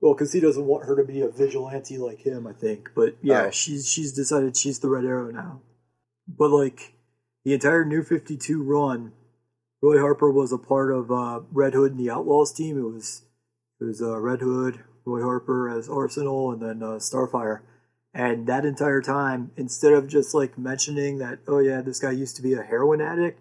Well, 0.02 0.14
because 0.14 0.32
he 0.32 0.40
doesn't 0.40 0.66
want 0.66 0.86
her 0.86 0.96
to 0.96 1.04
be 1.04 1.20
a 1.22 1.28
vigilante 1.30 1.98
like 1.98 2.20
him, 2.26 2.48
I 2.48 2.54
think. 2.54 2.92
But 2.96 3.18
yeah, 3.22 3.48
Oh. 3.48 3.52
she's 3.52 3.88
she's 3.90 4.14
decided 4.14 4.56
she's 4.56 4.80
the 4.80 4.90
Red 4.90 5.04
Arrow 5.06 5.32
now. 5.32 5.62
But 6.28 6.52
like 6.52 6.94
the 7.44 7.54
entire 7.54 7.84
New 7.84 8.04
Fifty 8.04 8.38
Two 8.38 8.62
run, 8.64 9.12
Roy 9.82 10.00
Harper 10.00 10.32
was 10.32 10.52
a 10.54 10.58
part 10.58 10.92
of 10.94 11.12
uh, 11.12 11.42
Red 11.52 11.74
Hood 11.74 11.92
and 11.92 12.00
the 12.00 12.12
Outlaws 12.12 12.54
team. 12.54 12.78
It 12.78 12.84
was 12.94 13.24
it 13.80 13.86
was 13.86 14.02
uh, 14.02 14.20
Red 14.20 14.42
Hood, 14.42 14.84
Roy 15.06 15.22
Harper 15.22 15.70
as 15.70 15.90
Arsenal, 15.90 16.52
and 16.52 16.62
then 16.62 16.84
uh, 16.84 16.98
Starfire. 16.98 17.62
And 18.14 18.48
that 18.48 18.66
entire 18.66 19.02
time, 19.02 19.52
instead 19.56 19.94
of 19.94 20.08
just 20.08 20.34
like 20.34 20.58
mentioning 20.58 21.20
that, 21.20 21.40
oh 21.48 21.60
yeah, 21.60 21.82
this 21.82 22.00
guy 22.00 22.12
used 22.12 22.36
to 22.38 22.42
be 22.42 22.54
a 22.54 22.64
heroin 22.64 23.02
addict, 23.02 23.40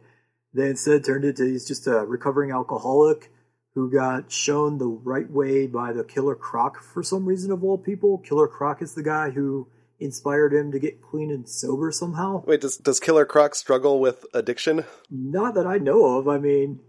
they 0.53 0.69
instead 0.69 1.05
turned 1.05 1.25
it 1.25 1.37
to 1.37 1.45
he's 1.45 1.67
just 1.67 1.87
a 1.87 2.05
recovering 2.05 2.51
alcoholic 2.51 3.31
who 3.75 3.91
got 3.91 4.31
shown 4.31 4.79
the 4.79 4.87
right 4.87 5.31
way 5.31 5.67
by 5.67 5.93
the 5.93 6.05
Killer 6.05 6.35
Croc 6.35 6.83
for 6.83 7.03
some 7.03 7.27
reason 7.27 7.51
of 7.51 7.63
all 7.63 7.79
people. 7.79 8.19
Killer 8.19 8.49
Croc 8.49 8.83
is 8.83 8.95
the 8.95 9.03
guy 9.03 9.31
who 9.31 9.69
inspired 10.01 10.53
him 10.53 10.73
to 10.73 10.79
get 10.79 11.03
clean 11.03 11.31
and 11.31 11.49
sober 11.49 11.91
somehow. 11.91 12.43
Wait, 12.47 12.61
does 12.61 12.77
does 12.77 13.01
Killer 13.01 13.25
Croc 13.25 13.55
struggle 13.55 14.01
with 14.01 14.27
addiction? 14.35 14.85
Not 15.11 15.55
that 15.55 15.67
I 15.67 15.79
know 15.79 16.19
of. 16.19 16.29
I 16.29 16.39
mean, 16.39 16.81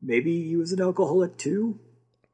maybe 0.00 0.48
he 0.48 0.56
was 0.56 0.72
an 0.72 0.80
alcoholic 0.80 1.36
too. 1.38 1.80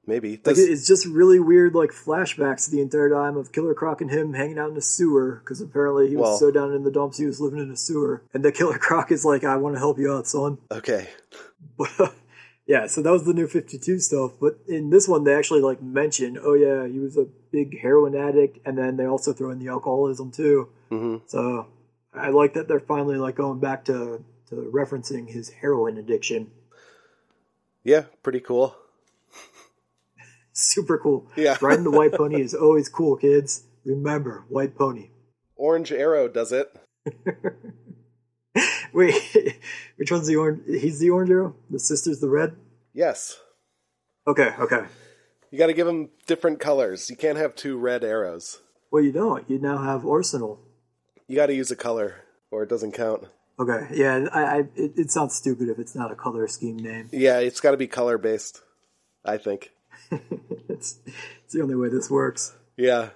Maybe. 0.08 0.40
Like 0.42 0.56
it's 0.56 0.86
just 0.86 1.04
really 1.04 1.38
weird, 1.38 1.74
like 1.74 1.90
flashbacks 1.90 2.70
the 2.70 2.80
entire 2.80 3.10
time 3.10 3.36
of 3.36 3.52
Killer 3.52 3.74
Croc 3.74 4.00
and 4.00 4.10
him 4.10 4.32
hanging 4.32 4.58
out 4.58 4.70
in 4.70 4.76
a 4.78 4.80
sewer 4.80 5.40
because 5.44 5.60
apparently 5.60 6.08
he 6.08 6.16
was 6.16 6.22
Well- 6.30 6.38
so 6.38 6.50
down 6.50 6.72
in 6.72 6.82
the 6.82 6.90
dumps 6.90 7.18
he 7.18 7.26
was 7.26 7.40
living 7.42 7.58
in 7.60 7.70
a 7.70 7.76
sewer, 7.76 8.22
and 8.32 8.42
the 8.42 8.50
Killer 8.50 8.78
Croc 8.78 9.12
is 9.12 9.24
like, 9.26 9.44
"I 9.44 9.56
want 9.56 9.74
to 9.76 9.78
help 9.78 9.98
you 9.98 10.10
out, 10.12 10.26
son." 10.26 10.58
okay. 10.72 11.08
But 11.76 12.14
yeah, 12.66 12.86
so 12.86 13.02
that 13.02 13.10
was 13.10 13.24
the 13.24 13.32
new 13.34 13.46
52 13.46 13.98
stuff. 14.00 14.32
But 14.40 14.58
in 14.66 14.90
this 14.90 15.06
one, 15.08 15.24
they 15.24 15.34
actually 15.34 15.60
like 15.60 15.82
mention, 15.82 16.38
oh 16.42 16.54
yeah, 16.54 16.86
he 16.86 16.98
was 16.98 17.16
a 17.18 17.26
big 17.50 17.78
heroin 17.80 18.14
addict, 18.14 18.58
and 18.66 18.76
then 18.78 18.96
they 18.96 19.06
also 19.06 19.32
throw 19.34 19.50
in 19.50 19.58
the 19.58 19.68
alcoholism 19.68 20.30
too. 20.30 20.68
hmm 20.90 21.16
So 21.26 21.66
I 22.14 22.30
like 22.30 22.54
that 22.54 22.66
they're 22.66 22.80
finally 22.80 23.16
like 23.18 23.36
going 23.36 23.60
back 23.60 23.84
to 23.86 24.24
to 24.48 24.54
referencing 24.74 25.28
his 25.28 25.50
heroin 25.50 25.98
addiction. 25.98 26.50
Yeah, 27.84 28.04
pretty 28.22 28.40
cool. 28.40 28.74
Super 30.60 30.98
cool. 30.98 31.24
Yeah. 31.36 31.56
Riding 31.62 31.84
the 31.84 31.90
white 31.92 32.12
pony 32.12 32.42
is 32.42 32.52
always 32.52 32.88
cool, 32.88 33.16
kids. 33.16 33.62
Remember, 33.84 34.44
white 34.48 34.76
pony. 34.76 35.10
Orange 35.54 35.92
Arrow 35.92 36.26
does 36.28 36.50
it. 36.50 36.68
Wait, 38.92 39.60
which 39.96 40.10
one's 40.10 40.26
the 40.26 40.34
orange? 40.34 40.62
He's 40.66 40.98
the 40.98 41.10
orange 41.10 41.30
arrow. 41.30 41.54
The 41.70 41.78
sister's 41.78 42.18
the 42.18 42.28
red. 42.28 42.56
Yes. 42.92 43.38
Okay, 44.26 44.52
okay. 44.58 44.82
You 45.52 45.58
got 45.58 45.68
to 45.68 45.74
give 45.74 45.86
them 45.86 46.10
different 46.26 46.58
colors. 46.58 47.08
You 47.08 47.14
can't 47.14 47.38
have 47.38 47.54
two 47.54 47.78
red 47.78 48.02
arrows. 48.02 48.60
Well, 48.90 49.02
you 49.02 49.12
don't. 49.12 49.48
You 49.48 49.60
now 49.60 49.78
have 49.78 50.04
Arsenal. 50.04 50.58
You 51.28 51.36
got 51.36 51.46
to 51.46 51.54
use 51.54 51.70
a 51.70 51.76
color, 51.76 52.24
or 52.50 52.64
it 52.64 52.68
doesn't 52.68 52.92
count. 52.92 53.28
Okay, 53.60 53.86
yeah. 53.94 54.26
I, 54.32 54.42
I 54.42 54.58
it, 54.74 54.92
it 54.96 55.10
sounds 55.12 55.34
stupid 55.34 55.68
if 55.68 55.78
it's 55.78 55.94
not 55.94 56.10
a 56.10 56.16
color 56.16 56.48
scheme 56.48 56.78
name. 56.78 57.08
Yeah, 57.12 57.38
it's 57.38 57.60
got 57.60 57.70
to 57.70 57.76
be 57.76 57.86
color 57.86 58.18
based. 58.18 58.62
I 59.24 59.36
think. 59.36 59.70
it's, 60.68 60.98
it's 61.44 61.52
the 61.54 61.60
only 61.62 61.74
way 61.74 61.88
this 61.88 62.10
works. 62.10 62.54
Yeah. 62.76 63.10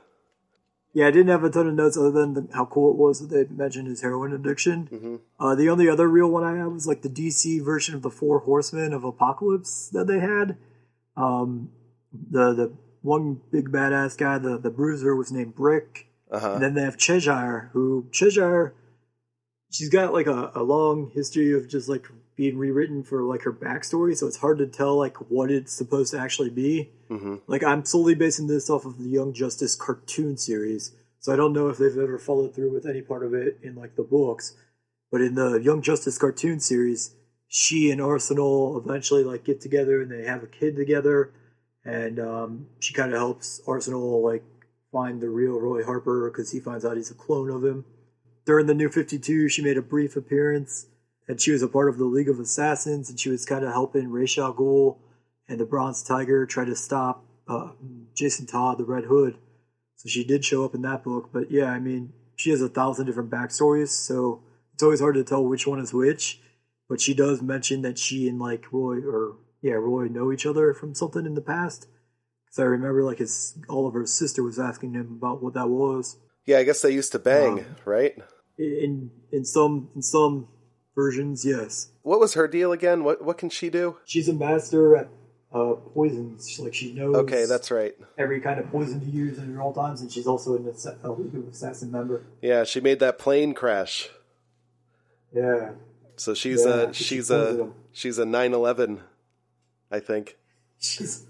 Yeah, 0.95 1.07
I 1.07 1.11
didn't 1.11 1.29
have 1.29 1.43
a 1.43 1.49
ton 1.49 1.67
of 1.69 1.75
notes 1.75 1.97
other 1.97 2.11
than 2.11 2.35
the, 2.35 2.49
how 2.53 2.67
cool 2.67 2.91
it 2.91 2.97
was 2.99 3.27
that 3.27 3.35
they 3.35 3.55
mentioned 3.55 3.89
his 3.89 4.03
heroin 4.03 4.33
addiction. 4.35 4.89
Mm-hmm. 4.93 5.17
Uh, 5.41 5.55
the 5.55 5.71
only 5.71 5.89
other 5.89 6.07
real 6.07 6.29
one 6.29 6.45
I 6.45 6.57
had 6.59 6.67
was 6.67 6.87
like 6.87 7.01
the 7.01 7.09
DC 7.09 7.65
version 7.65 7.95
of 7.95 8.03
the 8.03 8.11
Four 8.11 8.41
Horsemen 8.41 8.93
of 8.93 9.03
Apocalypse 9.03 9.89
that 9.89 10.07
they 10.07 10.21
had. 10.21 10.59
Um, 11.17 11.71
the 12.13 12.53
the 12.53 12.73
one 13.01 13.41
big 13.51 13.71
badass 13.71 14.19
guy, 14.19 14.37
the 14.37 14.59
the 14.59 14.69
Bruiser, 14.71 15.17
was 15.17 15.33
named 15.33 15.55
Brick, 15.55 16.09
Uh 16.31 16.41
huh. 16.41 16.53
and 16.55 16.63
then 16.63 16.75
they 16.75 16.83
have 16.83 16.99
Cheshire, 16.99 17.71
who 17.73 18.07
Cheshire, 18.13 18.75
she's 19.71 19.89
got 19.89 20.13
like 20.13 20.27
a, 20.27 20.53
a 20.55 20.63
long 20.63 21.11
history 21.15 21.53
of 21.55 21.69
just 21.69 21.89
like 21.89 22.07
being 22.37 22.57
rewritten 22.57 23.03
for 23.03 23.23
like 23.23 23.43
her 23.43 23.53
backstory, 23.53 24.17
so 24.17 24.27
it's 24.27 24.39
hard 24.39 24.59
to 24.59 24.67
tell 24.67 24.97
like 24.97 25.17
what 25.31 25.51
it's 25.51 25.73
supposed 25.73 26.13
to 26.13 26.19
actually 26.19 26.51
be. 26.51 26.91
hmm 27.09 27.37
Like 27.47 27.63
I'm 27.63 27.85
solely 27.85 28.15
basing 28.15 28.47
this 28.47 28.71
off 28.71 28.85
of 28.85 28.99
the 28.99 29.09
Young 29.09 29.33
Justice 29.33 29.75
cartoon 29.77 30.37
series, 30.37 30.93
so 31.21 31.33
I 31.33 31.37
don't 31.37 31.53
know 31.53 31.69
if 31.69 31.79
they've 31.79 31.97
ever 31.97 32.19
followed 32.19 32.55
through 32.55 32.73
with 32.73 32.87
any 32.87 33.03
part 33.03 33.25
of 33.25 33.35
it 33.35 33.59
in 33.63 33.75
like 33.75 33.97
the 33.97 34.03
books. 34.03 34.57
But 35.11 35.21
in 35.21 35.35
the 35.35 35.57
Young 35.57 35.83
Justice 35.83 36.17
cartoon 36.17 36.59
series, 36.59 37.15
she 37.49 37.91
and 37.91 38.01
Arsenal 38.01 38.83
eventually 38.83 39.25
like 39.25 39.45
get 39.45 39.61
together 39.61 40.01
and 40.01 40.11
they 40.11 40.25
have 40.25 40.43
a 40.43 40.47
kid 40.47 40.75
together, 40.75 41.33
and 41.85 42.19
um, 42.19 42.67
she 42.81 42.95
kind 42.95 43.13
of 43.13 43.19
helps 43.19 43.61
Arsenal 43.67 44.23
like 44.23 44.43
find 44.91 45.21
the 45.21 45.29
real 45.29 45.61
Roy 45.61 45.85
Harper 45.85 46.31
because 46.31 46.53
he 46.53 46.61
finds 46.61 46.85
out 46.85 46.97
he's 46.97 47.11
a 47.11 47.15
clone 47.15 47.51
of 47.51 47.65
him. 47.65 47.85
During 48.47 48.67
the 48.67 48.75
New 48.75 48.89
Fifty 48.89 49.19
Two, 49.19 49.49
she 49.51 49.63
made 49.63 49.77
a 49.77 49.83
brief 49.83 50.17
appearance, 50.17 50.87
and 51.29 51.41
she 51.41 51.53
was 51.53 51.63
a 51.63 51.69
part 51.69 51.89
of 51.89 51.99
the 51.99 52.05
League 52.05 52.29
of 52.29 52.39
Assassins, 52.39 53.09
and 53.11 53.19
she 53.19 53.31
was 53.31 53.45
kind 53.45 53.65
of 53.65 53.73
helping 53.73 54.11
Ra's 54.11 54.37
al 54.39 54.55
Ghul 54.55 54.99
and 55.49 55.59
the 55.61 55.65
Bronze 55.65 56.03
Tiger 56.03 56.47
try 56.47 56.65
to 56.65 56.77
stop 56.77 57.25
uh, 57.49 57.71
Jason 58.15 58.47
Todd, 58.47 58.79
the 58.79 58.85
Red 58.85 59.05
Hood. 59.05 59.39
So 59.97 60.09
she 60.09 60.25
did 60.25 60.45
show 60.45 60.65
up 60.65 60.75
in 60.75 60.83
that 60.83 61.05
book. 61.05 61.31
But 61.33 61.51
yeah, 61.51 61.67
I 61.71 61.79
mean, 61.79 62.13
she 62.37 62.51
has 62.51 62.61
a 62.61 62.69
thousand 62.69 63.07
different 63.07 63.31
backstories, 63.31 63.89
so 63.89 64.43
it's 64.75 64.83
always 64.83 65.01
hard 65.01 65.15
to 65.15 65.25
tell 65.25 65.45
which 65.45 65.67
one 65.67 65.79
is 65.79 65.93
which. 65.93 66.41
But 66.89 67.01
she 67.01 67.15
does 67.15 67.41
mention 67.41 67.83
that 67.83 67.99
she 67.99 68.29
and 68.29 68.39
like 68.39 68.73
Roy, 68.73 68.99
or 68.99 69.37
yeah, 69.63 69.75
Roy 69.75 70.09
know 70.09 70.33
each 70.33 70.45
other 70.47 70.75
from 70.75 70.95
something 70.95 71.25
in 71.25 71.35
the 71.35 71.41
past. 71.41 71.87
Because 72.45 72.59
I 72.59 72.65
remember 72.65 73.05
like 73.05 73.19
his 73.19 73.57
Oliver's 73.69 74.13
sister 74.13 74.43
was 74.43 74.59
asking 74.59 74.95
him 74.95 75.19
about 75.19 75.43
what 75.43 75.55
that 75.55 75.69
was. 75.69 76.17
Yeah, 76.45 76.59
I 76.59 76.65
guess 76.65 76.83
they 76.83 76.91
used 76.91 77.13
to 77.13 77.19
bang, 77.19 77.61
Um, 77.61 77.77
right? 77.85 78.21
In 78.59 79.11
in 79.31 79.45
some 79.45 79.89
in 79.95 80.03
some 80.03 80.49
versions, 80.95 81.45
yes. 81.45 81.89
What 82.03 82.21
was 82.21 82.35
her 82.35 82.47
deal 82.49 82.73
again? 82.73 83.05
What 83.05 83.23
what 83.25 83.39
can 83.39 83.51
she 83.51 83.71
do? 83.71 83.97
She's 84.05 84.29
a 84.29 84.33
master 84.33 84.97
at 84.97 85.09
uh, 85.53 85.75
poisons. 85.95 86.49
She- 86.49 86.63
Like 86.63 86.75
she 86.75 86.93
knows. 86.93 87.15
Okay, 87.17 87.45
that's 87.47 87.71
right. 87.71 87.95
every 88.19 88.41
kind 88.41 88.59
of 88.61 88.71
poison 88.71 89.01
to 89.01 89.07
use 89.07 89.39
at 89.39 89.49
all 89.59 89.73
times, 89.73 90.01
and 90.01 90.11
she's 90.11 90.27
also 90.27 90.57
an 90.57 90.69
assa- 90.69 90.99
a 91.03 91.11
League 91.11 91.35
of 91.35 91.49
Assassin 91.49 91.91
member. 91.91 92.25
Yeah, 92.41 92.65
she 92.65 92.81
made 92.81 92.99
that 93.01 93.19
plane 93.19 93.53
crash. 93.55 94.09
Yeah, 95.35 95.71
So 96.17 96.35
she's 96.35 96.65
Yeah, 96.65 96.91
a 96.91 96.93
she's 96.93 97.29
pulls 97.29 97.49
a 97.55 97.57
them. 97.57 97.75
she's 97.93 98.19
a 98.19 98.25
9/11, 98.25 99.01
I 99.91 99.99
think. 100.01 100.37
she's 100.79 101.25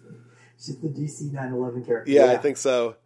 she's 0.59 0.77
the 0.79 0.89
DC 0.89 1.33
911 1.33 1.85
character. 1.85 2.11
Yeah, 2.11 2.33
I 2.33 2.37
think 2.37 2.57
so. 2.57 2.97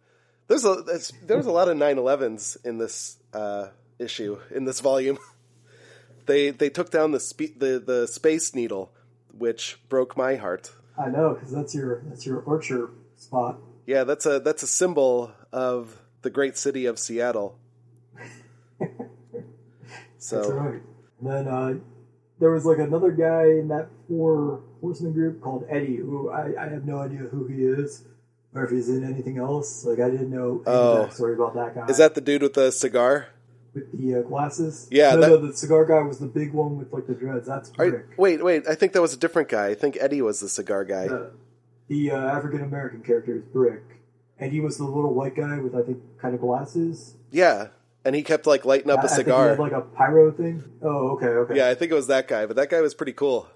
There's 0.47 0.65
a 0.65 0.81
there's, 0.85 1.11
there 1.25 1.37
was 1.37 1.45
a 1.45 1.51
lot 1.51 1.67
of 1.67 1.77
911s 1.77 2.65
in 2.65 2.77
this 2.79 3.17
uh, 3.33 3.67
issue 3.99 4.39
in 4.49 4.65
this 4.65 4.79
volume. 4.79 5.17
they 6.27 6.51
they 6.51 6.69
took 6.69 6.91
down 6.91 7.11
the 7.11 7.19
spe- 7.19 7.57
the 7.57 7.79
the 7.83 8.07
space 8.07 8.53
needle, 8.53 8.91
which 9.37 9.79
broke 9.89 10.15
my 10.15 10.35
heart. 10.35 10.71
I 10.97 11.09
know 11.09 11.33
because 11.33 11.51
that's 11.51 11.73
your 11.75 12.03
that's 12.07 12.25
your 12.25 12.39
orchard 12.41 12.89
spot. 13.15 13.59
Yeah, 13.85 14.03
that's 14.03 14.25
a 14.25 14.39
that's 14.39 14.63
a 14.63 14.67
symbol 14.67 15.31
of 15.51 16.01
the 16.21 16.29
great 16.29 16.57
city 16.57 16.85
of 16.85 16.99
Seattle. 16.99 17.57
So 20.19 20.37
That's 20.37 20.49
right. 20.51 20.81
And 21.21 21.29
then 21.31 21.47
uh, 21.47 21.73
there 22.39 22.51
was 22.51 22.65
like 22.65 22.79
another 22.79 23.11
guy 23.11 23.43
in 23.43 23.67
that 23.69 23.87
four 24.07 24.61
horseman 24.81 25.13
group 25.13 25.41
called 25.41 25.65
Eddie, 25.69 25.97
who 25.97 26.29
I, 26.31 26.53
I 26.59 26.69
have 26.69 26.85
no 26.85 26.97
idea 26.99 27.19
who 27.19 27.47
he 27.47 27.63
is 27.63 28.03
or 28.53 28.63
if 28.65 28.71
he's 28.71 28.89
in 28.89 29.03
anything 29.03 29.37
else. 29.37 29.85
Like 29.85 29.99
I 29.99 30.09
didn't 30.09 30.31
know 30.31 30.63
any 30.65 30.75
Oh. 30.75 31.07
backstory 31.09 31.35
about 31.35 31.53
that 31.55 31.75
guy. 31.75 31.85
is 31.87 31.97
that 31.99 32.15
the 32.15 32.21
dude 32.21 32.41
with 32.41 32.55
the 32.55 32.71
cigar? 32.71 33.27
With 33.77 33.99
the 33.99 34.15
uh, 34.19 34.21
glasses? 34.23 34.87
Yeah, 34.91 35.13
no, 35.15 35.21
that- 35.21 35.27
no, 35.29 35.37
the 35.37 35.53
cigar 35.55 35.85
guy 35.85 36.01
was 36.01 36.19
the 36.19 36.27
big 36.27 36.53
one 36.53 36.77
with 36.77 36.91
like 36.93 37.07
the 37.07 37.13
dreads. 37.13 37.47
That's 37.47 37.71
Are- 37.79 37.89
Rick. 37.89 38.05
wait, 38.17 38.43
wait. 38.43 38.67
I 38.67 38.75
think 38.75 38.93
that 38.93 39.01
was 39.01 39.13
a 39.13 39.17
different 39.17 39.49
guy. 39.49 39.67
I 39.67 39.75
think 39.75 39.97
Eddie 39.99 40.21
was 40.21 40.39
the 40.39 40.49
cigar 40.49 40.83
guy. 40.85 41.07
The, 41.07 41.31
the 41.87 42.11
uh, 42.11 42.17
African 42.17 42.61
American 42.63 43.01
character 43.01 43.35
is 43.35 43.43
Brick, 43.43 43.83
and 44.39 44.51
he 44.51 44.59
was 44.59 44.77
the 44.77 44.83
little 44.85 45.13
white 45.13 45.35
guy 45.35 45.59
with 45.59 45.75
I 45.75 45.81
think 45.83 45.99
kind 46.21 46.35
of 46.35 46.41
glasses. 46.41 47.15
Yeah, 47.31 47.67
and 48.05 48.15
he 48.15 48.23
kept 48.23 48.45
like 48.47 48.65
lighting 48.65 48.89
up 48.91 48.99
I- 48.99 49.03
a 49.03 49.05
I 49.05 49.07
think 49.07 49.17
he 49.19 49.23
cigar. 49.23 49.49
had 49.49 49.59
like 49.59 49.71
a 49.71 49.81
pyro 49.81 50.31
thing. 50.31 50.63
Oh, 50.81 51.11
okay, 51.11 51.27
okay. 51.27 51.55
Yeah, 51.57 51.69
I 51.69 51.75
think 51.75 51.91
it 51.91 51.95
was 51.95 52.07
that 52.07 52.27
guy, 52.27 52.45
but 52.45 52.55
that 52.57 52.69
guy 52.69 52.81
was 52.81 52.93
pretty 52.93 53.13
cool. 53.13 53.47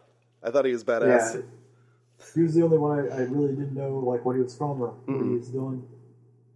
I 0.44 0.50
thought 0.52 0.66
he 0.66 0.72
was 0.72 0.84
badass. 0.84 1.36
Yeah. 1.36 1.42
He 2.36 2.42
was 2.42 2.54
the 2.54 2.62
only 2.64 2.78
one 2.78 3.00
I, 3.12 3.16
I 3.16 3.20
really 3.22 3.50
didn't 3.56 3.74
know 3.74 3.98
like 3.98 4.24
what 4.24 4.36
he 4.36 4.42
was 4.42 4.56
from 4.56 4.82
or 4.82 4.90
what 5.06 5.24
he 5.26 5.30
was 5.38 5.50
doing. 5.50 5.84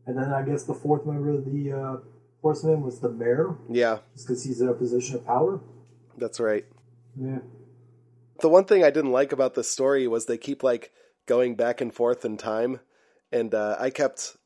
And 0.06 0.16
then 0.18 0.32
I 0.32 0.44
guess 0.44 0.64
the 0.64 0.76
fourth 0.76 1.06
member 1.08 1.32
of 1.32 1.44
the 1.46 1.72
uh, 1.72 1.98
horsemen 2.46 2.84
was 2.84 3.00
the 3.00 3.10
mayor, 3.10 3.56
Yeah, 3.70 3.98
just 4.14 4.28
because 4.28 4.44
he's 4.44 4.62
in 4.62 4.70
a 4.70 4.74
position 4.74 5.16
of 5.16 5.26
power. 5.26 5.60
that's 6.16 6.40
right. 6.40 6.64
Yeah. 7.20 7.40
The 8.42 8.50
one 8.50 8.66
thing 8.66 8.84
I 8.84 8.92
didn't 8.92 9.12
like 9.12 9.32
about 9.32 9.56
this 9.56 9.68
story 9.72 10.08
was 10.08 10.26
they 10.26 10.38
keep 10.38 10.62
like 10.62 10.92
going 11.26 11.56
back 11.56 11.82
and 11.82 11.92
forth 11.92 12.24
in 12.24 12.38
time, 12.38 12.82
and 13.32 13.54
uh, 13.56 13.78
I 13.80 13.90
kept 13.90 14.38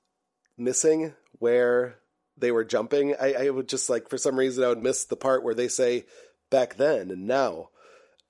missing 0.57 1.13
where 1.39 1.95
they 2.37 2.51
were 2.53 2.63
jumping. 2.63 3.15
I, 3.19 3.33
I 3.33 3.49
would 3.49 3.67
just 3.67 3.89
like 3.89 4.09
for 4.09 4.17
some 4.17 4.37
reason 4.39 4.63
I 4.63 4.69
would 4.69 4.81
miss 4.83 5.03
the 5.03 5.17
part 5.17 5.43
where 5.43 5.55
they 5.55 5.67
say 5.67 6.05
back 6.49 6.75
then 6.75 7.11
and 7.11 7.27
now, 7.27 7.69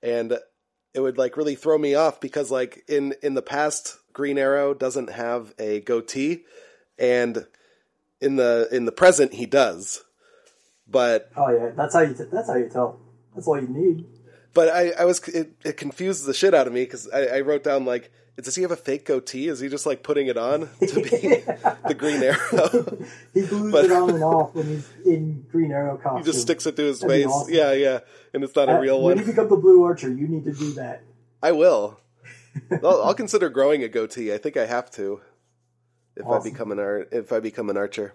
and 0.02 0.32
it 0.94 1.00
would 1.00 1.16
like 1.16 1.36
really 1.36 1.54
throw 1.54 1.78
me 1.78 1.94
off 1.94 2.20
because 2.20 2.50
like 2.50 2.82
in 2.88 3.14
in 3.22 3.34
the 3.34 3.42
past 3.42 3.98
Green 4.12 4.38
Arrow 4.38 4.74
doesn't 4.74 5.10
have 5.10 5.54
a 5.60 5.80
goatee, 5.82 6.42
and 6.98 7.46
in 8.20 8.36
the 8.36 8.68
in 8.70 8.84
the 8.84 8.92
present 8.92 9.34
he 9.34 9.46
does, 9.46 10.04
but 10.88 11.30
Oh 11.36 11.50
yeah, 11.50 11.70
that's 11.76 11.94
how 11.94 12.00
you. 12.00 12.14
T- 12.14 12.24
that's 12.32 12.48
how 12.48 12.56
you 12.56 12.68
tell. 12.68 13.00
That's 13.34 13.46
all 13.46 13.60
you 13.60 13.68
need. 13.68 14.06
But 14.52 14.68
I, 14.68 14.90
I 14.98 15.04
was 15.04 15.20
it, 15.28 15.52
it 15.64 15.76
confused 15.76 16.26
the 16.26 16.34
shit 16.34 16.54
out 16.54 16.66
of 16.66 16.72
me 16.72 16.82
because 16.82 17.08
I, 17.10 17.36
I 17.36 17.40
wrote 17.42 17.62
down 17.62 17.84
like, 17.84 18.10
does 18.36 18.56
he 18.56 18.62
have 18.62 18.72
a 18.72 18.76
fake 18.76 19.04
goatee? 19.06 19.46
Is 19.46 19.60
he 19.60 19.68
just 19.68 19.86
like 19.86 20.02
putting 20.02 20.26
it 20.26 20.36
on 20.36 20.60
to 20.80 20.94
be 20.96 21.42
the 21.86 21.94
Green 21.96 22.22
Arrow? 22.22 22.98
He 23.32 23.46
glues 23.46 23.70
But- 23.70 23.84
it 23.84 23.92
on 23.92 24.10
and 24.10 24.24
off 24.24 24.54
when 24.54 24.66
he's 24.66 24.88
in 25.06 25.46
Green 25.52 25.70
Arrow 25.70 25.96
costume. 25.98 26.18
he 26.24 26.24
just 26.24 26.40
sticks 26.42 26.66
it 26.66 26.74
to 26.76 26.82
his 26.82 26.98
That'd 26.98 27.16
face. 27.16 27.26
awesome. 27.32 27.54
Yeah, 27.54 27.72
yeah, 27.72 28.00
and 28.34 28.42
it's 28.42 28.56
not 28.56 28.68
a 28.68 28.72
Uh, 28.76 28.80
real 28.80 29.00
When 29.00 29.16
one. 29.16 29.24
you 29.24 29.30
become 29.30 29.48
the 29.48 29.56
Blue 29.56 29.84
Archer, 29.84 30.08
you 30.12 30.26
need 30.26 30.44
to 30.46 30.52
do 30.52 30.72
that. 30.72 31.02
I 31.42 31.52
will. 31.52 32.00
I'll, 32.82 33.02
I'll 33.04 33.14
consider 33.14 33.48
growing 33.48 33.84
a 33.84 33.88
goatee. 33.88 34.34
I 34.34 34.38
think 34.38 34.56
I 34.56 34.66
have 34.66 34.90
to 34.92 35.20
if 36.20 36.26
I 36.26 36.42
become 36.42 36.72
an 36.72 36.78
ar- 36.78 37.06
if 37.10 37.32
I 37.32 37.40
become 37.40 37.70
an 37.70 37.76
archer. 37.76 38.14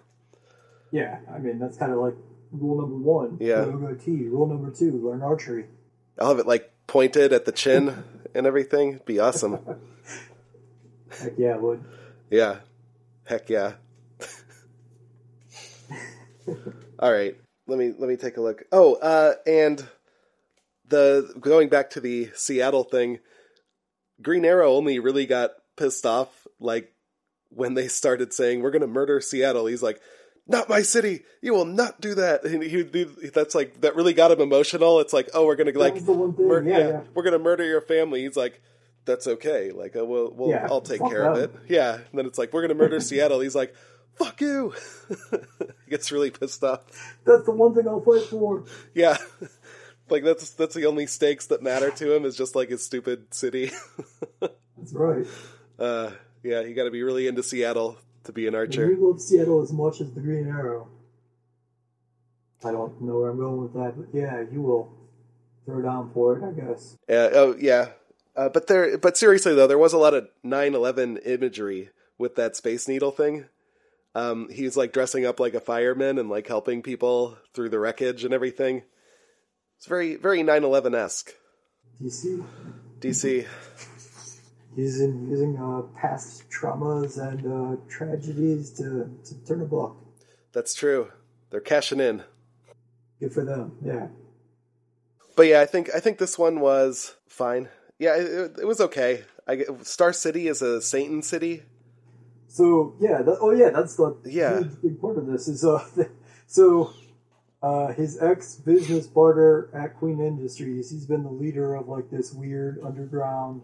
Yeah, 0.90 1.18
I 1.32 1.38
mean 1.38 1.58
that's 1.58 1.76
kind 1.76 1.92
of 1.92 1.98
like 1.98 2.14
rule 2.52 2.80
number 2.80 2.96
one. 2.96 3.38
Yeah. 3.40 3.64
Goatee. 3.64 4.28
Rule 4.28 4.46
number 4.46 4.70
two: 4.70 4.92
learn 4.92 5.22
archery. 5.22 5.66
I'll 6.18 6.28
have 6.28 6.38
it 6.38 6.46
like 6.46 6.72
pointed 6.86 7.32
at 7.32 7.44
the 7.44 7.52
chin 7.52 8.04
and 8.34 8.46
everything. 8.46 9.00
Be 9.04 9.18
awesome. 9.18 9.58
Heck 11.20 11.32
yeah, 11.38 11.56
would. 11.56 11.84
Yeah. 12.30 12.56
Heck 13.24 13.50
yeah. 13.50 13.74
All 16.98 17.12
right. 17.12 17.36
Let 17.66 17.78
me 17.78 17.92
let 17.96 18.08
me 18.08 18.16
take 18.16 18.36
a 18.36 18.40
look. 18.40 18.62
Oh, 18.72 18.94
uh 18.94 19.34
and 19.46 19.86
the 20.88 21.34
going 21.40 21.68
back 21.68 21.90
to 21.90 22.00
the 22.00 22.30
Seattle 22.34 22.84
thing, 22.84 23.18
Green 24.22 24.44
Arrow 24.44 24.74
only 24.74 24.98
really 24.98 25.26
got 25.26 25.50
pissed 25.76 26.06
off 26.06 26.28
like 26.60 26.92
when 27.56 27.74
they 27.74 27.88
started 27.88 28.32
saying 28.32 28.62
we're 28.62 28.70
going 28.70 28.82
to 28.82 28.86
murder 28.86 29.20
Seattle. 29.20 29.66
He's 29.66 29.82
like, 29.82 30.00
"Not 30.46 30.68
my 30.68 30.82
city. 30.82 31.24
You 31.42 31.54
will 31.54 31.64
not 31.64 32.00
do 32.00 32.14
that." 32.14 32.44
And 32.44 32.62
he, 32.62 32.84
he 32.84 33.04
that's 33.30 33.54
like 33.54 33.80
that 33.80 33.96
really 33.96 34.14
got 34.14 34.30
him 34.30 34.40
emotional. 34.40 35.00
It's 35.00 35.12
like, 35.12 35.30
"Oh, 35.34 35.46
we're 35.46 35.56
going 35.56 35.72
to 35.72 35.78
like 35.78 35.94
was 35.94 36.04
the 36.04 36.12
one 36.12 36.34
thing. 36.34 36.48
mur- 36.48 36.68
yeah, 36.68 36.78
yeah. 36.78 37.00
we're 37.14 37.24
gonna 37.24 37.38
murder 37.38 37.64
your 37.64 37.80
family. 37.80 38.22
He's 38.22 38.36
like, 38.36 38.60
that's 39.06 39.26
okay. 39.26 39.70
Like, 39.70 39.96
uh, 39.96 40.04
we'll, 40.04 40.30
we'll 40.32 40.50
Yeah, 40.50 40.66
I'll 40.68 40.80
take 40.80 41.00
care 41.00 41.30
of 41.30 41.38
it. 41.38 41.54
Yeah. 41.68 41.94
And 41.94 42.18
then 42.18 42.26
it's 42.26 42.38
like, 42.38 42.52
we're 42.52 42.62
gonna 42.62 42.74
murder 42.74 43.00
Seattle. 43.00 43.40
He's 43.40 43.54
like, 43.54 43.74
fuck 44.16 44.40
you. 44.40 44.74
he 45.30 45.90
gets 45.90 46.12
really 46.12 46.30
pissed 46.30 46.62
off. 46.64 46.80
That's 47.24 47.44
the 47.44 47.52
one 47.52 47.74
thing 47.74 47.88
I'll 47.88 48.00
fight 48.00 48.28
for. 48.28 48.64
Yeah. 48.94 49.16
like 50.10 50.24
that's 50.24 50.50
that's 50.50 50.74
the 50.74 50.86
only 50.86 51.06
stakes 51.06 51.46
that 51.46 51.62
matter 51.62 51.90
to 51.90 52.14
him 52.14 52.24
is 52.24 52.36
just 52.36 52.54
like 52.54 52.68
his 52.68 52.84
stupid 52.84 53.32
city. 53.32 53.70
That's 54.40 54.92
right. 54.92 55.26
uh, 55.78 56.10
yeah, 56.46 56.60
you 56.60 56.74
got 56.74 56.84
to 56.84 56.90
be 56.90 57.02
really 57.02 57.26
into 57.26 57.42
Seattle 57.42 57.98
to 58.24 58.32
be 58.32 58.46
an 58.46 58.54
archer. 58.54 58.90
You 58.90 59.10
love 59.10 59.20
Seattle 59.20 59.62
as 59.62 59.72
much 59.72 60.00
as 60.00 60.12
the 60.12 60.20
Green 60.20 60.48
Arrow. 60.48 60.88
I 62.64 62.72
don't 62.72 63.00
know 63.02 63.18
where 63.18 63.30
I'm 63.30 63.38
going 63.38 63.62
with 63.62 63.74
that, 63.74 63.94
but 63.96 64.18
yeah, 64.18 64.42
you 64.50 64.62
will 64.62 64.92
throw 65.64 65.82
down 65.82 66.10
for 66.12 66.38
it, 66.38 66.44
I 66.44 66.52
guess. 66.52 66.96
Yeah. 67.08 67.28
Oh, 67.32 67.56
yeah. 67.58 67.88
Uh, 68.34 68.48
but 68.48 68.66
there, 68.66 68.98
but 68.98 69.16
seriously 69.16 69.54
though, 69.54 69.66
there 69.66 69.78
was 69.78 69.92
a 69.92 69.98
lot 69.98 70.14
of 70.14 70.28
9/11 70.44 71.26
imagery 71.26 71.90
with 72.18 72.36
that 72.36 72.54
Space 72.54 72.86
Needle 72.86 73.10
thing. 73.10 73.46
Um, 74.14 74.48
he's 74.50 74.76
like 74.76 74.92
dressing 74.92 75.26
up 75.26 75.40
like 75.40 75.54
a 75.54 75.60
fireman 75.60 76.18
and 76.18 76.28
like 76.28 76.46
helping 76.46 76.82
people 76.82 77.38
through 77.54 77.70
the 77.70 77.78
wreckage 77.78 78.24
and 78.24 78.34
everything. 78.34 78.82
It's 79.78 79.86
very, 79.86 80.16
very 80.16 80.40
9/11 80.40 80.94
esque. 80.94 81.34
DC 82.02 82.44
DC. 83.00 83.46
Using 84.76 85.26
using 85.28 85.56
uh, 85.58 85.82
past 85.98 86.48
traumas 86.50 87.18
and 87.18 87.40
uh, 87.46 87.80
tragedies 87.88 88.70
to, 88.72 89.10
to 89.24 89.34
turn 89.46 89.62
a 89.62 89.64
buck. 89.64 89.96
That's 90.52 90.74
true. 90.74 91.12
They're 91.50 91.60
cashing 91.60 92.00
in. 92.00 92.22
Good 93.20 93.32
for 93.32 93.44
them. 93.44 93.76
Yeah. 93.84 94.08
But 95.34 95.44
yeah, 95.44 95.60
I 95.60 95.66
think 95.66 95.90
I 95.94 96.00
think 96.00 96.18
this 96.18 96.38
one 96.38 96.60
was 96.60 97.16
fine. 97.28 97.68
Yeah, 97.98 98.16
it, 98.16 98.58
it 98.60 98.66
was 98.66 98.80
okay. 98.80 99.24
I, 99.48 99.64
Star 99.82 100.12
City 100.12 100.48
is 100.48 100.60
a 100.62 100.82
Satan 100.82 101.22
city. 101.22 101.62
So 102.48 102.94
yeah, 103.00 103.22
that, 103.22 103.38
oh 103.40 103.50
yeah, 103.50 103.70
that's 103.70 103.96
the 103.96 104.16
Yeah. 104.24 104.58
huge 104.60 104.82
big 104.82 105.00
part 105.00 105.18
of 105.18 105.26
this 105.26 105.48
is 105.48 105.64
uh, 105.64 105.84
so 106.46 106.92
uh, 107.62 107.92
his 107.92 108.20
ex 108.22 108.54
business 108.56 109.06
partner 109.06 109.68
at 109.74 109.96
Queen 109.96 110.20
Industries, 110.20 110.90
he's 110.90 111.06
been 111.06 111.22
the 111.22 111.30
leader 111.30 111.74
of 111.74 111.88
like 111.88 112.10
this 112.10 112.32
weird 112.32 112.78
underground. 112.84 113.62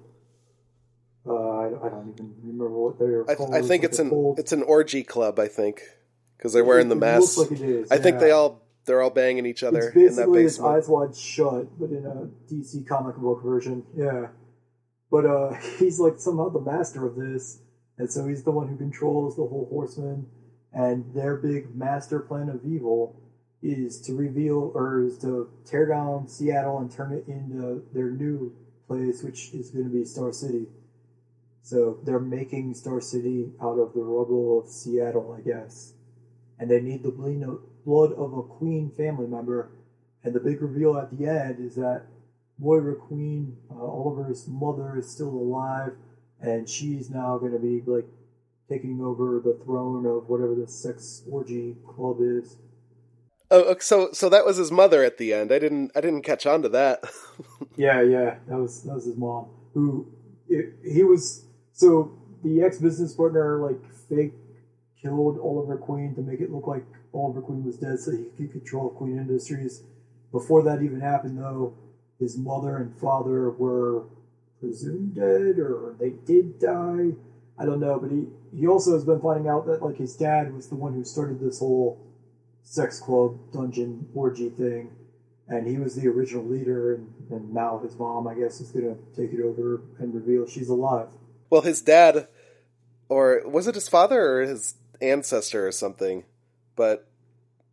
Uh, 1.26 1.34
I, 1.34 1.66
I 1.66 1.88
don't 1.88 2.12
even 2.14 2.34
remember 2.42 2.70
what 2.70 2.98
they're 2.98 3.28
I, 3.30 3.34
called. 3.36 3.54
I 3.54 3.62
think 3.62 3.84
it's 3.84 3.98
an 3.98 4.10
cult- 4.10 4.38
it's 4.38 4.52
an 4.52 4.62
orgy 4.62 5.04
club. 5.04 5.38
I 5.38 5.48
think 5.48 5.82
because 6.36 6.52
they're 6.52 6.64
wearing 6.64 6.88
the 6.88 6.96
It 6.96 7.00
masks. 7.00 7.36
looks 7.38 7.50
like 7.52 7.60
it 7.60 7.64
is, 7.68 7.92
I 7.92 7.98
think 7.98 8.18
they 8.18 8.32
all 8.32 8.62
they're 8.84 9.00
all 9.00 9.10
banging 9.10 9.46
each 9.46 9.62
other 9.62 9.92
It's 9.94 9.94
in 9.96 10.02
that 10.16 10.26
basically 10.26 10.42
his 10.42 10.56
basement. 10.58 10.74
eyes 10.76 10.88
wide 10.88 11.16
shut, 11.16 11.78
but 11.78 11.90
in 11.90 12.04
a 12.04 12.52
DC 12.52 12.86
comic 12.88 13.16
book 13.16 13.40
version. 13.44 13.84
Yeah, 13.96 14.28
but 15.10 15.24
uh, 15.24 15.52
he's 15.78 16.00
like 16.00 16.18
somehow 16.18 16.48
the 16.48 16.60
master 16.60 17.06
of 17.06 17.14
this, 17.14 17.60
and 17.98 18.10
so 18.10 18.26
he's 18.26 18.42
the 18.42 18.50
one 18.50 18.66
who 18.68 18.76
controls 18.76 19.36
the 19.36 19.42
whole 19.46 19.68
Horsemen. 19.70 20.26
And 20.74 21.14
their 21.14 21.36
big 21.36 21.76
master 21.76 22.18
plan 22.18 22.48
of 22.48 22.64
evil 22.64 23.20
is 23.62 24.00
to 24.00 24.14
reveal 24.14 24.72
or 24.74 25.04
is 25.04 25.18
to 25.18 25.50
tear 25.66 25.86
down 25.86 26.26
Seattle 26.26 26.78
and 26.78 26.90
turn 26.90 27.12
it 27.12 27.28
into 27.30 27.84
their 27.92 28.10
new 28.10 28.52
place, 28.88 29.22
which 29.22 29.52
is 29.52 29.68
going 29.70 29.84
to 29.84 29.90
be 29.90 30.02
Star 30.06 30.32
City. 30.32 30.66
So 31.62 31.98
they're 32.04 32.18
making 32.18 32.74
Star 32.74 33.00
City 33.00 33.52
out 33.62 33.78
of 33.78 33.94
the 33.94 34.00
rubble 34.00 34.60
of 34.60 34.68
Seattle, 34.68 35.36
I 35.38 35.40
guess. 35.40 35.94
And 36.58 36.70
they 36.70 36.80
need 36.80 37.02
the 37.02 37.10
blood 37.10 38.12
of 38.12 38.32
a 38.36 38.42
Queen 38.42 38.90
family 38.96 39.26
member. 39.26 39.70
And 40.24 40.34
the 40.34 40.40
big 40.40 40.60
reveal 40.60 40.96
at 40.98 41.16
the 41.16 41.26
end 41.26 41.64
is 41.64 41.76
that 41.76 42.02
Moira 42.58 42.94
Queen, 42.94 43.56
uh, 43.70 43.82
Oliver's 43.82 44.46
mother, 44.46 44.96
is 44.98 45.10
still 45.10 45.28
alive, 45.28 45.94
and 46.40 46.68
she's 46.68 47.10
now 47.10 47.38
going 47.38 47.52
to 47.52 47.58
be 47.58 47.82
like 47.84 48.06
taking 48.68 49.00
over 49.02 49.40
the 49.44 49.58
throne 49.64 50.06
of 50.06 50.28
whatever 50.28 50.54
the 50.54 50.68
sex 50.68 51.22
orgy 51.30 51.76
club 51.86 52.18
is. 52.20 52.56
Oh, 53.50 53.76
so 53.80 54.12
so 54.12 54.28
that 54.28 54.46
was 54.46 54.56
his 54.56 54.70
mother 54.70 55.02
at 55.02 55.18
the 55.18 55.32
end. 55.34 55.52
I 55.52 55.58
didn't 55.58 55.90
I 55.94 56.00
didn't 56.00 56.22
catch 56.22 56.46
on 56.46 56.62
to 56.62 56.68
that. 56.70 57.04
Yeah, 57.74 58.02
yeah, 58.02 58.36
that 58.48 58.58
was 58.58 58.82
that 58.82 58.94
was 58.94 59.06
his 59.06 59.16
mom. 59.16 59.46
Who 59.72 60.06
it, 60.46 60.74
he 60.84 61.02
was. 61.04 61.46
So 61.72 62.12
the 62.42 62.62
ex 62.62 62.78
business 62.78 63.14
partner 63.14 63.58
like 63.58 63.80
fake 64.08 64.34
killed 65.00 65.38
Oliver 65.38 65.76
Queen 65.76 66.14
to 66.14 66.22
make 66.22 66.40
it 66.40 66.52
look 66.52 66.66
like 66.66 66.84
Oliver 67.12 67.40
Queen 67.40 67.64
was 67.64 67.76
dead, 67.76 67.98
so 67.98 68.12
he 68.12 68.24
could 68.36 68.52
control 68.52 68.90
Queen 68.90 69.18
Industries. 69.18 69.82
Before 70.30 70.62
that 70.62 70.82
even 70.82 71.00
happened, 71.00 71.38
though, 71.38 71.74
his 72.18 72.38
mother 72.38 72.76
and 72.76 72.96
father 72.98 73.50
were 73.50 74.04
presumed 74.60 75.16
dead, 75.16 75.58
or 75.58 75.94
they 75.98 76.10
did 76.10 76.58
die. 76.58 77.10
I 77.58 77.66
don't 77.66 77.80
know, 77.80 77.98
but 77.98 78.10
he 78.10 78.26
he 78.54 78.66
also 78.66 78.92
has 78.92 79.04
been 79.04 79.20
finding 79.20 79.48
out 79.48 79.66
that 79.66 79.82
like 79.82 79.96
his 79.96 80.16
dad 80.16 80.54
was 80.54 80.68
the 80.68 80.74
one 80.74 80.94
who 80.94 81.04
started 81.04 81.40
this 81.40 81.58
whole 81.58 81.98
sex 82.62 83.00
club 83.00 83.38
dungeon 83.52 84.06
orgy 84.14 84.48
thing 84.48 84.90
and 85.48 85.66
he 85.66 85.78
was 85.78 85.96
the 85.96 86.06
original 86.06 86.44
leader 86.44 86.94
and, 86.94 87.12
and 87.30 87.52
now 87.52 87.78
his 87.82 87.98
mom 87.98 88.28
i 88.28 88.34
guess 88.34 88.60
is 88.60 88.70
going 88.70 88.84
to 88.84 89.20
take 89.20 89.32
it 89.32 89.42
over 89.42 89.82
and 89.98 90.14
reveal 90.14 90.46
she's 90.46 90.68
alive 90.68 91.08
well, 91.52 91.60
his 91.60 91.82
dad, 91.82 92.28
or 93.10 93.42
was 93.44 93.66
it 93.66 93.74
his 93.74 93.86
father 93.86 94.38
or 94.38 94.40
his 94.40 94.76
ancestor 95.02 95.66
or 95.66 95.70
something? 95.70 96.24
But 96.76 97.06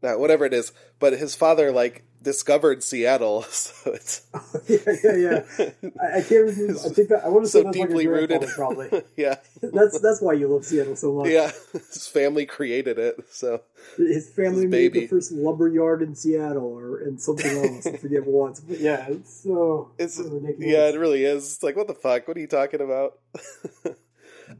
whatever 0.01 0.43
it 0.43 0.53
is, 0.53 0.73
but 0.99 1.13
his 1.13 1.33
father 1.33 1.71
like 1.71 2.03
discovered 2.21 2.83
Seattle, 2.83 3.41
so 3.49 3.93
it's 3.93 4.25
yeah 4.67 4.77
yeah 5.03 5.15
yeah 5.15 5.69
I, 6.01 6.17
I 6.17 6.21
can't 6.21 6.45
remember 6.45 6.79
i 6.85 6.89
think 6.89 7.09
that 7.09 7.21
i 7.23 7.29
want 7.29 7.45
to 7.45 7.49
say 7.49 7.59
so 7.59 7.63
that's 7.63 7.77
deeply 7.77 8.03
your 8.03 8.15
rooted. 8.15 8.47
probably 8.49 8.89
yeah, 9.17 9.35
that's 9.61 9.99
that's 9.99 10.21
why 10.21 10.33
you 10.33 10.47
love 10.47 10.65
seattle 10.65 10.95
so 10.95 11.13
much 11.13 11.29
yeah. 11.29 11.51
His 11.71 12.07
family 12.07 12.45
created 12.45 12.99
it, 12.99 13.17
so 13.31 13.61
his 13.97 14.29
family 14.29 14.63
His 14.63 14.71
made 14.71 14.93
the 14.93 15.07
first 15.07 15.31
lumber 15.31 15.67
yard 15.67 16.01
in 16.01 16.15
seattle 16.15 16.65
or 16.65 16.99
and 16.99 17.21
something 17.21 17.51
else 17.51 17.87
i 17.87 17.97
forget 17.97 18.25
what 18.25 18.59
but 18.67 18.79
yeah 18.79 19.07
it's 19.09 19.43
so 19.43 19.91
it's 19.97 20.15
so 20.15 20.23
ridiculous 20.23 20.69
yeah, 20.69 20.89
it 20.89 20.97
really 20.97 21.23
is. 21.23 21.53
It's 21.53 21.63
like 21.63 21.75
what 21.75 21.87
the 21.87 21.93
fuck? 21.93 22.27
What 22.27 22.37
are 22.37 22.39
you 22.39 22.47
talking 22.47 22.81
about? 22.81 23.19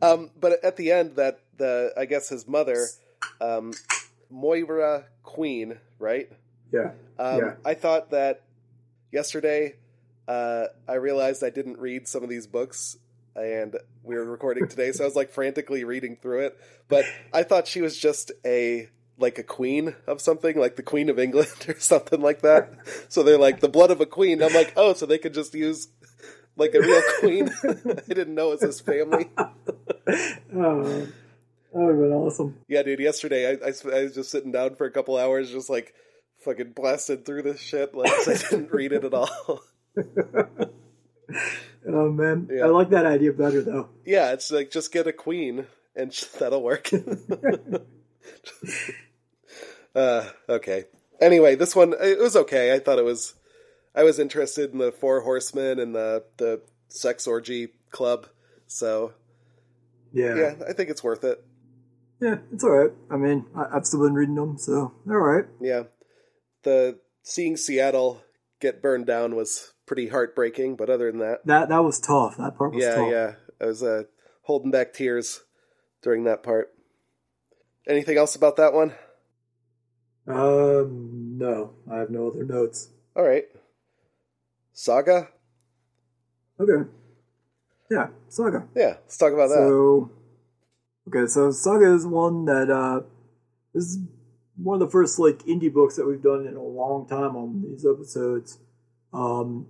um, 0.01 0.31
but 0.39 0.63
at 0.63 0.77
the 0.77 0.91
end, 0.91 1.15
that 1.15 1.39
the 1.57 1.93
I 1.97 2.05
guess 2.05 2.29
his 2.29 2.47
mother, 2.47 2.87
um, 3.41 3.73
Moira 4.29 5.05
Queen, 5.23 5.77
right? 5.97 6.29
Yeah 6.71 6.91
Um, 7.17 7.39
Yeah. 7.39 7.53
I 7.65 7.73
thought 7.73 8.11
that 8.11 8.43
yesterday. 9.11 9.75
Uh, 10.27 10.67
I 10.87 10.93
realized 10.95 11.43
I 11.43 11.49
didn't 11.49 11.79
read 11.79 12.07
some 12.07 12.21
of 12.21 12.29
these 12.29 12.45
books, 12.45 12.97
and 13.35 13.75
we 14.03 14.15
were 14.15 14.23
recording 14.25 14.67
today, 14.73 14.91
so 14.91 15.03
I 15.03 15.07
was 15.07 15.15
like 15.15 15.31
frantically 15.31 15.83
reading 15.83 16.17
through 16.21 16.41
it. 16.45 16.59
But 16.87 17.05
I 17.33 17.41
thought 17.43 17.67
she 17.67 17.81
was 17.81 17.97
just 17.97 18.31
a 18.45 18.89
like 19.17 19.37
a 19.37 19.43
queen 19.43 19.95
of 20.07 20.21
something, 20.21 20.57
like 20.57 20.75
the 20.77 20.83
Queen 20.83 21.09
of 21.09 21.19
England 21.19 21.49
or 21.67 21.79
something 21.79 22.21
like 22.21 22.41
that. 22.41 22.69
So 23.09 23.23
they're 23.23 23.37
like 23.39 23.59
the 23.59 23.67
blood 23.69 23.91
of 23.91 23.99
a 24.01 24.05
queen. 24.05 24.41
I'm 24.43 24.53
like, 24.53 24.71
oh, 24.77 24.93
so 24.93 25.05
they 25.05 25.17
could 25.17 25.33
just 25.33 25.53
use 25.55 25.89
like 26.55 26.73
a 26.75 26.79
real 26.79 27.01
queen. 27.19 27.49
I 27.63 28.13
didn't 28.13 28.35
know 28.35 28.51
it 28.51 28.61
was 28.61 28.61
his 28.61 28.79
family. 28.81 29.29
oh 29.37 31.07
that 31.71 31.73
would 31.73 31.89
have 31.89 31.99
been 31.99 32.11
awesome 32.13 32.57
Yeah, 32.67 32.83
dude. 32.83 32.99
Yesterday, 32.99 33.47
I, 33.49 33.51
I, 33.67 33.73
I 33.97 34.03
was 34.03 34.13
just 34.15 34.31
sitting 34.31 34.51
down 34.51 34.75
for 34.75 34.85
a 34.85 34.91
couple 34.91 35.17
hours, 35.17 35.51
just 35.51 35.69
like 35.69 35.93
fucking 36.41 36.71
blasted 36.73 37.25
through 37.25 37.43
this 37.43 37.59
shit. 37.61 37.93
Like 37.95 38.11
I 38.11 38.33
didn't 38.49 38.71
read 38.73 38.91
it 38.93 39.03
at 39.03 39.13
all. 39.13 39.61
oh 41.87 42.11
man 42.11 42.47
Yeah. 42.51 42.63
i 42.65 42.67
like 42.67 42.89
that 42.89 43.05
idea 43.05 43.31
better 43.33 43.61
though 43.61 43.89
yeah, 44.05 44.31
it's 44.33 44.51
like 44.51 44.71
just 44.71 44.91
get 44.91 45.05
a 45.07 45.13
queen 45.13 45.67
and 45.95 46.11
that'll 46.39 46.63
work. 46.63 46.89
uh, 49.95 50.29
okay. 50.47 50.85
Anyway, 51.19 51.55
this 51.55 51.75
one 51.75 51.93
it 51.99 52.19
was 52.19 52.35
okay. 52.35 52.73
I 52.73 52.79
thought 52.79 52.99
it 52.99 53.05
was. 53.05 53.33
I 53.95 54.03
was 54.03 54.19
interested 54.19 54.71
in 54.71 54.77
the 54.77 54.91
four 54.91 55.21
horsemen 55.21 55.79
and 55.79 55.93
the 55.93 56.23
the 56.37 56.61
sex 56.87 57.27
orgy 57.27 57.69
club. 57.91 58.27
So 58.67 59.13
Yeah, 60.13 60.35
yeah, 60.35 60.53
I 60.69 60.73
think 60.73 60.89
it's 60.89 61.03
worth 61.03 61.23
it. 61.23 61.43
yeah, 62.21 62.37
it's 62.53 62.63
all 62.63 62.71
right. 62.71 62.91
I 63.11 63.17
mean, 63.17 63.45
I, 63.55 63.65
I've 63.75 63.85
still 63.85 64.03
been 64.03 64.13
reading 64.13 64.35
them, 64.35 64.57
so 64.57 64.93
they're 65.05 65.19
all 65.19 65.35
right. 65.35 65.45
Yeah, 65.59 65.83
the 66.63 66.99
seeing 67.23 67.57
Seattle 67.57 68.21
get 68.59 68.81
burned 68.81 69.05
down 69.05 69.35
was 69.35 69.73
pretty 69.85 70.07
heartbreaking. 70.07 70.75
But 70.75 70.89
other 70.89 71.11
than 71.11 71.19
that, 71.19 71.45
That 71.45 71.69
that 71.69 71.83
was 71.83 71.99
tough. 71.99 72.37
That 72.37 72.57
part 72.57 72.73
was 72.73 72.83
yeah, 72.83 72.95
tough. 72.95 73.11
yeah, 73.11 73.31
I 73.61 73.65
was 73.65 73.83
uh, 73.83 74.03
holding 74.43 74.71
back 74.71 74.93
tears 74.93 75.41
during 76.01 76.23
that 76.25 76.43
part. 76.43 76.69
Anything 77.87 78.17
else 78.17 78.35
about 78.35 78.57
that 78.57 78.73
one? 78.73 78.93
Um, 80.27 81.37
no, 81.37 81.73
I 81.91 81.97
have 81.99 82.09
no 82.11 82.29
other 82.29 82.43
notes. 82.43 82.89
All 83.15 83.23
right, 83.23 83.45
Saga. 84.73 85.29
Okay. 86.59 86.87
Yeah, 87.89 88.09
Saga. 88.27 88.67
Yeah, 88.75 88.97
let's 89.01 89.17
talk 89.17 89.33
about 89.33 89.47
that. 89.47 89.55
So, 89.55 90.11
okay, 91.07 91.25
so 91.27 91.49
Saga 91.51 91.91
is 91.93 92.05
one 92.05 92.45
that 92.45 92.69
uh, 92.69 93.01
is 93.73 93.97
one 94.61 94.81
of 94.81 94.87
the 94.87 94.91
first 94.91 95.19
like 95.19 95.39
indie 95.45 95.73
books 95.73 95.95
that 95.95 96.05
we've 96.05 96.21
done 96.21 96.45
in 96.47 96.55
a 96.55 96.63
long 96.63 97.07
time 97.07 97.35
on 97.35 97.61
these 97.61 97.85
episodes. 97.85 98.59
Um, 99.13 99.67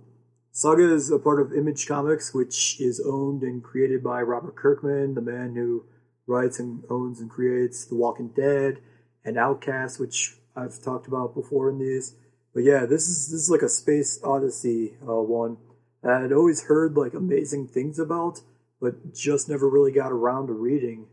Saga 0.52 0.92
is 0.92 1.10
a 1.10 1.18
part 1.18 1.40
of 1.40 1.52
Image 1.52 1.86
Comics, 1.86 2.34
which 2.34 2.80
is 2.80 3.00
owned 3.04 3.42
and 3.42 3.62
created 3.62 4.02
by 4.02 4.20
Robert 4.20 4.56
Kirkman, 4.56 5.14
the 5.14 5.20
man 5.20 5.54
who 5.54 5.84
writes 6.26 6.58
and 6.58 6.82
owns 6.90 7.20
and 7.20 7.30
creates 7.30 7.84
The 7.84 7.94
Walking 7.94 8.28
Dead 8.28 8.78
and 9.24 9.38
Outcast, 9.38 10.00
which 10.00 10.36
I've 10.56 10.82
talked 10.82 11.06
about 11.06 11.34
before 11.34 11.70
in 11.70 11.78
these. 11.78 12.16
But 12.52 12.64
yeah, 12.64 12.84
this 12.84 13.08
is 13.08 13.30
this 13.30 13.42
is 13.42 13.50
like 13.50 13.62
a 13.62 13.68
space 13.68 14.20
odyssey 14.24 14.96
uh, 15.08 15.22
one 15.22 15.56
I'd 16.02 16.32
always 16.32 16.64
heard 16.64 16.96
like 16.96 17.14
amazing 17.14 17.68
things 17.68 17.98
about, 17.98 18.40
but 18.80 19.14
just 19.14 19.48
never 19.48 19.68
really 19.68 19.92
got 19.92 20.12
around 20.12 20.46
to 20.46 20.52
reading. 20.52 21.06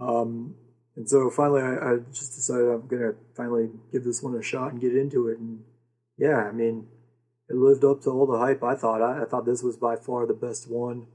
Um, 0.00 0.56
and 0.98 1.08
so 1.08 1.30
finally, 1.30 1.62
I, 1.62 1.92
I 1.92 1.96
just 2.12 2.34
decided 2.34 2.66
I'm 2.66 2.88
gonna 2.88 3.12
finally 3.36 3.68
give 3.92 4.02
this 4.02 4.20
one 4.20 4.34
a 4.34 4.42
shot 4.42 4.72
and 4.72 4.80
get 4.80 4.96
into 4.96 5.28
it. 5.28 5.38
And 5.38 5.60
yeah, 6.16 6.38
I 6.38 6.50
mean, 6.50 6.88
it 7.48 7.54
lived 7.54 7.84
up 7.84 8.02
to 8.02 8.10
all 8.10 8.26
the 8.26 8.36
hype. 8.36 8.64
I 8.64 8.74
thought. 8.74 9.00
I, 9.00 9.22
I 9.22 9.24
thought 9.24 9.46
this 9.46 9.62
was 9.62 9.76
by 9.76 9.94
far 9.94 10.26
the 10.26 10.34
best 10.34 10.68
one 10.68 11.06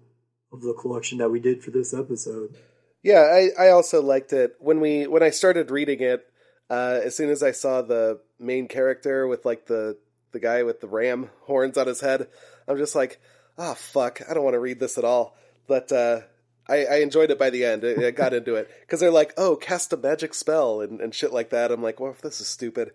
of 0.54 0.62
the 0.62 0.74
collection 0.74 1.18
that 1.18 1.32
we 1.32 1.42
did 1.42 1.62
for 1.62 1.72
this 1.72 1.94
episode. 1.94 2.56
Yeah, 3.04 3.24
I, 3.24 3.50
I 3.66 3.70
also 3.72 4.02
liked 4.02 4.32
it 4.32 4.56
when 4.60 4.80
we 4.80 5.06
when 5.06 5.22
I 5.22 5.32
started 5.32 5.70
reading 5.70 6.00
it. 6.00 6.26
Uh, 6.70 7.02
as 7.04 7.18
soon 7.18 7.30
as 7.30 7.44
I 7.44 7.52
saw 7.52 7.82
the 7.82 8.22
main 8.40 8.70
character 8.70 9.28
with 9.28 9.44
like 9.44 9.66
the 9.66 9.98
the 10.32 10.40
guy 10.40 10.64
with 10.64 10.80
the 10.80 10.88
ram 10.88 11.30
horns 11.42 11.78
on 11.78 11.88
his 11.88 12.00
head, 12.00 12.30
I'm 12.70 12.78
just 12.78 12.96
like, 12.96 13.20
oh 13.58 13.74
fuck, 13.74 14.22
I 14.30 14.34
don't 14.34 14.46
want 14.46 14.54
to 14.54 14.62
read 14.62 14.80
this 14.80 14.98
at 14.98 15.04
all. 15.04 15.36
But 15.68 15.92
uh, 15.92 16.22
I, 16.68 16.86
I 16.86 16.96
enjoyed 16.98 17.32
it 17.32 17.40
by 17.40 17.50
the 17.50 17.66
end. 17.66 17.84
I, 17.84 18.08
I 18.08 18.12
got 18.12 18.34
into 18.34 18.56
it 18.56 18.70
because 18.82 19.00
they're 19.00 19.12
like, 19.12 19.34
oh, 19.38 19.56
cast 19.56 19.94
a 19.94 19.98
magic 19.98 20.34
spell 20.34 20.82
and, 20.82 21.02
and 21.02 21.14
shit 21.14 21.34
like 21.34 21.50
that. 21.50 21.72
I'm 21.72 21.82
like, 21.82 22.00
well, 22.00 22.16
this 22.22 22.40
is 22.40 22.48
stupid. 22.48 22.92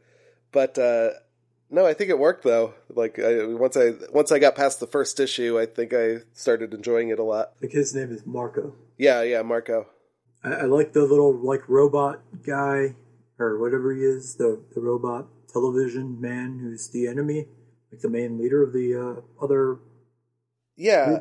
But 0.52 0.78
uh, 0.78 1.10
no, 1.70 1.86
I 1.86 1.94
think 1.94 2.10
it 2.10 2.18
worked 2.18 2.44
though. 2.44 2.74
Like 2.88 3.18
I, 3.18 3.44
once 3.44 3.76
I 3.76 3.92
once 4.10 4.32
I 4.32 4.38
got 4.38 4.54
past 4.56 4.80
the 4.80 4.86
first 4.86 5.20
issue, 5.20 5.58
I 5.58 5.66
think 5.66 5.92
I 5.92 6.18
started 6.32 6.72
enjoying 6.72 7.10
it 7.10 7.18
a 7.18 7.24
lot. 7.24 7.52
Like 7.60 7.72
his 7.72 7.94
name 7.94 8.10
is 8.10 8.24
Marco. 8.24 8.74
Yeah, 8.96 9.22
yeah, 9.22 9.42
Marco. 9.42 9.86
I, 10.42 10.50
I 10.50 10.62
like 10.62 10.92
the 10.92 11.02
little 11.02 11.34
like 11.34 11.68
robot 11.68 12.22
guy 12.46 12.96
or 13.38 13.58
whatever 13.58 13.94
he 13.94 14.00
is, 14.00 14.36
the 14.36 14.62
the 14.74 14.80
robot 14.80 15.26
television 15.52 16.20
man 16.20 16.58
who's 16.62 16.88
the 16.88 17.06
enemy, 17.06 17.46
like 17.92 18.00
the 18.00 18.08
main 18.08 18.38
leader 18.38 18.62
of 18.62 18.72
the 18.72 18.94
uh, 18.94 19.44
other. 19.44 19.78
Yeah, 20.76 21.20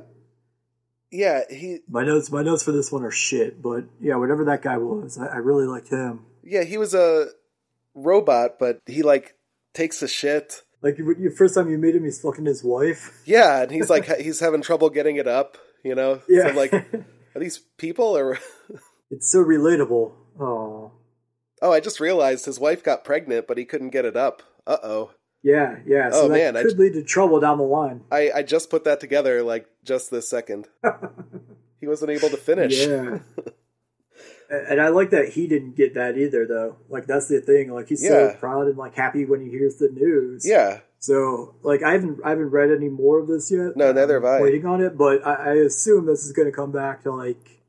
yeah. 1.12 1.42
He 1.50 1.80
My 1.90 2.04
notes, 2.04 2.32
my 2.32 2.42
notes 2.44 2.64
for 2.64 2.72
this 2.72 2.92
one 2.92 3.04
are 3.04 3.12
shit, 3.12 3.62
but 3.62 3.86
yeah, 4.00 4.16
whatever 4.16 4.46
that 4.46 4.62
guy 4.62 4.78
was, 4.78 5.18
I, 5.18 5.26
I 5.28 5.38
really 5.38 5.66
liked 5.66 5.90
him. 5.90 6.26
yeah 6.44 6.64
he 6.64 6.78
was 6.78 6.94
a 6.94 7.28
robot, 7.94 8.60
but 8.60 8.82
he 8.86 9.04
like 9.04 9.36
takes 9.74 10.02
a 10.02 10.08
shit. 10.08 10.64
Like 10.82 10.98
you, 10.98 11.16
you 11.20 11.30
first 11.32 11.56
time 11.56 11.70
you 11.70 11.78
meet 11.78 11.96
him, 11.96 12.04
he's 12.04 12.22
fucking 12.22 12.46
his 12.46 12.64
wife. 12.64 13.22
Yeah, 13.26 13.64
and 13.64 13.72
he's 13.72 13.90
like 13.90 14.06
he's 14.20 14.40
having 14.40 14.62
trouble 14.62 14.90
getting 14.90 15.16
it 15.18 15.28
up. 15.28 15.58
You 15.84 15.96
know. 15.96 16.22
Yeah, 16.28 16.50
So 16.50 16.54
like, 16.54 16.74
are 17.36 17.40
these 17.40 17.60
people 17.78 18.18
or? 18.18 18.38
it's 19.12 19.32
so 19.32 19.44
relatable. 19.44 20.12
Oh, 20.40 20.92
Oh, 21.62 21.72
I 21.72 21.80
just 21.80 22.00
realized 22.00 22.46
his 22.46 22.60
wife 22.60 22.84
got 22.84 23.04
pregnant, 23.04 23.48
but 23.48 23.58
he 23.58 23.66
couldn't 23.66 23.90
get 23.90 24.06
it 24.06 24.16
up. 24.16 24.44
Uh 24.68 24.78
oh. 24.84 25.12
Yeah, 25.48 25.78
yeah. 25.86 26.10
So 26.12 26.22
Oh, 26.24 26.28
that 26.28 26.34
man, 26.34 26.58
I 26.58 26.64
could 26.64 26.72
j- 26.78 26.84
lead 26.84 26.94
to 26.94 27.04
trouble 27.04 27.40
down 27.40 27.58
the 27.58 27.64
line. 27.64 28.02
I 28.12 28.32
I 28.36 28.42
just 28.44 28.70
put 28.70 28.84
that 28.84 29.00
together 29.00 29.42
like 29.44 29.66
just 29.84 30.12
this 30.12 30.28
second. 30.30 30.68
he 31.80 31.88
wasn't 31.88 32.12
able 32.12 32.30
to 32.30 32.38
finish. 32.38 32.76
Yeah. 32.88 33.20
And 34.50 34.80
I 34.80 34.88
like 34.90 35.10
that 35.10 35.28
he 35.30 35.46
didn't 35.46 35.76
get 35.76 35.96
that 35.96 36.18
either, 36.18 36.46
though. 36.48 36.78
Like 36.88 37.06
that's 37.06 37.28
the 37.28 37.42
thing. 37.42 37.70
Like 37.74 37.90
he's 37.90 38.02
Yeah. 38.02 38.32
so 38.32 38.36
proud 38.40 38.68
and 38.68 38.78
like 38.78 38.96
happy 38.96 39.26
when 39.26 39.42
he 39.42 39.50
hears 39.50 39.76
the 39.76 39.90
news. 39.90 40.46
Yeah. 40.48 40.80
So 41.00 41.56
like 41.64 41.84
I 41.84 41.92
haven't 41.92 42.22
I 42.24 42.30
haven't 42.30 42.52
read 42.52 42.72
any 42.72 42.88
more 42.88 43.20
of 43.20 43.28
this 43.28 43.52
yet. 43.52 43.76
No, 43.76 43.92
neither 43.92 44.14
have 44.16 44.24
I. 44.26 44.38
I'm 44.38 44.44
Waiting 44.44 44.66
on 44.66 44.80
it, 44.82 44.98
but 44.98 45.28
I, 45.28 45.34
I 45.34 45.54
assume 45.56 46.06
this 46.06 46.24
is 46.24 46.32
going 46.32 46.48
to 46.48 46.56
come 46.56 46.72
back 46.72 47.04
to 47.04 47.12
like 47.12 47.60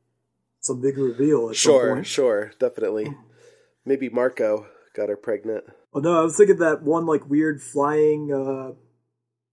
some 0.61 0.81
big 0.81 0.97
reveal 0.99 1.51
at 1.51 1.57
some 1.57 1.73
Sure. 1.73 2.05
Sure. 2.05 2.53
Definitely. 2.61 3.13
Maybe 3.85 4.09
Marco 4.09 4.67
got 4.95 5.09
her 5.09 5.17
pregnant. 5.17 5.65
Oh 5.99 6.01
no, 6.01 6.21
I 6.21 6.23
was 6.23 6.37
thinking 6.37 6.59
that 6.59 6.83
one 6.83 7.07
like 7.07 7.29
weird 7.29 7.61
flying. 7.61 8.33
uh 8.33 8.73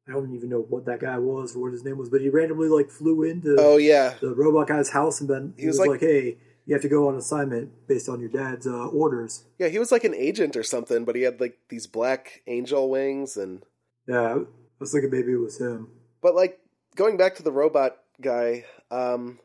I 0.08 0.14
don't 0.14 0.36
even 0.36 0.50
know 0.50 0.60
what 0.62 0.86
that 0.86 1.00
guy 1.00 1.18
was 1.18 1.56
or 1.56 1.64
what 1.64 1.72
his 1.72 1.84
name 1.84 1.98
was, 1.98 2.10
but 2.10 2.22
he 2.22 2.30
randomly 2.30 2.68
like 2.70 2.92
flew 2.92 3.24
into 3.24 3.56
Oh 3.60 3.78
yeah. 3.78 4.14
the 4.22 4.36
robot 4.36 4.68
guy's 4.68 4.90
house 4.92 5.20
and 5.20 5.28
then 5.30 5.54
he, 5.56 5.64
He 5.64 5.68
was 5.68 5.80
was, 5.80 5.88
like- 5.88 6.02
like, 6.02 6.10
"Hey, 6.10 6.38
you 6.68 6.74
have 6.76 6.82
to 6.84 6.90
go 6.90 7.08
on 7.08 7.16
assignment 7.16 7.88
based 7.88 8.08
on 8.08 8.20
your 8.20 8.30
dad's 8.30 8.68
uh, 8.68 8.88
orders." 8.88 9.46
Yeah, 9.58 9.70
he 9.70 9.80
was 9.80 9.92
like 9.92 10.04
an 10.04 10.14
agent 10.14 10.56
or 10.56 10.62
something, 10.64 11.06
but 11.06 11.16
he 11.16 11.24
had 11.24 11.42
like 11.42 11.58
these 11.70 11.88
black 11.88 12.44
angel 12.46 12.90
wings 12.92 13.36
and 13.38 13.64
Yeah, 14.08 14.36
I 14.36 14.44
was 14.80 14.92
thinking 14.92 15.10
maybe 15.10 15.32
it 15.32 15.38
was 15.38 15.60
him. 15.60 15.88
but 16.22 16.36
like 16.36 16.60
going 16.96 17.18
back 17.18 17.34
to 17.36 17.44
the 17.44 17.52
robot 17.52 17.98
guy, 18.22 18.66
um 18.92 19.40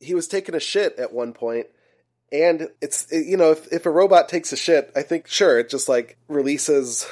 he 0.00 0.14
was 0.14 0.28
taking 0.28 0.54
a 0.54 0.60
shit 0.60 0.98
at 0.98 1.12
one 1.14 1.32
point 1.32 1.66
and 2.32 2.68
it's 2.80 3.06
you 3.10 3.36
know 3.36 3.52
if 3.52 3.72
if 3.72 3.86
a 3.86 3.90
robot 3.90 4.28
takes 4.28 4.52
a 4.52 4.56
shit, 4.56 4.90
I 4.96 5.02
think 5.02 5.26
sure 5.28 5.58
it 5.58 5.68
just 5.70 5.88
like 5.88 6.16
releases 6.28 7.06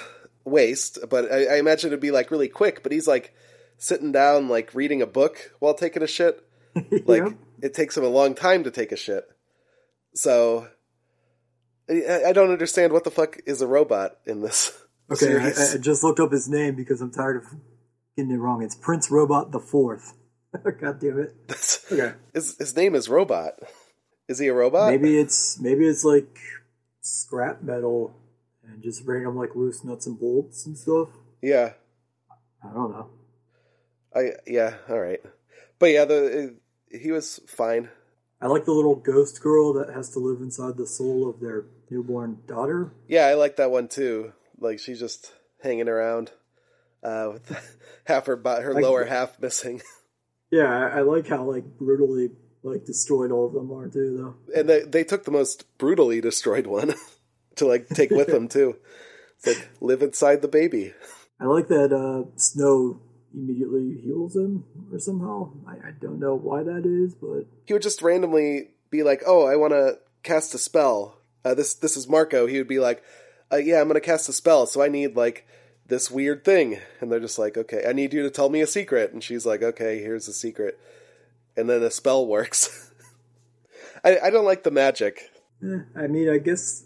waste, 0.44 0.98
but 1.08 1.30
I, 1.32 1.54
I 1.54 1.56
imagine 1.58 1.88
it'd 1.88 2.00
be 2.00 2.10
like 2.10 2.30
really 2.30 2.48
quick, 2.48 2.82
but 2.82 2.92
he's 2.92 3.08
like 3.08 3.34
sitting 3.78 4.12
down 4.12 4.48
like 4.48 4.74
reading 4.74 5.02
a 5.02 5.06
book 5.06 5.52
while 5.58 5.74
taking 5.74 6.02
a 6.02 6.06
shit. 6.06 6.42
Like 7.06 7.22
Yep. 7.22 7.32
it 7.62 7.74
takes 7.74 7.96
him 7.96 8.04
a 8.04 8.08
long 8.08 8.34
time 8.34 8.64
to 8.64 8.70
take 8.70 8.92
a 8.92 8.96
shit. 8.96 9.24
So 10.14 10.68
I, 11.88 12.24
I 12.28 12.32
don't 12.32 12.50
understand 12.50 12.92
what 12.92 13.04
the 13.04 13.10
fuck 13.10 13.38
is 13.46 13.62
a 13.62 13.66
robot 13.66 14.18
in 14.26 14.40
this 14.40 14.72
Okay, 15.10 15.36
I. 15.38 15.48
I 15.74 15.78
just 15.78 16.02
looked 16.02 16.20
up 16.20 16.32
his 16.32 16.48
name 16.48 16.74
because 16.74 17.00
I'm 17.00 17.12
tired 17.12 17.36
of 17.36 17.44
getting 18.16 18.32
it 18.32 18.36
wrong. 18.38 18.62
It's 18.62 18.74
Prince 18.74 19.10
Robot 19.10 19.52
the 19.52 19.60
Fourth. 19.60 20.14
God 20.80 21.00
damn 21.00 21.18
it. 21.20 21.34
That's- 21.48 21.84
Okay. 21.90 22.12
his 22.34 22.56
his 22.58 22.74
name 22.76 22.94
is 22.94 23.08
Robot. 23.08 23.54
Is 24.28 24.38
he 24.38 24.48
a 24.48 24.54
robot? 24.54 24.90
Maybe 24.90 25.18
it's 25.18 25.58
maybe 25.60 25.86
it's 25.86 26.04
like 26.04 26.38
scrap 27.00 27.62
metal 27.62 28.14
and 28.66 28.82
just 28.82 29.04
random 29.06 29.36
like 29.36 29.54
loose 29.54 29.84
nuts 29.84 30.06
and 30.06 30.18
bolts 30.18 30.66
and 30.66 30.76
stuff. 30.76 31.08
Yeah. 31.42 31.72
I 32.64 32.72
don't 32.72 32.90
know. 32.90 33.10
I 34.14 34.30
yeah. 34.46 34.74
All 34.88 34.98
right. 35.00 35.20
But 35.78 35.86
yeah, 35.90 36.04
the 36.04 36.56
he 36.90 37.12
was 37.12 37.40
fine. 37.46 37.90
I 38.40 38.48
like 38.48 38.64
the 38.64 38.72
little 38.72 38.96
ghost 38.96 39.40
girl 39.40 39.72
that 39.74 39.94
has 39.94 40.10
to 40.10 40.18
live 40.18 40.40
inside 40.40 40.76
the 40.76 40.86
soul 40.86 41.28
of 41.28 41.40
their 41.40 41.64
newborn 41.90 42.38
daughter. 42.46 42.92
Yeah, 43.08 43.26
I 43.26 43.34
like 43.34 43.56
that 43.56 43.70
one 43.70 43.88
too. 43.88 44.32
Like 44.58 44.78
she's 44.78 44.98
just 45.00 45.32
hanging 45.62 45.88
around 45.88 46.32
uh, 47.02 47.30
with 47.32 47.76
half 48.04 48.26
her 48.26 48.36
her 48.36 48.74
Like- 48.74 48.82
lower 48.82 49.04
half 49.04 49.40
missing, 49.40 49.80
Yeah, 50.50 50.64
I, 50.64 50.98
I 50.98 51.00
like 51.02 51.26
how 51.28 51.44
like 51.44 51.64
brutally 51.78 52.30
like 52.66 52.84
destroyed 52.84 53.30
all 53.30 53.46
of 53.46 53.52
them 53.52 53.72
are 53.72 53.88
too, 53.88 54.34
though. 54.46 54.60
and 54.60 54.68
they 54.68 54.80
they 54.80 55.04
took 55.04 55.24
the 55.24 55.30
most 55.30 55.64
brutally 55.78 56.20
destroyed 56.20 56.66
one 56.66 56.94
to 57.56 57.66
like 57.66 57.88
take 57.88 58.10
with 58.10 58.28
them 58.28 58.48
too. 58.48 58.76
It's 59.38 59.46
like 59.46 59.68
live 59.80 60.02
inside 60.02 60.42
the 60.42 60.48
baby. 60.48 60.92
I 61.40 61.44
like 61.44 61.68
that 61.68 61.92
uh, 61.92 62.30
Snow 62.36 63.00
immediately 63.34 64.00
heals 64.02 64.34
him 64.34 64.64
or 64.90 64.98
somehow. 64.98 65.52
I, 65.66 65.88
I 65.88 65.90
don't 66.00 66.18
know 66.18 66.34
why 66.34 66.62
that 66.62 66.86
is, 66.86 67.14
but 67.14 67.46
he 67.66 67.72
would 67.74 67.82
just 67.82 68.02
randomly 68.02 68.70
be 68.90 69.02
like, 69.02 69.22
"Oh, 69.26 69.46
I 69.46 69.56
want 69.56 69.72
to 69.72 69.98
cast 70.22 70.54
a 70.54 70.58
spell." 70.58 71.18
Uh, 71.44 71.54
this 71.54 71.74
this 71.74 71.96
is 71.96 72.08
Marco. 72.08 72.46
He 72.46 72.58
would 72.58 72.68
be 72.68 72.78
like, 72.78 73.02
uh, 73.52 73.56
"Yeah, 73.56 73.80
I'm 73.80 73.88
going 73.88 73.94
to 73.94 74.00
cast 74.00 74.28
a 74.28 74.32
spell, 74.32 74.66
so 74.66 74.82
I 74.82 74.88
need 74.88 75.16
like 75.16 75.46
this 75.86 76.10
weird 76.10 76.44
thing." 76.44 76.80
And 77.00 77.12
they're 77.12 77.20
just 77.20 77.38
like, 77.38 77.56
"Okay, 77.56 77.84
I 77.86 77.92
need 77.92 78.14
you 78.14 78.22
to 78.22 78.30
tell 78.30 78.48
me 78.48 78.62
a 78.62 78.66
secret." 78.66 79.12
And 79.12 79.22
she's 79.22 79.44
like, 79.46 79.62
"Okay, 79.62 80.00
here's 80.00 80.28
a 80.28 80.32
secret." 80.32 80.78
And 81.56 81.68
then 81.70 81.82
a 81.82 81.90
spell 81.90 82.26
works. 82.26 82.90
I 84.04 84.18
I 84.24 84.30
don't 84.30 84.44
like 84.44 84.62
the 84.62 84.70
magic. 84.70 85.30
eh, 85.62 85.80
I 85.96 86.06
mean, 86.06 86.28
I 86.28 86.38
guess 86.38 86.84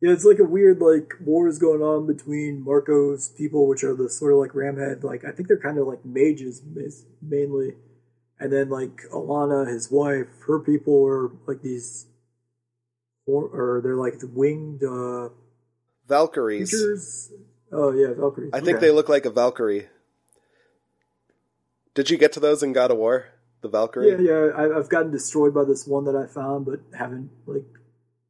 yeah, 0.00 0.12
it's 0.12 0.24
like 0.24 0.38
a 0.38 0.44
weird 0.44 0.80
like 0.80 1.12
war 1.24 1.46
is 1.48 1.58
going 1.58 1.82
on 1.82 2.06
between 2.06 2.62
Marco's 2.64 3.28
people, 3.36 3.68
which 3.68 3.84
are 3.84 3.94
the 3.94 4.08
sort 4.08 4.32
of 4.32 4.38
like 4.38 4.52
Ramhead. 4.52 5.02
Like 5.04 5.24
I 5.24 5.30
think 5.32 5.48
they're 5.48 5.58
kind 5.60 5.78
of 5.78 5.86
like 5.86 6.04
mages 6.04 6.62
mainly, 7.20 7.74
and 8.38 8.52
then 8.52 8.68
like 8.68 9.02
Alana, 9.12 9.66
his 9.72 9.90
wife, 9.90 10.26
her 10.46 10.58
people 10.60 11.04
are 11.06 11.30
like 11.46 11.62
these, 11.62 12.06
or, 13.26 13.44
or 13.46 13.80
they're 13.82 13.96
like 13.96 14.18
the 14.20 14.26
winged 14.28 14.82
uh, 14.84 15.28
Valkyries. 16.08 16.70
creatures. 16.70 17.32
Oh 17.72 17.92
yeah, 17.92 18.12
Valkyries. 18.14 18.50
I 18.52 18.60
think 18.60 18.78
Okay. 18.78 18.86
they 18.86 18.92
look 18.92 19.08
like 19.08 19.24
a 19.24 19.30
Valkyrie. 19.30 19.88
Did 21.94 22.10
you 22.10 22.16
get 22.18 22.32
to 22.32 22.40
those 22.40 22.62
in 22.62 22.72
God 22.72 22.90
of 22.90 22.96
War? 22.98 23.26
The 23.62 23.68
Valkyrie? 23.68 24.10
Yeah, 24.10 24.18
yeah. 24.18 24.50
I, 24.56 24.78
I've 24.78 24.88
gotten 24.88 25.10
destroyed 25.10 25.54
by 25.54 25.64
this 25.64 25.86
one 25.86 26.04
that 26.04 26.16
I 26.16 26.26
found, 26.26 26.66
but 26.66 26.80
haven't 26.96 27.30
like 27.46 27.64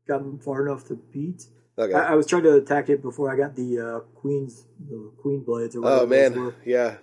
gotten 0.07 0.39
far 0.39 0.67
enough 0.67 0.87
to 0.89 0.95
beat. 0.95 1.45
Okay. 1.79 1.95
I, 1.95 2.13
I 2.13 2.15
was 2.15 2.27
trying 2.27 2.43
to 2.43 2.55
attack 2.57 2.91
it 2.91 3.03
before 3.03 3.33
I 3.33 3.37
got 3.37 3.57
the 3.57 3.81
uh, 3.81 4.01
queen's 4.21 4.65
the 4.79 5.11
queen 5.21 5.43
blades 5.43 5.75
or 5.75 5.81
whatever 5.81 6.03
oh 6.03 6.07
man, 6.07 6.55
yeah. 6.67 6.97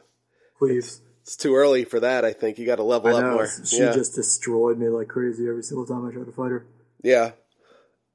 Cleaves. 0.58 1.02
It's 1.24 1.36
too 1.36 1.56
early 1.56 1.86
for 1.86 2.00
that. 2.00 2.24
I 2.24 2.34
think 2.34 2.60
you 2.60 2.66
got 2.66 2.78
to 2.78 2.84
level 2.84 3.16
up 3.16 3.24
more. 3.24 3.48
She 3.66 3.80
yeah. 3.80 3.94
just 3.94 4.16
destroyed 4.16 4.78
me 4.78 4.90
like 4.90 5.08
crazy 5.08 5.48
every 5.48 5.64
single 5.64 5.86
time 5.86 6.08
I 6.08 6.12
tried 6.12 6.26
to 6.26 6.32
fight 6.32 6.52
her. 6.52 6.66
Yeah. 7.04 7.32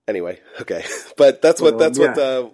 Anyway, 0.07 0.41
okay, 0.61 0.85
but 1.17 1.43
that's 1.43 1.61
what 1.61 1.75
Well, 1.75 1.79
that's 1.79 1.99
what 1.99 2.15
the 2.15 2.53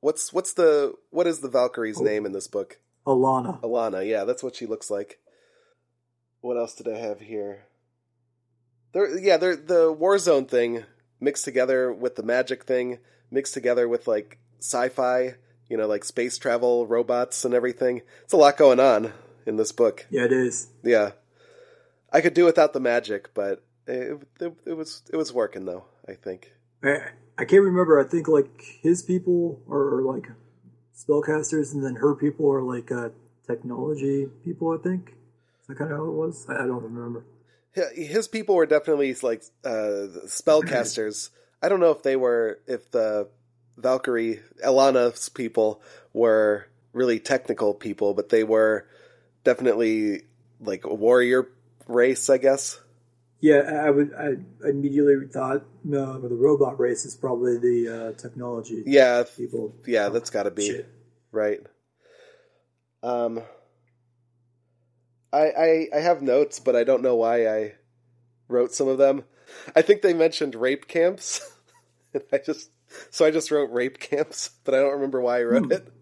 what's 0.00 0.32
what's 0.32 0.52
the 0.54 0.94
what 1.10 1.26
is 1.26 1.40
the 1.40 1.48
Valkyrie's 1.48 2.00
Oh. 2.00 2.04
name 2.04 2.26
in 2.26 2.32
this 2.32 2.48
book? 2.48 2.78
Alana. 3.06 3.60
Alana. 3.62 4.06
Yeah, 4.06 4.24
that's 4.24 4.42
what 4.42 4.56
she 4.56 4.66
looks 4.66 4.90
like. 4.90 5.18
What 6.42 6.56
else 6.56 6.74
did 6.74 6.88
I 6.88 6.98
have 6.98 7.20
here? 7.20 7.66
There, 8.92 9.18
yeah, 9.18 9.36
there 9.36 9.56
the 9.56 9.94
Warzone 9.94 10.48
thing 10.48 10.84
mixed 11.20 11.44
together 11.44 11.92
with 11.92 12.16
the 12.16 12.22
magic 12.24 12.64
thing, 12.64 12.98
mixed 13.30 13.54
together 13.54 13.88
with 13.88 14.06
like 14.08 14.38
sci-fi, 14.58 15.36
you 15.68 15.76
know, 15.76 15.86
like 15.86 16.04
space 16.04 16.36
travel, 16.36 16.86
robots, 16.86 17.44
and 17.44 17.54
everything. 17.54 18.02
It's 18.24 18.32
a 18.32 18.36
lot 18.36 18.56
going 18.56 18.80
on 18.80 19.12
in 19.46 19.56
this 19.56 19.70
book. 19.70 20.06
Yeah, 20.10 20.24
it 20.24 20.32
is. 20.32 20.68
Yeah, 20.82 21.12
I 22.12 22.20
could 22.20 22.34
do 22.34 22.44
without 22.44 22.72
the 22.72 22.80
magic, 22.80 23.32
but 23.34 23.64
it, 23.86 24.20
it, 24.40 24.52
it 24.66 24.76
was 24.76 25.02
it 25.12 25.16
was 25.16 25.32
working 25.32 25.64
though. 25.64 25.84
I 26.08 26.14
think. 26.14 26.52
I, 26.82 26.96
I 27.38 27.44
can't 27.44 27.62
remember. 27.62 28.00
I 28.00 28.04
think 28.04 28.26
like 28.26 28.62
his 28.82 29.02
people 29.04 29.62
are, 29.70 29.98
are 29.98 30.02
like 30.02 30.28
spellcasters, 30.94 31.72
and 31.72 31.84
then 31.84 31.94
her 31.94 32.16
people 32.16 32.50
are 32.50 32.62
like 32.62 32.90
uh, 32.90 33.10
technology 33.46 34.26
people. 34.44 34.76
I 34.76 34.82
think 34.82 35.14
that 35.72 35.78
kind 35.78 35.92
of 35.92 35.98
how 35.98 36.04
it 36.04 36.12
was. 36.12 36.46
I, 36.48 36.54
I 36.54 36.66
don't 36.66 36.82
remember. 36.82 37.24
His 37.94 38.28
people 38.28 38.54
were 38.54 38.66
definitely 38.66 39.14
like 39.22 39.42
uh, 39.64 40.08
spellcasters. 40.26 41.30
I 41.62 41.68
don't 41.68 41.80
know 41.80 41.90
if 41.90 42.02
they 42.02 42.16
were 42.16 42.60
if 42.66 42.90
the 42.90 43.28
Valkyrie 43.78 44.40
Alana's 44.64 45.28
people 45.30 45.80
were 46.12 46.66
really 46.92 47.18
technical 47.18 47.72
people, 47.72 48.12
but 48.12 48.28
they 48.28 48.44
were 48.44 48.86
definitely 49.44 50.22
like 50.60 50.84
a 50.84 50.92
warrior 50.92 51.48
race, 51.88 52.28
I 52.28 52.36
guess. 52.38 52.78
Yeah, 53.40 53.60
I 53.60 53.86
I 53.86 53.90
would. 53.90 54.12
I 54.14 54.68
immediately 54.68 55.26
thought 55.28 55.64
no, 55.82 56.20
the 56.20 56.28
robot 56.34 56.78
race 56.78 57.04
is 57.04 57.16
probably 57.16 57.58
the 57.58 57.88
uh, 57.88 58.12
technology 58.20 58.82
Yeah, 58.86 59.24
people. 59.36 59.74
yeah, 59.86 60.10
that's 60.10 60.30
got 60.30 60.44
to 60.44 60.50
be 60.50 60.66
Shit. 60.68 60.88
right. 61.32 61.60
Um, 63.02 63.42
I, 65.32 65.38
I 65.50 65.86
I 65.96 66.00
have 66.00 66.22
notes, 66.22 66.60
but 66.60 66.76
I 66.76 66.84
don't 66.84 67.02
know 67.02 67.16
why 67.16 67.46
I 67.48 67.74
wrote 68.48 68.72
some 68.74 68.88
of 68.88 68.98
them. 68.98 69.24
I 69.76 69.82
think 69.82 70.02
they 70.02 70.14
mentioned 70.14 70.54
rape 70.54 70.88
camps. 70.88 71.40
and 72.14 72.22
I 72.32 72.38
just 72.38 72.70
so 73.10 73.24
I 73.24 73.30
just 73.30 73.50
wrote 73.50 73.70
rape 73.70 73.98
camps, 73.98 74.50
but 74.64 74.74
I 74.74 74.78
don't 74.78 74.92
remember 74.92 75.20
why 75.20 75.40
I 75.40 75.44
wrote 75.44 75.64
Hmm. 75.66 75.72
it. 75.72 75.92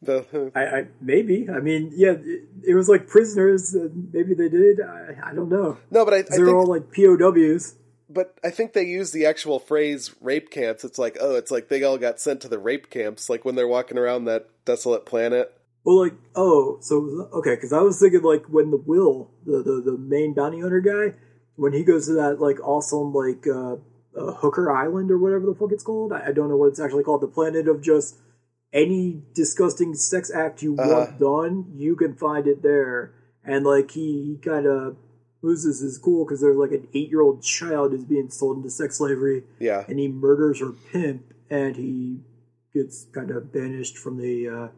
The 0.00 0.52
I, 0.54 0.60
I 0.64 0.86
maybe. 1.00 1.48
I 1.50 1.58
mean, 1.58 1.90
yeah, 1.92 2.12
it, 2.12 2.42
it 2.68 2.74
was 2.74 2.88
like 2.88 3.08
prisoners. 3.08 3.74
Maybe 4.12 4.32
they 4.34 4.48
did. 4.48 4.80
I, 4.80 5.30
I 5.30 5.34
don't 5.34 5.48
know. 5.48 5.76
no, 5.90 6.04
but 6.04 6.14
I, 6.14 6.22
They're 6.22 6.46
think 6.46 6.48
all 6.56 6.66
like 6.66 6.92
POWs. 6.92 7.74
but 8.08 8.38
I 8.44 8.50
think 8.50 8.74
they 8.74 8.84
use 8.84 9.10
the 9.10 9.26
actual 9.26 9.58
phrase 9.58 10.14
rape 10.20 10.50
camps. 10.50 10.84
It's 10.84 11.00
like, 11.00 11.16
oh, 11.20 11.34
it's 11.34 11.50
like 11.50 11.68
they 11.68 11.82
all 11.82 11.98
got 11.98 12.20
sent 12.20 12.42
to 12.42 12.48
the 12.48 12.60
rape 12.60 12.90
camps, 12.90 13.28
like 13.28 13.44
when 13.44 13.56
they're 13.56 13.66
walking 13.66 13.98
around 13.98 14.26
that 14.26 14.46
desolate 14.64 15.04
planet. 15.04 15.52
Well, 15.88 16.00
like, 16.04 16.16
oh, 16.36 16.76
so 16.82 17.30
okay, 17.32 17.54
because 17.54 17.72
I 17.72 17.80
was 17.80 17.98
thinking 17.98 18.20
like 18.20 18.44
when 18.44 18.70
the 18.70 18.76
Will, 18.76 19.30
the, 19.46 19.62
the 19.62 19.80
the 19.92 19.96
main 19.96 20.34
bounty 20.34 20.60
hunter 20.60 20.80
guy, 20.82 21.16
when 21.56 21.72
he 21.72 21.82
goes 21.82 22.08
to 22.08 22.12
that 22.12 22.42
like 22.42 22.60
awesome 22.60 23.14
like 23.14 23.46
uh, 23.46 23.76
uh, 24.14 24.34
Hooker 24.34 24.70
Island 24.70 25.10
or 25.10 25.16
whatever 25.16 25.46
the 25.46 25.54
fuck 25.54 25.72
it's 25.72 25.82
called. 25.82 26.12
I, 26.12 26.26
I 26.26 26.32
don't 26.32 26.50
know 26.50 26.58
what 26.58 26.66
it's 26.66 26.78
actually 26.78 27.04
called. 27.04 27.22
The 27.22 27.26
planet 27.26 27.68
of 27.68 27.80
just 27.80 28.16
any 28.70 29.22
disgusting 29.32 29.94
sex 29.94 30.30
act 30.30 30.62
you 30.62 30.76
Uh-huh. 30.78 30.92
want 30.92 31.18
done, 31.18 31.72
you 31.74 31.96
can 31.96 32.14
find 32.14 32.46
it 32.46 32.62
there. 32.62 33.14
And 33.42 33.64
like 33.64 33.92
he, 33.92 34.24
he 34.28 34.36
kind 34.44 34.66
of 34.66 34.96
loses 35.40 35.80
his 35.80 35.96
cool 35.96 36.26
because 36.26 36.42
there's 36.42 36.58
like 36.58 36.72
an 36.72 36.86
eight 36.92 37.08
year 37.08 37.22
old 37.22 37.42
child 37.42 37.92
who's 37.92 38.04
being 38.04 38.28
sold 38.28 38.58
into 38.58 38.68
sex 38.68 38.98
slavery 38.98 39.44
Yeah, 39.58 39.84
and 39.88 39.98
he 39.98 40.06
murders 40.08 40.60
her 40.60 40.72
pimp 40.92 41.32
and 41.48 41.76
he 41.76 42.20
gets 42.74 43.06
kind 43.14 43.30
of 43.30 43.50
banished 43.54 43.96
from 43.96 44.18
the 44.18 44.48
uh, 44.48 44.68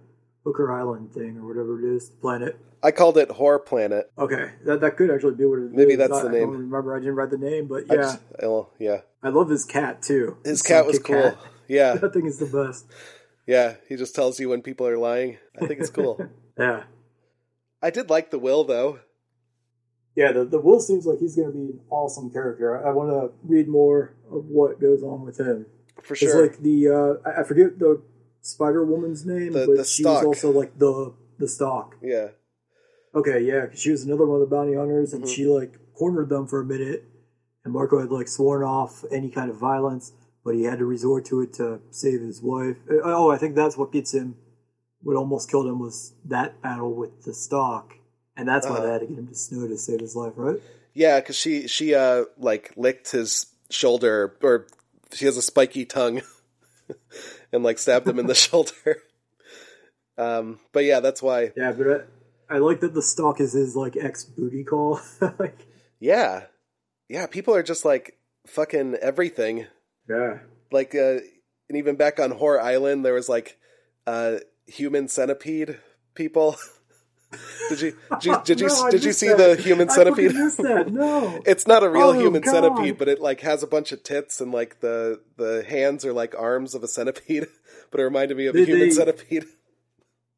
Hooker 0.45 0.73
Island 0.73 1.13
thing 1.13 1.37
or 1.39 1.47
whatever 1.47 1.79
it 1.85 1.97
is, 1.97 2.09
the 2.11 2.17
planet. 2.17 2.59
I 2.83 2.93
called 2.93 3.19
it 3.19 3.31
Horror 3.31 3.59
Planet. 3.59 4.11
Okay, 4.19 4.53
that 4.65 4.81
that 4.81 4.97
could 4.97 5.11
actually 5.11 5.35
be 5.35 5.45
what 5.45 5.59
it 5.59 5.67
is. 5.67 5.73
Maybe 5.73 5.97
that's 5.97 6.13
I, 6.13 6.23
the 6.23 6.29
I 6.29 6.33
name. 6.33 6.41
don't 6.53 6.59
remember. 6.71 6.97
I 6.97 6.99
didn't 7.01 7.15
write 7.17 7.31
the 7.31 7.37
name, 7.39 7.67
but 7.69 7.85
I 7.91 7.95
yeah, 7.95 8.01
just- 8.03 8.21
well, 8.41 8.73
yeah. 8.79 9.01
I 9.23 9.29
love 9.29 9.51
his 9.51 9.65
cat 9.67 10.01
too. 10.03 10.39
His 10.45 10.63
cat 10.63 10.87
was 10.87 10.99
cool. 10.99 11.23
cat. 11.23 11.39
Yeah, 11.69 11.95
That 11.95 12.13
thing 12.13 12.27
is 12.27 12.39
the 12.39 12.47
best. 12.47 12.85
yeah. 13.47 13.75
He 13.89 13.95
just 13.95 14.13
tells 14.13 14.41
you 14.41 14.49
when 14.49 14.61
people 14.61 14.89
are 14.89 14.99
lying. 14.99 15.39
I 15.61 15.67
think 15.67 15.79
it's 15.81 15.91
cool. 15.91 16.21
Yeah, 16.59 16.83
I 17.81 17.91
did 17.91 18.11
like 18.11 18.31
the 18.31 18.39
will 18.39 18.65
though. 18.65 18.99
yeah. 20.17 20.33
The 20.33 20.45
the 20.45 20.59
Will 20.59 20.81
seems 20.81 21.07
like 21.07 21.19
he's 21.21 21.37
going 21.37 21.49
to 21.49 21.55
be 21.55 21.65
an 21.73 21.81
awesome 21.91 22.31
character. 22.31 22.85
I, 22.85 22.89
I 22.91 22.93
want 22.93 23.11
to 23.11 23.33
read 23.45 23.69
more 23.69 24.15
of 24.31 24.47
what 24.47 24.81
goes 24.81 25.03
on 25.03 25.25
with 25.25 25.39
him. 25.39 25.67
For 26.03 26.15
It's 26.15 26.21
sure. 26.23 26.43
like 26.43 26.59
the 26.59 26.89
uh, 26.89 27.29
I- 27.29 27.41
I 27.41 27.45
forget 27.45 27.79
the 27.79 28.03
Spider 28.43 28.85
Woman's 28.85 29.25
name, 29.27 29.53
The- 29.53 29.67
but 29.67 29.77
the 29.79 29.85
she 29.85 30.03
Stalk. 30.03 30.25
was 30.27 30.27
also 30.39 30.51
like 30.51 30.79
the 30.79 31.13
the 31.39 31.49
Stalk. 31.49 31.97
yeah. 32.03 32.29
Okay, 33.15 33.41
yeah, 33.41 33.67
'cause 33.67 33.79
she 33.81 33.91
was 33.91 34.05
another 34.05 34.25
one 34.27 34.41
of 34.41 34.49
the 34.49 34.55
bounty 34.55 34.75
hunters, 34.75 35.13
and 35.13 35.25
Mhm. 35.25 35.29
she 35.29 35.47
like 35.47 35.79
cornered 35.95 36.29
them 36.29 36.47
for 36.47 36.61
a 36.61 36.65
minute. 36.65 37.05
And 37.65 37.73
Marco 37.75 37.99
had 37.99 38.11
like 38.11 38.29
sworn 38.29 38.63
off 38.63 39.05
any 39.11 39.31
kind 39.31 39.51
of 39.51 39.57
violence, 39.57 40.13
but 40.45 40.55
he 40.55 40.63
had 40.65 40.79
to 40.79 40.85
resort 40.87 41.25
to 41.27 41.41
it 41.43 41.53
to 41.55 41.81
save 41.91 42.21
his 42.21 42.41
wife. 42.43 42.77
Uh, 42.91 43.01
Oh, 43.03 43.31
I 43.31 43.37
think 43.37 43.55
that's 43.57 43.77
what 43.77 43.93
gets 43.93 44.15
him. 44.15 44.37
What 45.03 45.17
almost 45.17 45.51
killed 45.51 45.67
him 45.67 45.79
was 45.81 46.13
that 46.27 46.61
battle 46.63 46.95
with 46.95 47.23
the 47.25 47.35
Stalk, 47.35 47.95
and 48.37 48.47
that's 48.49 48.67
why 48.67 48.77
Uh-huh. 48.77 48.83
they 48.87 48.93
had 48.93 49.01
to 49.01 49.07
get 49.09 49.19
him 49.19 49.27
to 49.29 49.35
snow 49.35 49.67
to 49.67 49.77
save 49.77 50.01
his 50.01 50.15
life, 50.17 50.35
right? 50.37 50.61
Yeah, 50.95 51.21
because 51.21 51.37
she 51.37 51.67
she 51.69 51.95
uh 51.95 52.27
like 52.39 52.73
licked 52.77 53.11
his 53.11 53.47
shoulder, 53.71 54.37
or 54.43 54.67
she 55.13 55.25
has 55.27 55.37
a 55.37 55.43
spiky 55.43 55.85
tongue, 55.85 56.23
and 57.53 57.63
like 57.63 57.79
stabbed 57.79 58.07
him 58.09 58.19
in 58.19 58.27
the 58.27 58.35
shoulder. 58.47 59.03
Um, 60.19 60.59
but 60.73 60.85
yeah, 60.85 61.01
that's 61.01 61.23
why. 61.23 61.53
Yeah, 61.57 61.73
but 61.73 62.09
I, 62.49 62.57
I 62.57 62.59
like 62.59 62.81
that 62.81 62.95
the 62.95 63.03
Stalk 63.03 63.41
is 63.41 63.53
his 63.53 63.75
like 63.77 63.97
ex 63.97 64.25
booty 64.25 64.65
call. 64.65 65.01
like, 65.39 65.67
Yeah, 65.99 66.45
yeah. 67.09 67.27
People 67.27 67.55
are 67.55 67.63
just 67.63 67.85
like 67.85 68.19
fucking 68.47 68.97
everything. 68.97 69.67
yeah, 70.09 70.39
Like, 70.71 70.95
uh, 70.95 71.19
and 71.69 71.79
even 71.79 71.97
back 71.97 72.19
on 72.21 72.33
Horror 72.33 72.61
Island, 72.61 73.05
there 73.05 73.15
was 73.15 73.29
like 73.29 73.59
uh 74.07 74.37
human 74.67 75.09
centipede 75.09 75.79
people. 76.15 76.57
did 77.69 77.81
you 77.81 77.97
did 78.21 78.25
you 78.25 78.41
did 78.45 78.61
you, 78.61 78.69
No, 78.69 78.91
did 78.91 79.05
you 79.05 79.13
see 79.13 79.29
that. 79.29 79.37
the 79.37 79.57
human 79.63 79.89
I 79.89 79.93
centipede? 79.95 80.35
No, 80.93 81.41
It's 81.47 81.67
not 81.67 81.83
a 81.83 81.89
real 81.89 82.09
Oh, 82.09 82.13
human 82.19 82.41
God. 82.43 82.53
centipede, 82.53 82.99
but 82.99 83.09
it 83.09 83.21
like 83.21 83.41
has 83.41 83.63
a 83.63 83.67
bunch 83.67 83.93
of 83.93 84.03
tits 84.03 84.41
and 84.41 84.51
like 84.53 84.81
the 84.81 85.21
the 85.37 85.65
hands 85.69 86.05
are 86.05 86.13
like 86.13 86.35
arms 86.37 86.75
of 86.75 86.83
a 86.83 86.89
centipede. 86.89 87.47
But 87.91 87.99
it 87.99 88.05
reminded 88.05 88.37
me 88.37 88.47
of 88.47 88.55
a 88.55 88.65
human 88.65 88.89
they- 88.89 88.91
centipede. 88.95 89.45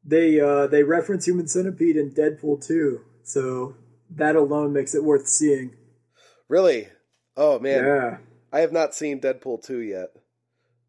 They 0.03 0.39
uh, 0.39 0.67
they 0.67 0.83
reference 0.83 1.25
Human 1.27 1.47
Centipede 1.47 1.95
in 1.95 2.11
Deadpool 2.11 2.65
2, 2.65 2.99
so 3.23 3.75
that 4.09 4.35
alone 4.35 4.73
makes 4.73 4.93
it 4.95 5.03
worth 5.03 5.27
seeing. 5.27 5.75
Really? 6.49 6.89
Oh 7.37 7.57
man, 7.59 7.85
Yeah, 7.85 8.17
I 8.51 8.59
have 8.61 8.71
not 8.73 8.93
seen 8.95 9.21
Deadpool 9.21 9.63
two 9.63 9.79
yet, 9.79 10.09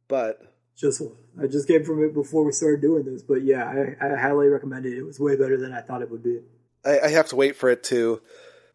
but 0.08 0.40
just 0.76 1.00
I 1.42 1.46
just 1.46 1.66
came 1.66 1.84
from 1.84 2.02
it 2.04 2.14
before 2.14 2.44
we 2.44 2.52
started 2.52 2.80
doing 2.80 3.04
this, 3.04 3.22
but 3.22 3.42
yeah, 3.42 3.64
I, 4.00 4.06
I 4.06 4.16
highly 4.16 4.46
recommend 4.48 4.86
it. 4.86 4.96
It 4.96 5.02
was 5.02 5.18
way 5.18 5.36
better 5.36 5.56
than 5.56 5.72
I 5.72 5.80
thought 5.80 6.02
it 6.02 6.10
would 6.10 6.22
be. 6.22 6.40
I, 6.84 7.00
I 7.00 7.08
have 7.08 7.28
to 7.28 7.36
wait 7.36 7.56
for 7.56 7.68
it 7.70 7.82
to 7.84 8.20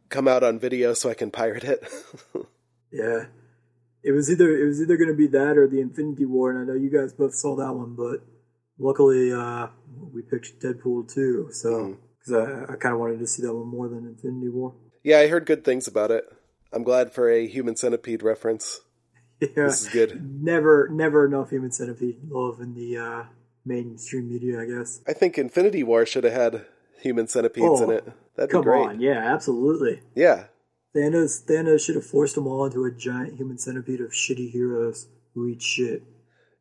come 0.09 0.27
out 0.27 0.43
on 0.43 0.59
video 0.59 0.93
so 0.93 1.09
I 1.09 1.13
can 1.13 1.31
pirate 1.31 1.63
it. 1.63 1.83
Yeah, 2.91 3.25
it 4.03 4.11
was 4.13 4.31
either 4.31 4.49
it 4.49 4.65
was 4.65 4.81
either 4.81 4.97
going 4.97 5.09
to 5.09 5.15
be 5.15 5.27
that 5.27 5.57
or 5.59 5.67
the 5.67 5.79
Infinity 5.79 6.25
War, 6.25 6.49
and 6.49 6.59
I 6.59 6.63
know 6.63 6.73
you 6.79 6.89
guys 6.89 7.13
both 7.13 7.35
saw 7.35 7.55
that 7.57 7.71
one, 7.71 7.93
but 7.95 8.25
luckily 8.79 9.31
uh, 9.31 9.67
we 10.11 10.23
picked 10.23 10.59
Deadpool 10.59 11.13
2, 11.13 11.49
so 11.51 11.69
Mm. 11.69 11.97
because 12.17 12.33
I, 12.33 12.73
I 12.73 12.75
kind 12.77 12.93
of 12.95 12.99
wanted 12.99 13.19
to 13.19 13.27
see 13.27 13.43
that 13.43 13.53
one 13.53 13.67
more 13.67 13.87
than 13.89 14.07
Infinity 14.07 14.49
War. 14.49 14.73
yeah, 15.03 15.19
I 15.19 15.27
heard 15.27 15.45
good 15.45 15.63
things 15.63 15.87
about 15.87 16.09
it. 16.09 16.25
I'm 16.73 16.81
glad 16.83 17.13
for 17.13 17.29
a 17.29 17.45
human 17.47 17.75
centipede 17.75 18.23
reference. 18.23 18.81
Yeah, 19.41 19.47
This 19.67 19.83
is 19.83 19.89
good. 19.89 20.41
never 20.43 20.89
never 20.91 21.25
enough 21.25 21.49
Human 21.51 21.71
Centipede 21.71 22.17
love 22.29 22.59
in 22.59 22.73
the 22.75 22.97
uh, 22.97 23.23
mainstream 23.65 24.29
media, 24.29 24.61
I 24.61 24.65
guess. 24.65 25.01
I 25.07 25.13
think 25.13 25.37
Infinity 25.37 25.83
War 25.83 26.05
should 26.05 26.23
have 26.25 26.33
had 26.33 26.65
human 26.99 27.27
centipedes 27.27 27.79
in 27.81 27.89
Oh, 27.89 27.91
it. 27.91 28.11
That'd 28.35 28.51
Come 28.51 28.61
be 28.61 28.65
great. 28.65 28.81
on, 28.87 28.99
yeah, 28.99 29.33
absolutely. 29.33 30.01
Yeah, 30.15 30.45
Thanos 30.95 31.43
Thanos 31.45 31.85
should 31.85 31.95
have 31.95 32.05
forced 32.05 32.35
them 32.35 32.47
all 32.47 32.65
into 32.65 32.83
a 32.85 32.91
giant 32.91 33.35
human 33.37 33.57
centipede 33.57 34.01
of 34.01 34.11
shitty 34.11 34.51
heroes 34.51 35.07
who 35.33 35.47
eat 35.47 35.61
shit. 35.61 36.03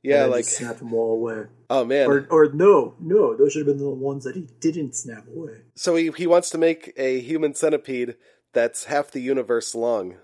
yeah, 0.02 0.24
like 0.26 0.44
snapped 0.44 0.78
them 0.78 0.94
all 0.94 1.12
away. 1.14 1.46
oh 1.70 1.84
man. 1.84 2.06
Or 2.08 2.26
or 2.30 2.52
no, 2.52 2.94
no, 3.00 3.36
those 3.36 3.52
should 3.52 3.66
have 3.66 3.76
been 3.76 3.84
the 3.84 3.90
ones 3.90 4.22
that 4.24 4.36
he 4.36 4.48
didn't 4.60 4.94
snap 4.94 5.26
away. 5.28 5.62
so 5.74 5.96
he 5.96 6.10
he 6.16 6.26
wants 6.28 6.50
to 6.50 6.58
make 6.58 6.92
a 6.96 7.20
human 7.20 7.54
centipede 7.54 8.16
that's 8.52 8.84
half 8.84 9.10
the 9.10 9.20
universe 9.20 9.74
long. 9.74 10.16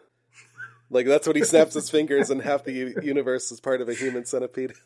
Like 0.91 1.07
that's 1.07 1.27
what 1.27 1.37
he 1.37 1.45
snaps 1.45 1.75
his 1.75 1.91
fingers, 1.91 2.31
and 2.31 2.43
half 2.43 2.65
the 2.65 2.95
universe 3.03 3.51
is 3.51 3.61
part 3.61 3.81
of 3.81 3.89
a 3.89 3.95
human 3.95 4.25
centipede. 4.25 4.73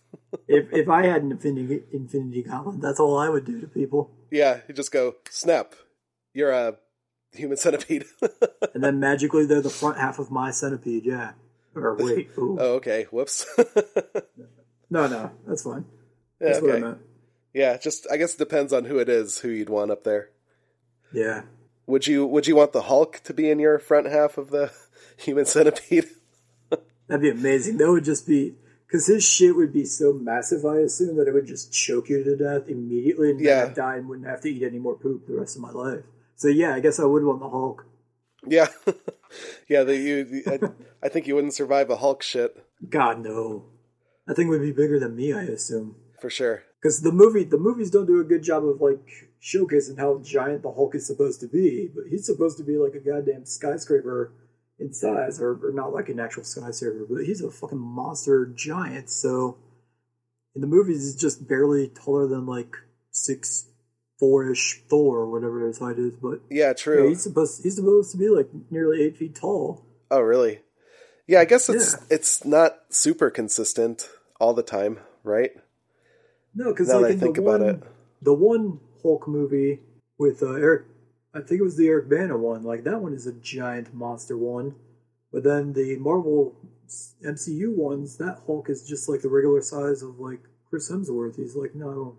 If 0.47 0.73
if 0.73 0.89
I 0.89 1.07
had 1.07 1.23
an 1.23 1.33
infinity 1.33 1.83
infinity 1.93 2.43
gauntlet, 2.43 2.81
that's 2.81 3.01
all 3.01 3.19
I 3.19 3.29
would 3.29 3.45
do 3.45 3.61
to 3.61 3.67
people. 3.67 4.11
Yeah, 4.31 4.61
you 4.67 4.75
just 4.75 4.93
go 4.93 5.17
snap. 5.31 5.75
You're 6.33 6.51
a 6.51 6.77
human 7.33 7.57
centipede. 7.57 8.05
And 8.75 8.85
then 8.85 9.01
magically 9.01 9.47
they're 9.47 9.63
the 9.63 9.71
front 9.71 9.99
half 9.99 10.19
of 10.19 10.31
my 10.31 10.51
centipede, 10.51 11.05
yeah. 11.05 11.33
Or 11.75 11.97
wait, 11.99 12.31
ooh. 12.39 12.57
oh, 12.61 12.75
okay. 12.75 13.07
Whoops. 13.11 13.47
No, 14.91 15.07
no, 15.07 15.31
that's 15.47 15.63
fine. 15.63 15.85
Yeah, 16.41 16.49
That's 16.49 16.61
what 16.61 16.71
I 16.71 16.75
okay. 16.75 16.83
meant. 16.83 16.99
Yeah, 17.53 17.77
just 17.77 18.07
I 18.11 18.17
guess 18.17 18.35
it 18.35 18.39
depends 18.39 18.73
on 18.73 18.85
who 18.85 18.99
it 18.99 19.09
is 19.09 19.41
who 19.41 19.49
you'd 19.49 19.69
want 19.69 19.91
up 19.91 20.05
there. 20.05 20.31
Yeah. 21.13 21.43
Would 21.87 22.07
you 22.07 22.27
would 22.27 22.47
you 22.47 22.57
want 22.57 22.73
the 22.73 22.83
Hulk 22.83 23.21
to 23.25 23.35
be 23.35 23.51
in 23.51 23.59
your 23.59 23.79
front 23.79 24.07
half 24.07 24.39
of 24.39 24.51
the 24.51 24.73
human 25.19 25.45
centipede? 25.45 26.07
That'd 27.09 27.23
be 27.23 27.31
amazing. 27.31 27.79
That 27.79 27.91
would 27.91 28.05
just 28.05 28.27
be 28.27 28.55
because 28.87 29.07
his 29.07 29.25
shit 29.25 29.55
would 29.57 29.73
be 29.73 29.85
so 29.85 30.13
massive. 30.13 30.65
I 30.65 30.79
assume 30.79 31.17
that 31.17 31.29
it 31.29 31.35
would 31.35 31.47
just 31.47 31.73
choke 31.73 32.09
you 32.09 32.25
to 32.25 32.37
death 32.37 32.69
immediately, 32.69 33.31
and 33.31 33.41
Yeah. 33.41 33.65
I'd 33.67 33.75
die 33.75 33.97
and 33.97 34.09
wouldn't 34.09 34.29
have 34.29 34.41
to 34.43 34.49
eat 34.51 34.63
any 34.63 34.79
more 34.79 34.95
poop 34.97 35.27
the 35.27 35.35
rest 35.39 35.57
of 35.57 35.63
my 35.63 35.71
life. 35.71 36.05
So 36.37 36.49
yeah, 36.49 36.75
I 36.75 36.81
guess 36.81 36.99
I 37.01 37.05
would 37.05 37.25
want 37.25 37.41
the 37.41 37.49
Hulk. 37.49 37.85
Yeah, 38.47 38.69
yeah. 39.69 39.83
The, 39.83 39.97
you, 39.97 40.43
I, 40.47 40.59
I 41.07 41.09
think 41.09 41.27
you 41.27 41.35
wouldn't 41.35 41.55
survive 41.55 41.91
a 41.91 41.97
Hulk 41.97 42.23
shit 42.23 42.57
God 42.89 43.21
no, 43.21 43.65
that 44.27 44.37
thing 44.37 44.49
would 44.49 44.61
be 44.63 44.71
bigger 44.73 45.01
than 45.01 45.17
me. 45.17 45.33
I 45.33 45.43
assume 45.43 45.97
for 46.21 46.31
sure. 46.31 46.63
because 46.81 47.01
the 47.03 47.11
movie, 47.11 47.43
the 47.45 47.59
movies 47.59 47.91
don't 47.91 48.07
do 48.07 48.21
a 48.21 48.25
good 48.25 48.43
job 48.45 48.65
of 48.65 48.81
like 48.81 49.01
showcasing 49.43 49.99
how 49.99 50.21
giant 50.23 50.63
the 50.63 50.71
Hulk 50.73 50.95
is 50.95 51.07
supposed 51.07 51.41
to 51.41 51.49
be. 51.49 51.91
But 51.93 52.05
he's 52.09 52.27
supposed 52.27 52.57
to 52.59 52.65
be 52.65 52.77
like 52.79 52.95
a 52.95 53.01
goddamn 53.01 53.45
skyscraper 53.45 54.33
in 54.81 54.93
size, 54.93 55.41
or, 55.41 55.59
or 55.67 55.73
not 55.73 55.93
like 55.93 56.09
an 56.09 56.21
actual 56.21 56.45
skyscraper, 56.45 57.07
but 57.11 57.25
he's 57.25 57.43
a 57.43 57.51
fucking 57.51 57.79
monster 57.79 58.47
giant. 58.55 59.11
So 59.11 59.59
in 60.55 60.61
the 60.61 60.67
movies, 60.67 61.03
he's 61.05 61.17
just 61.17 61.49
barely 61.49 61.89
taller 61.89 62.27
than 62.29 62.47
like 62.47 62.75
six 63.11 63.67
four 64.19 64.51
ish 64.51 64.81
Thor 64.89 65.19
or 65.21 65.31
whatever 65.31 65.67
his 65.67 65.79
height 65.79 65.99
is. 65.99 66.15
But 66.17 66.41
Yeah, 66.51 66.69
yeah, 66.69 66.73
true. 66.73 67.09
he's 67.09 67.23
supposed 67.23 67.63
he's 67.63 67.77
supposed 67.77 68.13
to 68.13 68.19
be 68.19 68.29
like 68.29 68.49
nearly 68.71 69.03
eight 69.03 69.17
feet 69.17 69.35
tall. 69.35 69.85
Oh, 70.11 70.21
really? 70.21 70.61
Yeah, 71.27 71.41
I 71.41 71.45
guess 71.45 71.69
it's 71.69 71.93
Yeah. 71.95 72.07
it's 72.11 72.45
not 72.45 72.79
super 72.91 73.31
consistent 73.31 74.09
all 74.41 74.55
the 74.55 74.63
time, 74.63 74.99
right? 75.25 75.51
No, 76.55 76.71
because 76.73 76.89
like 76.89 77.05
I 77.05 77.09
in 77.11 77.21
think 77.21 77.37
the 77.37 77.43
about 77.43 77.61
one, 77.61 77.69
it. 77.71 77.83
the 78.23 78.35
one 78.35 78.81
Hulk 79.03 79.29
movie 79.29 79.81
with 80.19 80.43
uh, 80.43 80.53
Eric, 80.55 80.87
I 81.39 81.47
think 81.47 81.61
it 81.61 81.65
was 81.65 81.77
the 81.77 81.89
Eric 81.89 82.09
Bana 82.09 82.37
one. 82.37 82.65
Like 82.65 82.85
that 82.85 83.01
one 83.01 83.15
is 83.15 83.27
a 83.27 83.33
giant 83.33 83.95
monster 83.95 84.37
one, 84.37 84.75
but 85.33 85.45
then 85.45 85.73
the 85.73 85.97
Marvel 85.97 86.57
MCU 87.25 87.77
ones, 87.77 88.17
that 88.19 88.41
Hulk 88.47 88.69
is 88.71 88.87
just 88.87 89.09
like 89.09 89.21
the 89.23 89.29
regular 89.29 89.63
size 89.63 90.03
of 90.03 90.19
like 90.19 90.41
Chris 90.69 90.91
Hemsworth. 90.91 91.37
He's 91.37 91.55
like 91.55 91.75
no, 91.75 92.17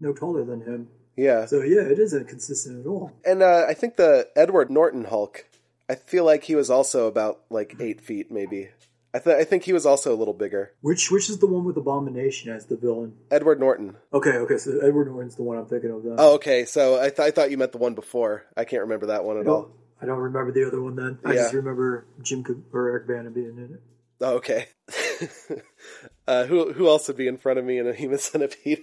no 0.00 0.12
taller 0.12 0.44
than 0.44 0.62
him. 0.62 0.88
Yeah, 1.16 1.46
So 1.46 1.62
yeah, 1.62 1.82
it 1.82 1.98
isn't 1.98 2.28
consistent 2.28 2.84
at 2.84 2.88
all. 2.88 3.12
and 3.24 3.42
uh, 3.42 3.66
I 3.68 3.74
think 3.74 3.96
the 3.96 4.28
Edward 4.36 4.70
Norton 4.70 5.04
Hulk. 5.04 5.44
I 5.90 5.94
feel 5.94 6.24
like 6.24 6.44
he 6.44 6.54
was 6.54 6.68
also 6.70 7.06
about 7.06 7.40
like 7.50 7.74
eight 7.80 8.00
feet, 8.00 8.30
maybe. 8.30 8.68
I 9.14 9.18
th- 9.20 9.36
I 9.36 9.44
think 9.44 9.64
he 9.64 9.72
was 9.72 9.86
also 9.86 10.14
a 10.14 10.16
little 10.16 10.34
bigger. 10.34 10.72
Which 10.82 11.10
which 11.10 11.30
is 11.30 11.38
the 11.38 11.46
one 11.46 11.64
with 11.64 11.76
Abomination 11.78 12.52
as 12.52 12.66
the 12.66 12.76
villain? 12.76 13.14
Edward 13.30 13.58
Norton. 13.58 13.96
Okay, 14.12 14.32
okay, 14.36 14.58
so 14.58 14.78
Edward 14.80 15.06
Norton's 15.06 15.34
the 15.36 15.42
one 15.42 15.56
I'm 15.56 15.66
thinking 15.66 15.90
of. 15.90 16.02
Then. 16.02 16.16
Oh, 16.18 16.34
okay. 16.34 16.64
So 16.66 16.96
I, 17.00 17.08
th- 17.08 17.20
I 17.20 17.30
thought 17.30 17.50
you 17.50 17.56
meant 17.56 17.72
the 17.72 17.78
one 17.78 17.94
before. 17.94 18.44
I 18.56 18.64
can't 18.64 18.82
remember 18.82 19.06
that 19.06 19.24
one 19.24 19.38
at 19.38 19.48
all. 19.48 19.70
I 20.00 20.06
don't 20.06 20.18
remember 20.18 20.52
the 20.52 20.66
other 20.66 20.80
one. 20.82 20.94
Then 20.96 21.18
I 21.24 21.30
Yeah. 21.32 21.42
just 21.42 21.54
remember 21.54 22.06
Jim 22.22 22.44
Co- 22.44 22.62
or 22.72 22.88
Eric 22.90 23.08
Bana 23.08 23.30
being 23.30 23.56
in 23.56 23.74
it. 23.74 23.82
Oh, 24.20 24.34
okay. 24.36 24.66
uh, 26.26 26.44
who 26.44 26.72
who 26.72 26.86
else 26.88 27.08
would 27.08 27.16
be 27.16 27.28
in 27.28 27.38
front 27.38 27.58
of 27.58 27.64
me 27.64 27.78
in 27.78 27.86
a 27.88 27.94
human 27.94 28.18
centipede? 28.20 28.80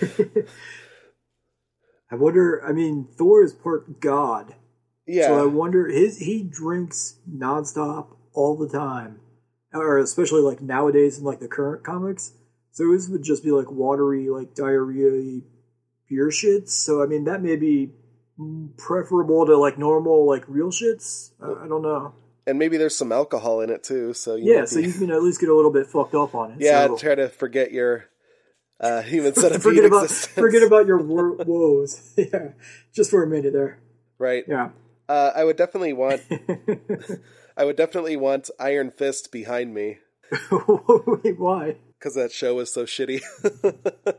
I 2.10 2.14
wonder. 2.14 2.64
I 2.64 2.72
mean, 2.72 3.06
Thor 3.16 3.42
is 3.42 3.52
part 3.52 4.00
god, 4.00 4.54
Yeah. 5.06 5.26
so 5.26 5.42
I 5.42 5.46
wonder. 5.46 5.88
His 5.88 6.18
he 6.18 6.42
drinks 6.42 7.18
nonstop 7.30 8.16
all 8.32 8.56
the 8.56 8.68
time, 8.68 9.20
or 9.72 9.98
especially 9.98 10.40
like 10.42 10.60
nowadays 10.60 11.18
in 11.18 11.24
like 11.24 11.40
the 11.40 11.48
current 11.48 11.84
comics. 11.84 12.32
So 12.72 12.92
his 12.92 13.08
would 13.08 13.22
just 13.22 13.42
be 13.42 13.50
like 13.50 13.70
watery, 13.70 14.28
like 14.30 14.54
diarrhea 14.54 15.40
beer 16.08 16.28
shits. 16.28 16.70
So 16.70 17.02
I 17.02 17.06
mean, 17.06 17.24
that 17.24 17.42
may 17.42 17.56
be 17.56 17.92
preferable 18.76 19.46
to 19.46 19.56
like 19.56 19.78
normal, 19.78 20.26
like 20.26 20.44
real 20.48 20.68
shits. 20.70 21.32
I, 21.42 21.64
I 21.64 21.68
don't 21.68 21.82
know. 21.82 22.14
and 22.46 22.58
maybe 22.58 22.76
there's 22.76 22.96
some 22.96 23.10
alcohol 23.12 23.60
in 23.60 23.70
it 23.70 23.82
too. 23.82 24.12
So 24.14 24.36
you 24.36 24.54
Yeah, 24.54 24.64
so 24.64 24.76
be- 24.80 24.86
you 24.86 24.92
can 24.92 25.10
at 25.10 25.22
least 25.22 25.40
get 25.40 25.48
a 25.48 25.54
little 25.56 25.72
bit 25.72 25.86
fucked 25.86 26.14
up 26.14 26.34
on 26.34 26.52
it. 26.52 26.56
yeah, 26.60 26.86
so. 26.86 26.96
try 26.96 27.14
to 27.16 27.28
forget 27.28 27.72
your 27.72 28.04
uh, 28.80 29.02
human 29.02 29.34
centipede 29.34 29.62
forget 29.62 29.84
about 29.84 30.04
existence. 30.04 30.34
forget 30.34 30.62
about 30.62 30.86
your 30.86 30.98
wor- 31.02 31.34
woes. 31.44 32.12
yeah, 32.16 32.50
just 32.94 33.10
for 33.10 33.22
a 33.24 33.26
minute 33.26 33.52
there. 33.52 33.80
right. 34.18 34.44
Yeah. 34.46 34.70
Uh, 35.08 35.32
I 35.34 35.42
would 35.42 35.56
definitely 35.56 35.94
want. 35.94 36.20
I 37.58 37.64
would 37.64 37.76
definitely 37.76 38.16
want 38.16 38.48
Iron 38.58 38.90
Fist 38.90 39.30
behind 39.32 39.74
me 39.74 39.98
Wait, 40.50 41.38
why? 41.38 41.76
because 41.98 42.14
that 42.14 42.30
show 42.32 42.54
was 42.54 42.72
so 42.72 42.84
shitty. 42.84 43.20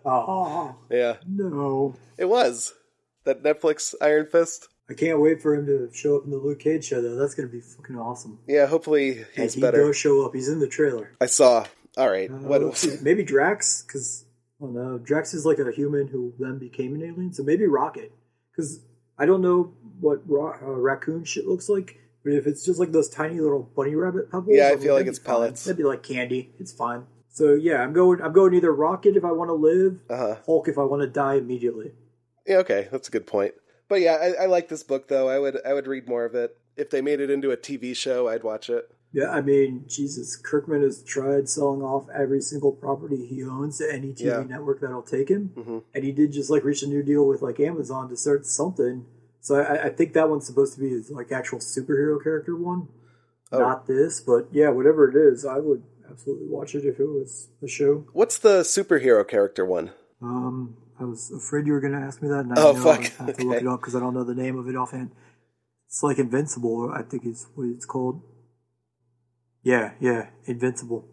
Oh 0.06 0.76
yeah, 0.92 1.16
no! 1.28 1.96
it 2.18 2.26
was 2.26 2.74
that 3.24 3.44
Netflix 3.44 3.94
Iron 4.02 4.28
Fist. 4.28 4.68
I 4.90 4.94
can't 4.96 5.20
wait 5.22 5.42
for 5.42 5.54
him 5.54 5.68
to 5.68 5.90
show 5.94 6.18
up 6.18 6.26
in 6.26 6.32
the 6.32 6.38
Luke 6.38 6.60
Cage 6.60 6.84
show. 6.86 7.02
Though 7.02 7.16
that's 7.16 7.36
gonna 7.36 7.48
be 7.48 7.62
fucking 7.62 7.96
awesome. 7.98 8.40
Yeah, 8.48 8.66
hopefully 8.66 9.24
he's 9.36 9.54
he 9.54 9.62
better. 9.62 9.86
does 9.86 9.98
show 9.98 10.26
up. 10.26 10.34
He's 10.34 10.50
in 10.50 10.60
the 10.60 10.68
trailer. 10.68 11.12
I 11.22 11.28
saw. 11.28 11.66
All 11.98 12.10
right, 12.10 12.30
Uh, 12.30 12.34
what 12.36 12.78
see. 12.78 12.98
maybe 13.02 13.24
Drax? 13.24 13.84
Because 13.84 14.26
I 14.62 14.66
don't 14.66 14.74
know. 14.74 14.98
Drax 14.98 15.34
is 15.34 15.46
like 15.46 15.60
a 15.60 15.72
human 15.72 16.08
who 16.08 16.34
then 16.40 16.58
became 16.60 16.96
an 16.96 17.04
alien. 17.04 17.34
So 17.34 17.44
maybe 17.44 17.66
Rocket. 17.68 18.12
Because 18.52 18.80
I 19.18 19.26
don't 19.26 19.42
know 19.42 19.74
what 20.00 20.22
ra- 20.28 20.58
uh, 20.62 20.72
raccoon 20.72 21.24
shit 21.24 21.46
looks 21.46 21.70
like. 21.70 21.98
But 22.24 22.34
if 22.34 22.48
it's 22.48 22.66
just 22.66 22.80
like 22.80 22.92
those 22.92 23.10
tiny 23.10 23.40
little 23.40 23.64
bunny 23.76 23.96
rabbit 23.96 24.30
pebbles, 24.32 24.56
Yeah, 24.56 24.70
I 24.74 24.78
feel 24.78 24.94
like 24.94 25.08
it's 25.08 25.20
pellets. 25.20 25.64
That'd 25.64 25.78
be 25.78 25.84
like 25.84 26.04
candy. 26.04 26.54
It's 26.60 26.72
fine. 26.72 27.04
So 27.30 27.54
yeah, 27.54 27.82
I'm 27.82 27.94
going. 27.94 28.22
I'm 28.22 28.34
going 28.34 28.54
either 28.54 28.74
Rocket 28.74 29.16
if 29.16 29.24
I 29.24 29.32
want 29.32 29.50
to 29.50 29.54
live, 29.54 30.02
Uh 30.10 30.18
huh. 30.18 30.36
Hulk 30.46 30.68
if 30.68 30.78
I 30.78 30.84
want 30.84 31.02
to 31.02 31.08
die 31.08 31.36
immediately. 31.36 31.92
Yeah, 32.46 32.58
okay, 32.58 32.88
that's 32.92 33.08
a 33.08 33.12
good 33.12 33.28
point. 33.28 33.54
But 33.88 34.02
yeah, 34.02 34.16
I, 34.40 34.44
I 34.44 34.46
like 34.48 34.68
this 34.70 34.84
book 34.84 35.08
though. 35.08 35.30
I 35.30 35.40
would 35.40 35.58
I 35.66 35.74
would 35.74 35.88
read 35.88 36.08
more 36.08 36.26
of 36.26 36.36
it. 36.36 36.58
If 36.76 36.90
they 36.90 37.02
made 37.02 37.20
it 37.20 37.30
into 37.30 37.52
a 37.52 37.58
TV 37.58 37.96
show, 37.96 38.28
I'd 38.28 38.44
watch 38.44 38.70
it. 38.70 38.90
Yeah, 39.12 39.32
I 39.32 39.42
mean, 39.42 39.86
Jesus, 39.88 40.36
Kirkman 40.36 40.84
has 40.84 41.02
tried 41.02 41.50
selling 41.50 41.82
off 41.82 42.06
every 42.14 42.42
single 42.42 42.72
property 42.72 43.26
he 43.26 43.44
owns 43.44 43.80
to 43.80 43.92
any 43.92 44.14
TV 44.14 44.26
Yeah. 44.26 44.44
network 44.44 44.82
that'll 44.82 45.02
take 45.02 45.30
him, 45.30 45.52
Mhm. 45.58 45.84
and 45.96 46.04
he 46.04 46.12
did 46.12 46.32
just 46.32 46.50
like 46.52 46.64
reach 46.64 46.84
a 46.84 46.88
new 46.88 47.02
deal 47.02 47.26
with 47.28 47.42
like 47.42 47.60
Amazon 47.60 48.08
to 48.10 48.16
start 48.18 48.46
something. 48.46 49.06
So 49.50 49.56
I, 49.60 49.86
I 49.86 49.90
think 49.90 50.14
that 50.14 50.30
one's 50.30 50.46
supposed 50.46 50.76
to 50.76 50.80
be 50.80 50.90
his 50.90 51.10
like 51.10 51.32
actual 51.32 51.58
superhero 51.58 52.24
character 52.24 52.56
one, 52.56 52.88
Oh. 53.52 53.58
not 53.58 53.88
this. 53.88 54.22
But 54.22 54.48
yeah, 54.52 54.70
whatever 54.70 55.10
it 55.10 55.16
is, 55.16 55.44
I 55.44 55.58
would 55.58 55.82
absolutely 56.08 56.46
watch 56.48 56.76
it 56.76 56.86
if 56.86 57.00
it 57.00 57.06
was 57.08 57.48
a 57.64 57.68
show. 57.68 58.06
What's 58.14 58.38
the 58.38 58.60
superhero 58.62 59.28
character 59.28 59.66
one? 59.66 59.90
Um, 60.22 60.78
I 61.00 61.06
was 61.06 61.32
afraid 61.32 61.66
you 61.66 61.74
were 61.74 61.80
going 61.82 61.94
to 61.94 62.00
ask 62.00 62.22
me 62.22 62.28
that, 62.30 62.42
and 62.42 62.54
I 62.54 62.62
Oh, 62.62 62.74
know 62.74 62.84
fuck. 62.84 63.12
I 63.20 63.24
have 63.26 63.38
to 63.38 63.44
look 63.48 63.62
it 63.62 63.68
up 63.68 63.80
because 63.80 63.96
I 63.96 64.00
don't 64.00 64.14
know 64.14 64.24
the 64.24 64.36
name 64.36 64.56
of 64.60 64.68
it 64.70 64.76
offhand. 64.76 65.10
It's 65.88 66.04
like 66.04 66.20
Invincible, 66.20 66.92
I 66.96 67.02
think 67.02 67.26
is 67.26 67.48
what 67.56 67.70
it's 67.70 67.86
called. 67.86 68.22
Yeah, 69.64 69.94
yeah, 70.00 70.28
Invincible. 70.46 71.08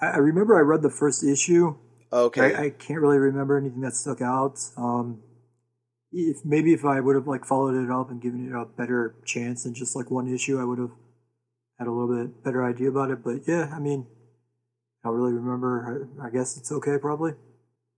I, 0.00 0.06
I 0.06 0.16
remember 0.16 0.56
I 0.56 0.62
read 0.62 0.82
the 0.82 0.90
first 0.90 1.22
issue. 1.22 1.76
Okay, 2.12 2.52
I, 2.56 2.64
I 2.64 2.70
can't 2.70 3.00
really 3.00 3.18
remember 3.18 3.56
anything 3.56 3.82
that 3.82 3.94
stuck 3.94 4.20
out. 4.20 4.58
Um, 4.76 5.22
if 6.12 6.44
maybe 6.44 6.72
if 6.72 6.84
I 6.84 7.00
would 7.00 7.16
have 7.16 7.26
like 7.26 7.44
followed 7.44 7.82
it 7.82 7.90
up 7.90 8.10
and 8.10 8.20
given 8.20 8.46
it 8.46 8.54
a 8.54 8.64
better 8.64 9.16
chance 9.24 9.64
than 9.64 9.74
just 9.74 9.96
like 9.96 10.10
one 10.10 10.32
issue, 10.32 10.60
I 10.60 10.64
would 10.64 10.78
have 10.78 10.92
had 11.78 11.88
a 11.88 11.92
little 11.92 12.24
bit 12.24 12.44
better 12.44 12.64
idea 12.64 12.88
about 12.88 13.10
it. 13.10 13.22
But 13.24 13.40
yeah, 13.46 13.70
I 13.74 13.78
mean, 13.78 14.06
I 15.04 15.08
don't 15.08 15.16
really 15.16 15.34
remember. 15.34 16.08
I, 16.20 16.26
I 16.26 16.30
guess 16.30 16.56
it's 16.56 16.72
okay, 16.72 16.98
probably. 16.98 17.32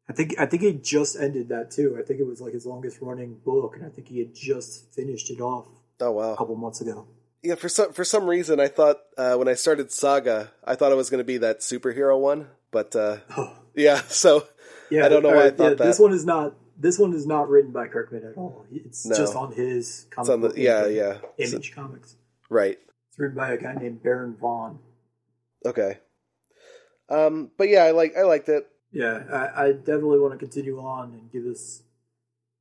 I 0.09 0.13
think 0.15 0.35
I 0.39 0.47
think 0.47 0.63
he 0.63 0.73
just 0.73 1.21
ended 1.21 1.51
that 1.51 1.71
too. 1.71 1.97
I 1.99 2.03
think 2.03 2.19
it 2.19 2.27
was 2.27 2.41
like 2.41 2.55
his 2.55 2.65
longest 2.65 2.99
running 3.01 3.39
book, 3.45 3.77
and 3.77 3.85
I 3.85 3.91
think 3.91 4.09
he 4.09 4.19
had 4.19 4.35
just 4.35 4.95
finished 4.95 5.31
it 5.31 5.41
off 5.41 5.67
oh 6.01 6.13
wow! 6.13 6.33
a 6.33 6.37
couple 6.37 6.57
months 6.57 6.81
ago. 6.81 7.07
Yeah, 7.43 7.57
for 7.57 7.69
some 7.69 7.93
for 7.93 8.05
some 8.05 8.27
reason, 8.27 8.59
I 8.59 8.69
thought 8.69 8.99
uh, 9.19 9.35
when 9.37 9.49
I 9.49 9.55
started 9.55 9.93
Saga, 9.93 10.51
I 10.65 10.75
thought 10.75 10.93
it 10.93 10.97
was 10.97 11.11
going 11.11 11.19
to 11.19 11.25
be 11.25 11.39
that 11.39 11.61
superhero 11.61 12.19
one. 12.19 12.49
But 12.71 12.97
uh, 12.97 13.19
Oh, 13.37 13.55
yeah, 13.75 14.01
so 14.09 14.47
yeah, 14.91 15.05
I 15.05 15.09
don't 15.09 15.23
know 15.23 15.31
why 15.31 15.47
I 15.47 15.51
thought 15.51 15.79
yeah, 15.79 15.87
This 15.87 15.99
one 15.99 16.13
is 16.13 16.25
not 16.25 16.55
this 16.79 16.99
one 16.99 17.13
is 17.13 17.27
not 17.27 17.49
written 17.49 17.73
by 17.73 17.89
Kirkman 17.89 18.25
at 18.25 18.37
all. 18.37 18.65
It's 18.71 19.05
No. 19.05 19.17
just 19.17 19.35
on 19.35 19.53
his 19.53 20.07
comic 20.11 20.31
on 20.31 20.41
the 20.41 20.49
book 20.49 20.57
yeah 20.57 20.87
yeah 20.87 21.19
So- 21.21 21.29
Image 21.39 21.75
Comics. 21.75 22.17
right 22.49 22.79
It's 23.11 23.19
written 23.19 23.37
by 23.37 23.53
a 23.53 23.59
guy 23.59 23.75
named 23.75 24.03
Brian 24.03 24.37
Vaughan. 24.37 24.79
okay. 25.67 25.99
Um, 27.11 27.51
but 27.57 27.69
yeah, 27.69 27.85
I 27.85 27.93
like 27.93 28.17
I 28.17 28.23
liked 28.23 28.49
it. 28.51 28.67
Yeah, 28.93 29.25
I, 29.31 29.65
I 29.69 29.73
definitely 29.73 30.19
want 30.21 30.33
to 30.35 30.39
continue 30.39 30.79
on 30.79 31.13
and 31.13 31.33
give 31.33 31.45
this 31.45 31.83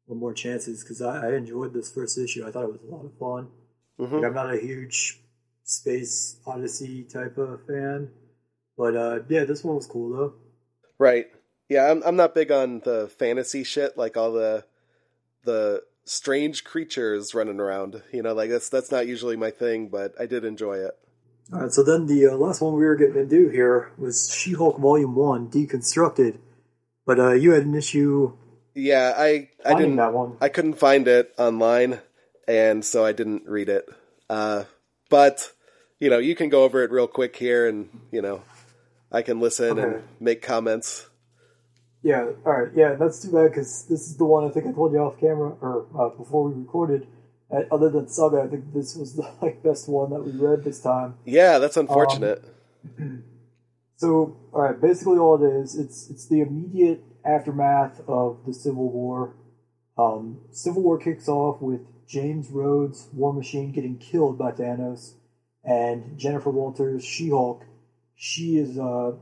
little 0.08 0.20
more 0.20 0.34
chances 0.34 0.84
because 0.84 1.02
I, 1.02 1.28
I 1.32 1.34
enjoyed 1.36 1.74
this 1.74 1.92
first 1.92 2.18
issue. 2.18 2.46
I 2.48 2.52
thought 2.52 2.64
it 2.64 2.72
was 2.72 2.82
a 2.82 2.94
lot 2.96 3.06
of 3.06 3.18
fun. 3.18 3.50
hmm 3.98 4.16
Like, 4.16 4.26
I'm 4.26 4.34
not 4.34 4.54
a 4.54 4.58
huge 4.58 5.22
space 5.64 6.40
odyssey 6.46 7.04
type 7.04 7.38
of 7.38 7.66
fan, 7.68 8.10
but 8.78 8.96
uh, 8.96 9.20
yeah, 9.28 9.44
this 9.44 9.64
one 9.66 9.76
was 9.76 9.86
cool 9.86 10.10
though. 10.16 10.34
Right. 10.98 11.28
Yeah, 11.70 11.92
I'm 11.92 12.02
I'm 12.04 12.16
not 12.16 12.36
big 12.36 12.52
on 12.52 12.82
the 12.82 13.08
fantasy 13.08 13.64
shit, 13.64 13.98
like 13.98 14.16
all 14.16 14.32
the 14.32 14.66
the 15.44 15.84
strange 16.06 16.64
creatures 16.64 17.34
running 17.34 17.60
around. 17.60 18.02
You 18.12 18.24
know, 18.24 18.34
like 18.34 18.50
that's 18.50 18.70
that's 18.70 18.92
not 18.92 19.08
usually 19.08 19.36
my 19.36 19.52
thing, 19.52 19.90
but 19.90 20.14
I 20.20 20.26
did 20.26 20.46
enjoy 20.46 20.78
it. 20.78 20.98
All 21.54 21.62
right, 21.62 21.72
so 21.72 21.84
then 21.84 22.08
the 22.08 22.28
uh, 22.28 22.36
last 22.36 22.62
one 22.62 22.74
we 22.74 22.86
were 22.86 22.96
getting 22.98 23.16
into 23.16 23.48
here 23.50 23.94
was 23.98 24.30
She-Hulk 24.30 24.80
Volume 24.80 25.16
One, 25.16 25.50
Deconstructed. 25.50 26.40
But 27.06 27.20
uh, 27.20 27.32
you 27.32 27.52
had 27.52 27.64
an 27.64 27.74
issue 27.74 28.34
Yeah, 28.76 29.14
I 29.18 29.50
I 29.66 29.74
didn't 29.74 29.96
that 29.96 30.14
one. 30.14 30.38
I 30.42 30.50
couldn't 30.50 30.76
find 30.76 31.08
it 31.08 31.34
online, 31.38 32.00
and 32.48 32.84
so 32.84 33.06
I 33.06 33.12
didn't 33.14 33.48
read 33.48 33.70
it. 33.70 33.86
Uh, 34.30 34.66
but 35.10 35.52
you 36.00 36.10
know, 36.10 36.20
you 36.20 36.36
can 36.36 36.50
go 36.50 36.64
over 36.64 36.84
it 36.84 36.92
real 36.92 37.08
quick 37.08 37.36
here, 37.36 37.68
and 37.68 37.90
you 38.12 38.22
know, 38.22 38.44
I 39.12 39.22
can 39.22 39.40
listen 39.40 39.80
and 39.80 40.04
make 40.20 40.42
comments. 40.42 41.08
Yeah, 42.08 42.30
all 42.46 42.54
right, 42.54 42.72
yeah, 42.74 42.94
that's 42.94 43.22
too 43.22 43.34
bad 43.34 43.50
because 43.50 43.84
this 43.90 44.08
is 44.08 44.16
the 44.16 44.24
one 44.24 44.46
I 44.46 44.50
think 44.50 44.66
I 44.66 44.72
told 44.72 44.94
you 44.94 45.00
off 45.00 45.20
camera 45.20 45.58
or 45.60 45.88
uh, 46.00 46.08
before 46.16 46.46
we 46.48 46.58
recorded. 46.58 47.06
Uh, 47.52 47.64
other 47.70 47.90
than 47.90 48.08
Saga, 48.08 48.44
I 48.44 48.48
think 48.48 48.74
this 48.74 48.96
was 48.96 49.18
the 49.18 49.30
like 49.42 49.62
best 49.62 49.90
one 49.90 50.12
that 50.12 50.24
we 50.24 50.32
read 50.32 50.64
this 50.64 50.82
time. 50.82 51.16
Yeah, 51.26 51.60
that's 51.60 51.76
unfortunate. 51.76 52.46
So, 54.00 54.38
all 54.54 54.62
right, 54.62 54.80
basically 54.80 55.18
all 55.18 55.44
it 55.44 55.64
is, 55.64 55.76
it's 55.76 56.08
it's 56.12 56.28
the 56.28 56.42
immediate 56.42 57.04
aftermath 57.26 58.00
of 58.08 58.46
the 58.46 58.54
Civil 58.54 58.92
War. 58.92 59.34
Um, 59.98 60.42
Civil 60.52 60.84
War 60.84 61.00
kicks 61.00 61.28
off 61.28 61.60
with 61.62 61.82
James 62.08 62.52
Rhodes, 62.52 63.08
War 63.12 63.34
Machine, 63.34 63.72
getting 63.72 63.98
killed 63.98 64.38
by 64.38 64.52
Thanos, 64.52 65.14
and 65.64 66.16
Jennifer 66.16 66.52
Walters, 66.52 67.04
She-Hulk. 67.04 67.64
She 68.16 68.58
is 68.58 68.78
uh, 68.78 69.14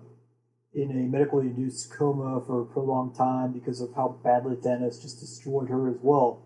in 0.76 0.92
a 0.92 1.10
medically 1.10 1.48
induced 1.48 1.90
coma 1.92 2.42
for 2.46 2.62
a 2.62 2.66
prolonged 2.66 3.16
time 3.16 3.54
because 3.54 3.80
of 3.80 3.94
how 3.96 4.20
badly 4.24 4.56
Thanos 4.56 5.02
just 5.02 5.22
destroyed 5.22 5.70
her 5.70 5.90
as 5.90 5.96
well. 6.02 6.42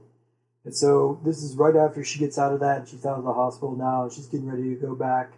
And 0.66 0.76
so 0.76 1.20
this 1.26 1.42
is 1.42 1.56
right 1.56 1.76
after 1.76 2.04
she 2.04 2.20
gets 2.20 2.38
out 2.38 2.54
of 2.54 2.60
that, 2.60 2.80
and 2.80 2.88
she's 2.88 3.06
out 3.06 3.18
of 3.18 3.24
the 3.24 3.34
hospital 3.34 3.76
now, 3.76 4.04
and 4.04 4.12
she's 4.12 4.28
getting 4.28 4.48
ready 4.48 4.70
to 4.70 4.76
go 4.76 4.94
back. 4.94 5.34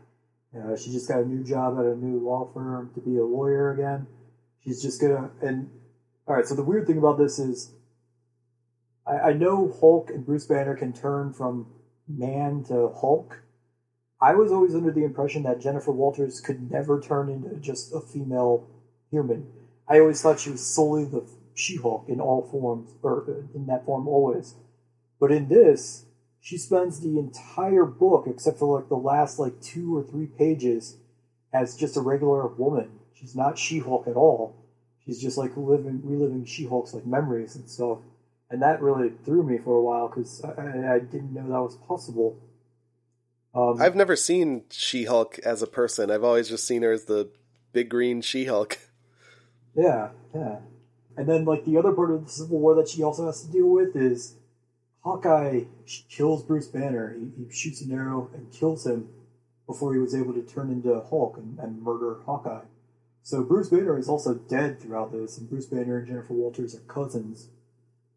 Uh, 0.53 0.75
she 0.75 0.91
just 0.91 1.07
got 1.07 1.19
a 1.19 1.25
new 1.25 1.43
job 1.43 1.79
at 1.79 1.85
a 1.85 1.95
new 1.95 2.19
law 2.19 2.51
firm 2.53 2.91
to 2.93 2.99
be 2.99 3.15
a 3.15 3.23
lawyer 3.23 3.71
again. 3.71 4.07
She's 4.63 4.81
just 4.81 4.99
gonna 4.99 5.31
and 5.41 5.69
all 6.27 6.35
right. 6.35 6.45
So 6.45 6.55
the 6.55 6.63
weird 6.63 6.85
thing 6.85 6.97
about 6.97 7.17
this 7.17 7.39
is, 7.39 7.71
I, 9.07 9.29
I 9.29 9.33
know 9.33 9.73
Hulk 9.79 10.09
and 10.09 10.25
Bruce 10.25 10.45
Banner 10.45 10.75
can 10.75 10.91
turn 10.91 11.31
from 11.31 11.67
man 12.09 12.65
to 12.67 12.89
Hulk. 12.89 13.43
I 14.21 14.35
was 14.35 14.51
always 14.51 14.75
under 14.75 14.91
the 14.91 15.05
impression 15.05 15.43
that 15.43 15.61
Jennifer 15.61 15.91
Walters 15.91 16.41
could 16.41 16.69
never 16.69 16.99
turn 16.99 17.29
into 17.29 17.55
just 17.55 17.93
a 17.93 18.01
female 18.01 18.67
human. 19.11 19.47
I 19.87 19.99
always 19.99 20.21
thought 20.21 20.39
she 20.39 20.51
was 20.51 20.65
solely 20.65 21.05
the 21.05 21.25
She-Hulk 21.53 22.05
in 22.07 22.19
all 22.19 22.47
forms, 22.49 22.91
or 23.03 23.45
in 23.53 23.67
that 23.67 23.85
form 23.85 24.07
always. 24.07 24.55
But 25.19 25.31
in 25.31 25.49
this, 25.49 26.05
she 26.39 26.57
spends 26.57 26.99
the 26.99 27.19
entire 27.19 27.85
book, 27.85 28.25
except 28.27 28.57
for 28.57 28.79
like 28.79 28.89
the 28.89 28.95
last 28.95 29.37
like 29.37 29.61
two 29.61 29.95
or 29.95 30.03
three 30.03 30.25
pages, 30.25 30.97
as 31.53 31.75
just 31.75 31.97
a 31.97 32.01
regular 32.01 32.47
woman. 32.47 32.89
She's 33.13 33.35
not 33.35 33.59
She-Hulk 33.59 34.07
at 34.07 34.15
all. 34.15 34.55
She's 35.05 35.21
just 35.21 35.37
like 35.37 35.51
living, 35.55 36.01
reliving 36.03 36.45
She-Hulk's 36.45 36.93
like 36.93 37.05
memories 37.05 37.55
and 37.55 37.69
stuff, 37.69 37.99
and 38.49 38.61
that 38.61 38.81
really 38.81 39.11
threw 39.25 39.43
me 39.43 39.57
for 39.57 39.75
a 39.75 39.81
while 39.81 40.07
because 40.07 40.43
I, 40.43 40.95
I, 40.95 40.99
didn't 40.99 41.33
know 41.33 41.43
that 41.43 41.61
was 41.61 41.77
possible. 41.87 42.37
Um, 43.53 43.81
I've 43.81 43.95
never 43.95 44.15
seen 44.15 44.63
She 44.69 45.05
Hulk 45.05 45.37
as 45.39 45.61
a 45.61 45.67
person. 45.67 46.09
I've 46.09 46.23
always 46.23 46.49
just 46.49 46.65
seen 46.65 46.81
her 46.83 46.91
as 46.91 47.05
the 47.05 47.29
big 47.73 47.89
green 47.89 48.21
She 48.21 48.45
Hulk. 48.45 48.77
Yeah, 49.75 50.09
yeah. 50.33 50.59
And 51.17 51.27
then, 51.27 51.45
like, 51.45 51.65
the 51.65 51.77
other 51.77 51.91
part 51.91 52.11
of 52.11 52.25
the 52.25 52.31
Civil 52.31 52.59
War 52.59 52.75
that 52.75 52.89
she 52.89 53.03
also 53.03 53.25
has 53.25 53.43
to 53.43 53.51
deal 53.51 53.67
with 53.67 53.95
is 53.95 54.35
Hawkeye 55.01 55.63
kills 56.09 56.43
Bruce 56.43 56.67
Banner. 56.67 57.15
He, 57.17 57.43
he 57.43 57.53
shoots 57.53 57.81
an 57.81 57.91
arrow 57.91 58.29
and 58.33 58.51
kills 58.51 58.85
him 58.85 59.09
before 59.67 59.93
he 59.93 59.99
was 59.99 60.15
able 60.15 60.33
to 60.33 60.41
turn 60.41 60.69
into 60.69 60.93
Hulk 61.09 61.37
and, 61.37 61.59
and 61.59 61.81
murder 61.81 62.19
Hawkeye. 62.25 62.65
So 63.23 63.43
Bruce 63.43 63.69
Banner 63.69 63.97
is 63.97 64.09
also 64.09 64.35
dead 64.35 64.79
throughout 64.79 65.11
this, 65.11 65.37
and 65.37 65.49
Bruce 65.49 65.65
Banner 65.65 65.99
and 65.99 66.07
Jennifer 66.07 66.33
Walters 66.33 66.75
are 66.75 66.79
cousins. 66.79 67.49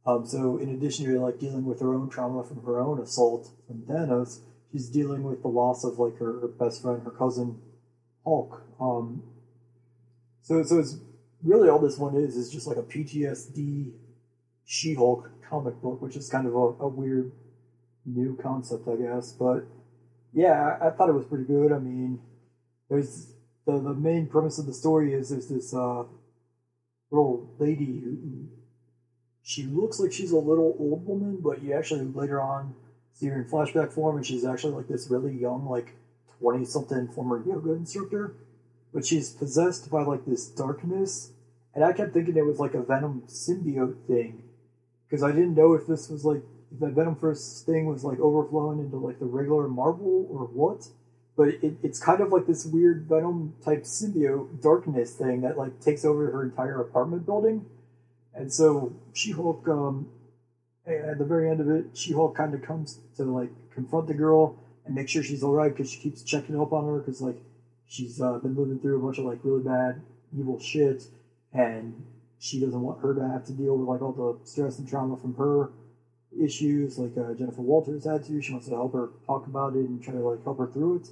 Um, 0.07 0.26
so 0.26 0.59
in 0.59 0.68
addition 0.68 1.07
to 1.07 1.18
like 1.20 1.38
dealing 1.38 1.64
with 1.64 1.80
her 1.80 1.94
own 1.94 2.09
trauma 2.11 2.44
from 2.44 2.62
her 2.64 2.80
own 2.80 3.00
assault 3.00 3.50
from 3.66 3.82
Thanos, 3.82 4.40
she's 4.70 4.88
dealing 4.88 5.22
with 5.22 5.42
the 5.42 5.48
loss 5.48 5.84
of 5.84 5.98
like 5.98 6.18
her, 6.18 6.40
her 6.40 6.48
best 6.48 6.82
friend, 6.82 7.02
her 7.05 7.11
cousin 7.11 7.61
Hulk. 8.24 8.62
Um, 8.80 9.22
so 10.42 10.62
so 10.62 10.78
it's 10.78 10.98
really 11.45 11.68
all 11.68 11.78
this 11.78 11.99
one 11.99 12.16
is 12.16 12.36
is 12.36 12.51
just 12.51 12.66
like 12.66 12.76
a 12.76 12.82
PTSD 12.82 13.92
She-Hulk 14.64 15.30
comic 15.49 15.80
book, 15.80 16.01
which 16.01 16.16
is 16.16 16.28
kind 16.28 16.47
of 16.47 16.55
a, 16.55 16.59
a 16.59 16.88
weird 16.88 17.30
new 18.07 18.36
concept, 18.42 18.88
I 18.88 18.97
guess. 18.97 19.32
But 19.32 19.64
yeah, 20.32 20.78
I, 20.80 20.88
I 20.88 20.90
thought 20.90 21.09
it 21.09 21.14
was 21.14 21.26
pretty 21.26 21.45
good. 21.45 21.72
I 21.72 21.78
mean, 21.78 22.20
there's 22.88 23.28
the 23.66 23.78
the 23.78 23.95
main 23.95 24.26
premise 24.26 24.59
of 24.59 24.66
the 24.66 24.74
story 24.74 25.12
is 25.12 25.28
there's 25.30 25.49
this 25.49 25.74
uh, 25.74 26.05
little 27.11 27.55
lady 27.59 28.01
who, 28.03 28.49
she 29.42 29.64
looks 29.64 30.01
like 30.01 30.12
she's 30.12 30.32
a 30.32 30.38
little 30.38 30.74
old 30.78 31.07
woman, 31.07 31.38
but 31.42 31.62
you 31.62 31.74
actually 31.74 32.01
later 32.01 32.40
on 32.40 32.74
see 33.12 33.26
her 33.26 33.36
in 33.36 33.45
flashback 33.45 33.92
form, 33.92 34.16
and 34.16 34.26
she's 34.26 34.45
actually 34.45 34.72
like 34.72 34.88
this 34.88 35.09
really 35.11 35.36
young, 35.36 35.66
like 35.66 35.95
twenty 36.38 36.64
something 36.64 37.09
former 37.09 37.45
yoga 37.47 37.72
instructor. 37.72 38.34
But 38.92 39.05
she's 39.05 39.30
possessed 39.30 39.90
by 39.90 40.03
like 40.03 40.24
this 40.24 40.47
darkness, 40.47 41.32
and 41.75 41.85
I 41.85 41.93
kept 41.93 42.12
thinking 42.12 42.37
it 42.37 42.47
was 42.47 42.59
like 42.59 42.75
a 42.75 42.83
Venom 42.83 43.25
symbiote 43.27 44.07
thing, 44.07 44.43
because 45.09 45.22
I 45.22 45.33
didn't 45.33 45.55
know 45.55 45.75
if 45.75 45.87
this 45.87 46.09
was 46.09 46.25
like 46.25 46.43
if 46.72 46.81
that 46.81 46.95
Venomverse 46.95 47.64
thing 47.64 47.87
was 47.87 48.05
like 48.05 48.18
overflowing 48.20 48.81
into 48.81 48.97
like 48.97 49.18
the 49.18 49.27
regular 49.27 49.68
Marvel 49.68 50.27
or 50.31 50.47
what. 50.47 50.89
But 51.37 51.49
it, 51.49 51.75
it's 51.83 51.99
kind 51.99 52.20
of 52.20 52.31
like 52.31 52.47
this 52.47 52.64
weird 52.64 53.07
Venom 53.09 53.55
type 53.64 53.83
symbiote 53.83 54.62
darkness 54.62 55.14
thing 55.14 55.41
that 55.41 55.59
like 55.59 55.81
takes 55.81 56.05
over 56.05 56.31
her 56.31 56.45
entire 56.45 56.81
apartment 56.81 57.27
building. 57.27 57.66
And 58.35 58.53
so 58.53 58.95
She 59.12 59.33
Hulk, 59.33 59.66
um, 59.68 60.09
at 60.87 61.18
the 61.18 61.25
very 61.25 61.51
end 61.51 61.61
of 61.61 61.68
it, 61.68 61.87
She 61.95 62.12
Hulk 62.12 62.37
kind 62.37 62.55
of 62.55 62.62
comes 62.62 63.01
to 63.16 63.25
like 63.25 63.51
confront 63.72 64.07
the 64.07 64.14
girl 64.14 64.57
and 64.85 64.95
make 64.95 65.09
sure 65.09 65.22
she's 65.22 65.43
all 65.43 65.53
right 65.53 65.75
because 65.75 65.91
she 65.91 65.99
keeps 65.99 66.22
checking 66.22 66.61
up 66.61 66.72
on 66.72 66.85
her 66.87 66.99
because 66.99 67.20
like 67.20 67.41
she's 67.87 68.20
uh, 68.20 68.39
been 68.39 68.55
living 68.55 68.79
through 68.79 68.99
a 68.99 69.03
bunch 69.03 69.18
of 69.18 69.25
like 69.25 69.39
really 69.43 69.62
bad 69.62 70.03
evil 70.37 70.61
shit, 70.61 71.05
and 71.55 72.05
she 72.38 72.61
doesn't 72.61 72.80
want 72.80 73.00
her 73.00 73.14
to 73.14 73.26
have 73.28 73.46
to 73.46 73.52
deal 73.52 73.76
with 73.76 73.88
like 73.88 74.02
all 74.02 74.12
the 74.12 74.46
stress 74.46 74.78
and 74.78 74.88
trauma 74.88 75.16
from 75.16 75.34
her 75.36 75.70
issues 76.38 76.98
like 76.98 77.12
uh, 77.16 77.32
Jennifer 77.34 77.62
Walters 77.62 78.05
had 78.05 78.24
to. 78.24 78.42
She 78.42 78.52
wants 78.52 78.66
to 78.68 78.74
help 78.74 78.92
her 78.92 79.11
talk 79.26 79.46
about 79.46 79.74
it 79.76 79.88
and 79.88 80.02
try 80.02 80.14
to 80.14 80.20
like 80.20 80.42
help 80.44 80.59
her 80.59 80.66
through 80.66 80.96
it. 80.96 81.09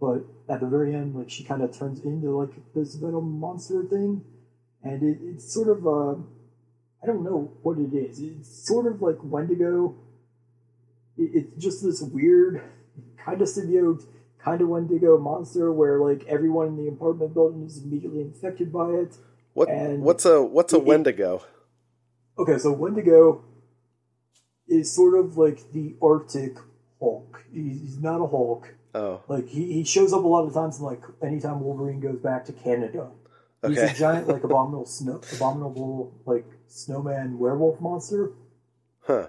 But 0.00 0.24
at 0.52 0.60
the 0.60 0.66
very 0.66 0.94
end, 0.94 1.14
like 1.14 1.30
she 1.30 1.44
kind 1.44 1.62
of 1.62 1.76
turns 1.76 2.00
into 2.04 2.30
like 2.36 2.50
this 2.74 2.96
little 2.96 3.20
monster 3.20 3.84
thing, 3.84 4.24
and 4.82 5.02
it, 5.02 5.18
it's 5.22 5.52
sort 5.52 5.68
of 5.68 5.86
uh, 5.86 6.20
I 7.02 7.06
don't 7.06 7.24
know 7.24 7.52
what 7.62 7.78
it 7.78 7.94
is. 7.94 8.20
It's 8.20 8.66
sort 8.66 8.86
of 8.86 9.00
like 9.00 9.16
Wendigo. 9.22 9.96
It, 11.16 11.30
it's 11.34 11.62
just 11.62 11.82
this 11.82 12.02
weird 12.02 12.62
kind 13.24 13.40
of 13.40 13.48
symbiote, 13.48 14.04
kind 14.38 14.60
of 14.60 14.68
Wendigo 14.68 15.18
monster 15.18 15.72
where 15.72 15.98
like 16.00 16.24
everyone 16.28 16.68
in 16.68 16.76
the 16.76 16.88
apartment 16.88 17.34
building 17.34 17.64
is 17.64 17.82
immediately 17.82 18.20
infected 18.20 18.72
by 18.72 18.90
it. 18.90 19.16
What 19.58 19.70
And 19.70 20.02
what's 20.02 20.24
a 20.24 20.40
what's 20.40 20.72
a 20.72 20.76
it- 20.76 20.84
Wendigo? 20.84 21.42
Okay, 22.38 22.58
so 22.58 22.70
Wendigo 22.70 23.44
is 24.68 24.94
sort 24.94 25.18
of 25.18 25.36
like 25.36 25.72
the 25.72 25.96
Arctic 26.00 26.56
Hulk. 27.00 27.44
He's 27.52 27.98
not 27.98 28.20
a 28.20 28.26
Hulk. 28.28 28.72
Oh, 28.94 29.22
Like 29.26 29.48
he, 29.48 29.72
he 29.72 29.82
shows 29.84 30.12
up 30.12 30.22
a 30.22 30.28
lot 30.28 30.46
of 30.46 30.54
times. 30.54 30.80
Like 30.80 31.02
anytime 31.20 31.58
Wolverine 31.60 31.98
goes 31.98 32.20
back 32.20 32.44
to 32.44 32.52
Canada, 32.52 33.10
he's 33.66 33.78
a 33.78 33.92
giant 34.04 34.28
like 34.28 34.44
abominable 34.44 34.86
snow, 34.86 35.20
abominable 35.34 36.14
like 36.24 36.46
snowman 36.68 37.36
werewolf 37.40 37.80
monster. 37.80 38.34
Huh. 39.00 39.26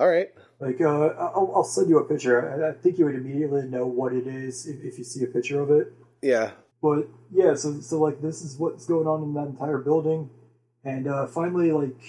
All 0.00 0.08
right. 0.08 0.30
Like 0.58 0.80
uh, 0.80 0.88
I'll, 0.88 1.52
I'll 1.54 1.64
send 1.64 1.88
you 1.88 1.98
a 1.98 2.04
picture. 2.04 2.64
I, 2.64 2.70
I 2.70 2.72
think 2.72 2.98
you 2.98 3.04
would 3.04 3.14
immediately 3.14 3.62
know 3.68 3.86
what 3.86 4.12
it 4.12 4.26
is 4.26 4.66
if, 4.66 4.82
if 4.82 4.98
you 4.98 5.04
see 5.04 5.22
a 5.22 5.28
picture 5.28 5.60
of 5.60 5.70
it. 5.70 5.92
Yeah. 6.22 6.50
But 6.80 7.08
yeah, 7.32 7.54
so 7.54 7.80
so 7.80 7.98
like 7.98 8.20
this 8.22 8.42
is 8.42 8.56
what's 8.58 8.86
going 8.86 9.06
on 9.06 9.22
in 9.22 9.34
that 9.34 9.46
entire 9.46 9.78
building, 9.78 10.30
and 10.84 11.08
uh, 11.08 11.26
finally 11.26 11.72
like 11.72 12.00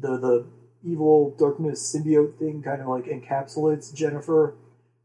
the 0.00 0.16
the 0.18 0.46
evil 0.84 1.34
darkness 1.38 1.94
symbiote 1.94 2.38
thing 2.38 2.62
kind 2.62 2.80
of 2.80 2.88
like 2.88 3.04
encapsulates 3.04 3.94
Jennifer, 3.94 4.54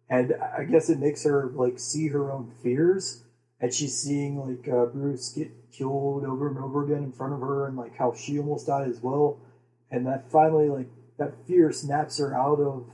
and 0.10 0.34
I 0.58 0.64
guess 0.64 0.90
it 0.90 1.00
makes 1.00 1.24
her 1.24 1.52
like 1.54 1.80
see 1.80 2.08
her 2.10 2.32
own 2.32 2.52
fears, 2.64 3.24
and 3.60 3.74
she's 3.74 3.98
seeing 3.98 4.38
like 4.38 4.68
uh, 4.72 4.86
Bruce 4.86 5.34
get 5.34 5.52
killed 5.72 6.26
over 6.26 6.48
and 6.48 6.58
over 6.58 6.84
again 6.86 7.04
in 7.04 7.12
front 7.12 7.34
of 7.34 7.42
her, 7.42 7.68
and 7.68 7.78
like 7.78 7.98
how 7.98 8.14
she 8.14 8.40
almost 8.40 8.68
died 8.68 8.88
as 8.88 9.02
well, 9.02 9.40
and 9.92 10.08
that 10.08 10.32
finally 10.32 10.70
like 10.70 10.88
that 11.18 11.34
fear 11.46 11.72
snaps 11.72 12.18
her 12.18 12.34
out 12.34 12.60
of 12.60 12.88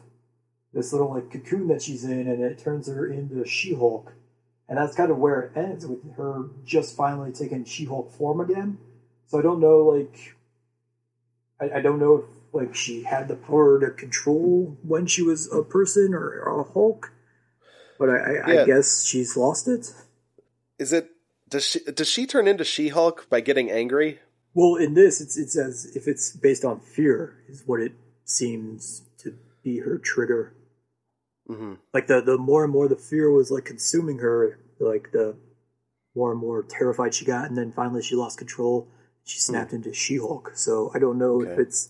this 0.74 0.92
little 0.92 1.14
like 1.14 1.32
cocoon 1.32 1.68
that 1.68 1.82
she's 1.82 2.04
in, 2.04 2.28
and 2.28 2.44
it 2.44 2.58
turns 2.58 2.88
her 2.88 3.08
into 3.08 3.46
She-Hulk, 3.46 4.14
and 4.68 4.78
that's 4.78 4.96
kind 4.96 5.12
of 5.12 5.18
where 5.18 5.42
it 5.42 5.58
ends 5.58 5.86
with 5.86 6.16
her 6.18 6.50
just 6.66 6.96
finally 6.96 7.32
taking 7.32 7.66
She-Hulk 7.66 8.12
form 8.14 8.40
again. 8.40 8.78
So 9.28 9.40
I 9.40 9.42
don't 9.42 9.60
know, 9.60 9.80
like, 9.80 10.36
I, 11.60 11.80
I 11.80 11.82
don't 11.82 12.00
know 12.00 12.18
if 12.18 12.26
like 12.54 12.74
she 12.74 13.04
had 13.04 13.28
the 13.28 13.36
power 13.36 13.80
to 13.80 13.92
control 13.92 14.78
when 14.82 15.08
she 15.08 15.22
was 15.22 15.52
a 15.52 15.62
person 15.62 16.14
or, 16.14 16.40
or 16.42 16.62
a 16.62 16.72
Hulk, 16.72 17.12
but 18.00 18.10
I, 18.10 18.14
I, 18.14 18.54
Yeah. 18.54 18.62
I 18.62 18.66
guess 18.66 19.06
she's 19.06 19.36
lost 19.36 19.68
it. 19.68 19.94
Is 20.80 20.94
it 20.94 21.12
does 21.50 21.66
she 21.66 21.80
does 21.80 22.10
she 22.10 22.26
turn 22.26 22.48
into 22.48 22.64
She-Hulk 22.64 23.30
by 23.30 23.42
getting 23.42 23.70
angry? 23.70 24.20
Well, 24.54 24.76
in 24.76 24.94
this, 24.94 25.20
it's 25.20 25.38
it's 25.38 25.58
as 25.58 25.86
if 25.96 26.08
it's 26.08 26.32
based 26.32 26.64
on 26.64 26.80
fear, 26.80 27.38
is 27.50 27.64
what 27.66 27.82
it 27.82 27.92
seems 28.24 29.04
to 29.20 29.38
be 29.64 29.80
her 29.80 29.98
trigger. 29.98 30.54
Hmm 31.48 31.74
Like 31.94 32.08
the 32.08 32.22
the 32.22 32.38
more 32.38 32.64
and 32.64 32.74
more 32.74 32.88
the 32.88 32.96
fear 32.96 33.30
was 33.32 33.52
like 33.52 33.66
consuming 33.66 34.20
her, 34.20 34.60
like 34.80 35.12
the 35.12 35.36
more 36.16 36.32
and 36.32 36.40
more 36.40 36.64
terrified 36.64 37.14
she 37.14 37.26
got, 37.26 37.48
and 37.50 37.58
then 37.58 37.74
finally 37.74 38.02
she 38.02 38.16
lost 38.16 38.38
control. 38.38 38.88
She 39.24 39.40
snapped 39.40 39.74
into 39.74 39.92
She-Hulk. 39.94 40.52
So 40.56 40.92
I 40.94 41.00
don't 41.00 41.18
know 41.18 41.42
if 41.42 41.58
it's 41.58 41.90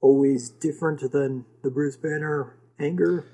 always 0.00 0.48
different 0.50 1.10
than 1.12 1.44
the 1.62 1.70
Bruce 1.70 1.96
Banner 1.96 2.54
anger, 2.78 3.24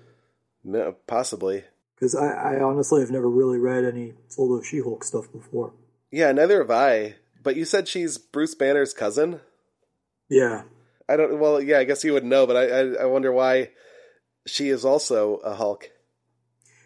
No, 0.64 0.96
possibly. 1.06 1.64
because 1.94 2.14
I, 2.14 2.56
I 2.56 2.62
honestly 2.62 3.00
have 3.02 3.10
never 3.10 3.28
really 3.28 3.58
read 3.58 3.84
any 3.84 4.14
solo 4.28 4.62
She-Hulk 4.62 5.04
stuff 5.04 5.30
before. 5.32 5.74
Yeah, 6.10 6.32
neither 6.32 6.58
have 6.58 6.70
I. 6.70 7.16
But 7.42 7.56
you 7.56 7.64
said 7.64 7.88
she's 7.88 8.18
Bruce 8.18 8.54
Banner's 8.54 8.92
cousin. 8.94 9.40
Yeah, 10.28 10.62
I 11.08 11.16
don't. 11.16 11.38
Well, 11.38 11.60
yeah, 11.60 11.78
I 11.78 11.84
guess 11.84 12.04
you 12.04 12.12
would 12.14 12.24
know, 12.24 12.46
but 12.46 12.56
I 12.56 12.64
I, 12.68 12.80
I 13.02 13.04
wonder 13.06 13.32
why 13.32 13.70
she 14.46 14.68
is 14.68 14.84
also 14.84 15.36
a 15.36 15.54
Hulk. 15.54 15.90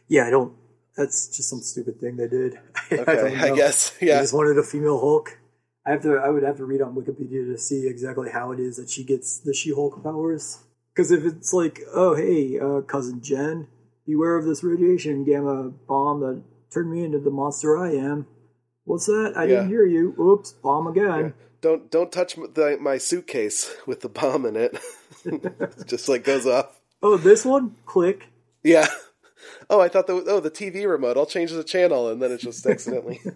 yeah, 0.08 0.26
I 0.26 0.30
don't. 0.30 0.54
That's 0.96 1.36
just 1.36 1.48
some 1.50 1.60
stupid 1.60 1.98
thing 2.00 2.16
they 2.16 2.28
did. 2.28 2.54
I 2.90 2.94
Okay, 2.96 3.36
I 3.36 3.48
know. 3.48 3.56
guess. 3.56 3.90
They 3.98 4.06
just 4.06 4.32
wanted 4.34 4.58
a 4.58 4.62
female 4.62 4.98
Hulk. 5.00 5.38
I 5.86 5.90
have 5.90 6.02
to. 6.02 6.14
I 6.16 6.30
would 6.30 6.42
have 6.44 6.56
to 6.58 6.64
read 6.64 6.80
on 6.82 6.94
Wikipedia 6.94 7.44
to 7.52 7.58
see 7.58 7.86
exactly 7.88 8.30
how 8.30 8.52
it 8.52 8.60
is 8.60 8.76
that 8.76 8.88
she 8.90 9.04
gets 9.04 9.38
the 9.40 9.52
She-Hulk 9.52 10.02
powers. 10.02 10.60
Because 10.94 11.10
if 11.10 11.24
it's 11.24 11.52
like, 11.52 11.80
oh 11.92 12.14
hey, 12.14 12.58
uh, 12.60 12.80
cousin 12.82 13.20
Jen, 13.20 13.66
beware 14.06 14.36
of 14.36 14.44
this 14.46 14.62
radiation 14.62 15.24
gamma 15.24 15.70
bomb 15.88 16.20
that 16.20 16.42
turned 16.72 16.90
me 16.92 17.02
into 17.04 17.18
the 17.18 17.30
monster 17.30 17.76
I 17.76 17.90
am. 17.92 18.26
What's 18.84 19.06
that? 19.06 19.34
I 19.36 19.46
didn't 19.46 19.68
hear 19.68 19.84
you. 19.86 20.14
Oops, 20.20 20.52
bomb 20.62 20.86
again. 20.86 21.34
Don't 21.60 21.90
don't 21.90 22.12
touch 22.12 22.36
the, 22.36 22.78
my 22.80 22.98
suitcase 22.98 23.74
with 23.86 24.02
the 24.02 24.08
bomb 24.08 24.46
in 24.46 24.54
it. 24.56 24.78
Just 25.86 26.08
like 26.08 26.22
goes 26.22 26.46
off. 26.46 26.78
Oh, 27.04 27.16
this 27.18 27.44
one? 27.44 27.76
Click. 27.86 28.28
Yeah. 28.64 28.86
Oh, 29.70 29.80
I 29.80 29.88
thought 29.88 30.06
the 30.06 30.24
oh 30.26 30.40
the 30.40 30.50
TV 30.50 30.88
remote. 30.88 31.16
I'll 31.18 31.26
change 31.26 31.50
the 31.52 31.62
channel, 31.64 32.08
and 32.10 32.20
then 32.20 32.32
it 32.32 32.40
just 32.40 32.64
accidentally. 32.66 33.20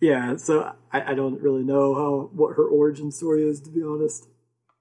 Yeah. 0.00 0.36
So 0.36 0.72
I, 0.92 1.12
I 1.12 1.14
don't 1.14 1.40
really 1.40 1.64
know 1.64 1.94
how 1.94 2.30
what 2.34 2.56
her 2.56 2.68
origin 2.68 3.10
story 3.10 3.42
is, 3.48 3.60
to 3.62 3.70
be 3.70 3.82
honest. 3.82 4.28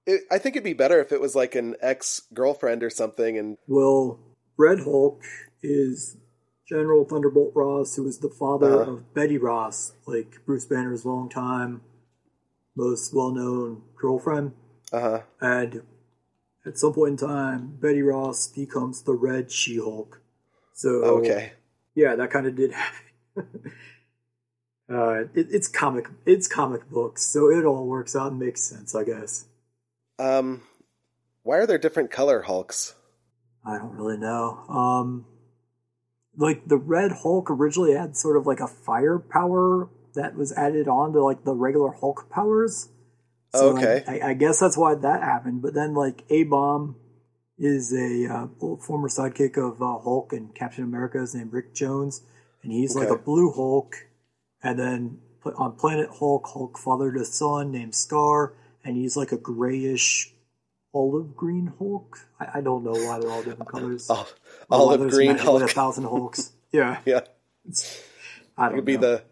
It, 0.06 0.22
I 0.30 0.38
think 0.38 0.56
it'd 0.56 0.64
be 0.66 0.74
better 0.74 1.00
if 1.00 1.12
it 1.14 1.22
was 1.22 1.36
like 1.36 1.56
an 1.56 1.76
ex 1.82 2.22
girlfriend 2.34 2.84
or 2.84 2.90
something, 2.90 3.38
and 3.38 3.58
Well, 3.68 4.20
Red 4.58 4.80
Hulk 4.82 5.22
is 5.64 6.18
General 6.68 7.06
Thunderbolt 7.06 7.54
Ross, 7.56 7.96
who 7.96 8.04
was 8.04 8.20
the 8.20 8.30
father 8.30 8.82
Uh-huh. 8.82 8.92
of 8.92 9.14
Betty 9.14 9.38
Ross, 9.38 9.94
like 10.06 10.46
Bruce 10.46 10.66
Banner's 10.66 11.06
longtime, 11.06 11.82
most 12.76 13.14
well 13.14 13.32
known 13.32 13.84
girlfriend. 13.96 14.52
uh 14.92 15.00
huh. 15.00 15.22
And 15.40 15.84
at 16.66 16.78
some 16.78 16.94
point 16.94 17.22
in 17.22 17.28
time, 17.28 17.78
Betty 17.80 18.02
Ross 18.02 18.48
becomes 18.48 19.04
the 19.04 19.14
Red 19.14 19.52
She 19.52 19.78
Hulk. 19.78 20.22
So, 20.74 20.90
Okay. 21.20 21.54
yeah, 21.94 22.16
that 22.16 22.32
kind 22.32 22.48
of 22.48 22.56
did 22.56 22.72
happen. 22.72 23.02
uh, 24.92 25.20
it, 25.34 25.48
it's 25.52 25.68
comic, 25.68 26.08
it's 26.26 26.48
comic 26.48 26.90
books, 26.90 27.24
so 27.24 27.50
it 27.50 27.66
all 27.66 27.86
works 27.86 28.16
out 28.16 28.32
and 28.32 28.40
makes 28.40 28.62
sense, 28.62 28.96
I 28.96 29.04
guess. 29.04 29.46
Um, 30.20 30.62
why 31.44 31.58
are 31.58 31.68
there 31.68 31.78
different 31.78 32.12
color 32.12 32.44
Hulks? 32.44 32.96
I 33.66 33.78
don't 33.78 33.96
really 33.96 34.18
know. 34.18 34.60
Um, 34.70 35.26
like 36.38 36.68
the 36.68 36.78
Red 36.78 37.12
Hulk 37.12 37.50
originally 37.50 37.94
had 37.94 38.18
sort 38.18 38.38
of 38.38 38.46
like 38.46 38.60
a 38.60 38.68
fire 38.68 39.20
power 39.20 39.90
that 40.16 40.36
was 40.36 40.52
added 40.54 40.88
on 40.88 41.14
to 41.14 41.24
like 41.24 41.44
the 41.44 41.54
regular 41.54 41.92
Hulk 41.92 42.30
powers. 42.30 42.90
So 43.54 43.78
Okay. 43.78 44.04
I, 44.08 44.30
I 44.30 44.34
guess 44.34 44.60
that's 44.60 44.78
why 44.78 44.96
that 44.96 45.22
happened. 45.24 45.62
But 45.62 45.74
then 45.74 45.94
like 45.94 46.24
A 46.30 46.44
Bomb 46.44 46.96
is 47.58 47.94
a 47.94 48.28
uh, 48.34 48.48
former 48.78 49.08
sidekick 49.08 49.58
of 49.58 49.82
uh, 49.82 50.00
Hulk 50.00 50.34
and 50.34 50.54
Captain 50.54 50.84
America 50.84 51.22
is 51.22 51.34
named 51.34 51.54
Rick 51.54 51.74
Jones, 51.74 52.22
and 52.64 52.72
he's 52.72 52.96
like 52.96 53.10
a 53.10 53.18
blue 53.18 53.52
Hulk. 53.52 53.96
And 54.62 54.78
then 54.80 55.20
on 55.56 55.74
Planet 55.74 56.10
Hulk, 56.20 56.48
Hulk 56.54 56.78
fathered 56.78 57.16
a 57.18 57.24
son 57.26 57.72
named 57.72 57.96
Scar, 57.96 58.54
and 58.84 58.98
he's 58.98 59.16
like 59.16 59.32
a 59.32 59.38
grayish 59.38 60.34
olive 60.94 61.36
green 61.36 61.74
Hulk. 61.78 62.18
I, 62.40 62.58
I 62.60 62.62
don't 62.62 62.84
know 62.84 62.92
why 62.94 63.20
they're 63.20 63.30
all 63.32 63.44
different 63.44 63.70
colors. 63.72 64.10
Oh, 64.12 64.28
olive 64.70 65.10
green 65.12 65.38
Hulk. 65.38 65.62
a 65.62 65.68
thousand 65.68 66.06
Hulks. 66.06 66.52
Yeah, 66.72 67.00
Yeah, 67.06 67.22
I 68.58 68.66
don't 68.68 68.76
could 68.80 68.86
be 68.86 68.96
know. 68.96 69.02
the 69.02 69.24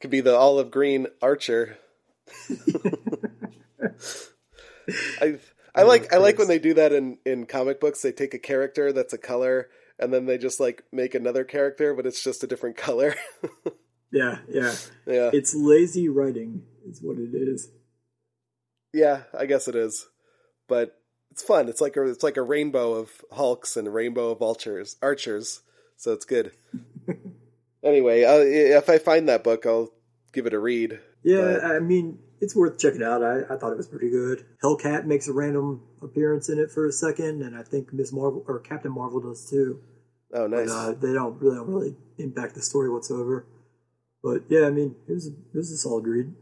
could 0.00 0.10
be 0.10 0.20
the 0.20 0.36
olive 0.36 0.70
green 0.70 1.08
Archer. 1.20 1.78
I 5.20 5.38
I 5.74 5.82
like 5.82 6.12
I 6.12 6.16
like 6.18 6.38
when 6.38 6.48
they 6.48 6.58
do 6.58 6.74
that 6.74 6.92
in 6.92 7.18
in 7.26 7.46
comic 7.46 7.80
books. 7.80 8.02
They 8.02 8.12
take 8.12 8.34
a 8.34 8.38
character 8.38 8.92
that's 8.92 9.12
a 9.12 9.18
color 9.18 9.68
and 9.98 10.12
then 10.12 10.26
they 10.26 10.38
just 10.38 10.60
like 10.60 10.84
make 10.92 11.14
another 11.14 11.44
character, 11.44 11.94
but 11.94 12.06
it's 12.06 12.22
just 12.22 12.44
a 12.44 12.46
different 12.46 12.76
color. 12.76 13.14
yeah, 14.12 14.38
yeah. 14.48 14.74
yeah, 15.06 15.30
It's 15.32 15.54
lazy 15.54 16.08
writing, 16.08 16.62
is 16.88 17.00
what 17.02 17.18
it 17.18 17.30
is. 17.34 17.70
yeah, 18.92 19.22
I 19.36 19.46
guess 19.46 19.68
it 19.68 19.74
is, 19.74 20.06
but 20.68 20.98
it's 21.30 21.42
fun. 21.42 21.68
It's 21.68 21.80
like 21.80 21.96
a 21.96 22.02
it's 22.02 22.22
like 22.22 22.36
a 22.36 22.42
rainbow 22.42 22.94
of 22.94 23.10
Hulks 23.32 23.76
and 23.76 23.88
a 23.88 23.90
rainbow 23.90 24.30
of 24.30 24.42
Archers. 24.42 24.96
Archers, 25.02 25.62
so 25.96 26.12
it's 26.12 26.24
good. 26.26 26.52
anyway, 27.82 28.24
uh, 28.24 28.38
if 28.38 28.88
I 28.88 28.98
find 28.98 29.28
that 29.28 29.44
book, 29.44 29.66
I'll 29.66 29.90
give 30.32 30.46
it 30.46 30.54
a 30.54 30.58
read. 30.58 31.00
Yeah, 31.22 31.58
But- 31.60 31.64
I 31.64 31.78
mean, 31.80 32.18
it's 32.40 32.54
worth 32.54 32.78
checking 32.78 33.02
out. 33.02 33.22
I, 33.22 33.40
I 33.52 33.56
thought 33.56 33.72
it 33.72 33.76
was 33.76 33.88
pretty 33.88 34.10
good. 34.10 34.44
Hellcat 34.62 35.04
makes 35.04 35.28
a 35.28 35.32
random 35.32 35.82
appearance 36.02 36.48
in 36.48 36.58
it 36.58 36.70
for 36.70 36.86
a 36.86 36.92
second, 36.92 37.42
and 37.42 37.56
I 37.56 37.62
think 37.62 37.92
Miss 37.92 38.12
Marvel 38.12 38.44
or 38.46 38.60
Captain 38.60 38.92
Marvel 38.92 39.20
does 39.20 39.48
too. 39.48 39.80
Oh, 40.34 40.46
nice. 40.46 40.68
But, 40.68 40.74
uh, 40.74 40.92
they 40.92 41.12
don't 41.12 41.40
really 41.40 41.56
don't 41.56 41.68
really 41.68 41.96
impact 42.18 42.54
the 42.54 42.62
story 42.62 42.90
whatsoever. 42.90 43.46
But 44.22 44.42
yeah, 44.48 44.66
I 44.66 44.70
mean, 44.70 44.96
it 45.08 45.12
was 45.12 45.28
a, 45.28 45.30
it 45.30 45.56
was 45.56 45.70
a 45.70 45.76
solid 45.76 46.06
read. 46.06 46.34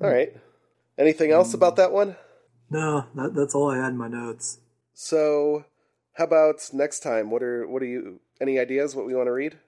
All 0.00 0.10
right. 0.10 0.34
Anything 0.98 1.30
else 1.30 1.54
about 1.54 1.76
that 1.76 1.92
one? 1.92 2.16
No, 2.70 3.06
that, 3.14 3.34
that's 3.34 3.54
all 3.54 3.70
I 3.70 3.76
had 3.76 3.90
in 3.90 3.98
my 3.98 4.08
notes. 4.08 4.58
So, 4.94 5.64
how 6.14 6.24
about 6.24 6.68
next 6.72 7.00
time? 7.00 7.30
What 7.30 7.42
are 7.42 7.66
what 7.66 7.82
are 7.82 7.86
you? 7.86 8.20
Any 8.40 8.58
ideas 8.58 8.96
what 8.96 9.06
we 9.06 9.14
want 9.14 9.26
to 9.26 9.32
read? 9.32 9.58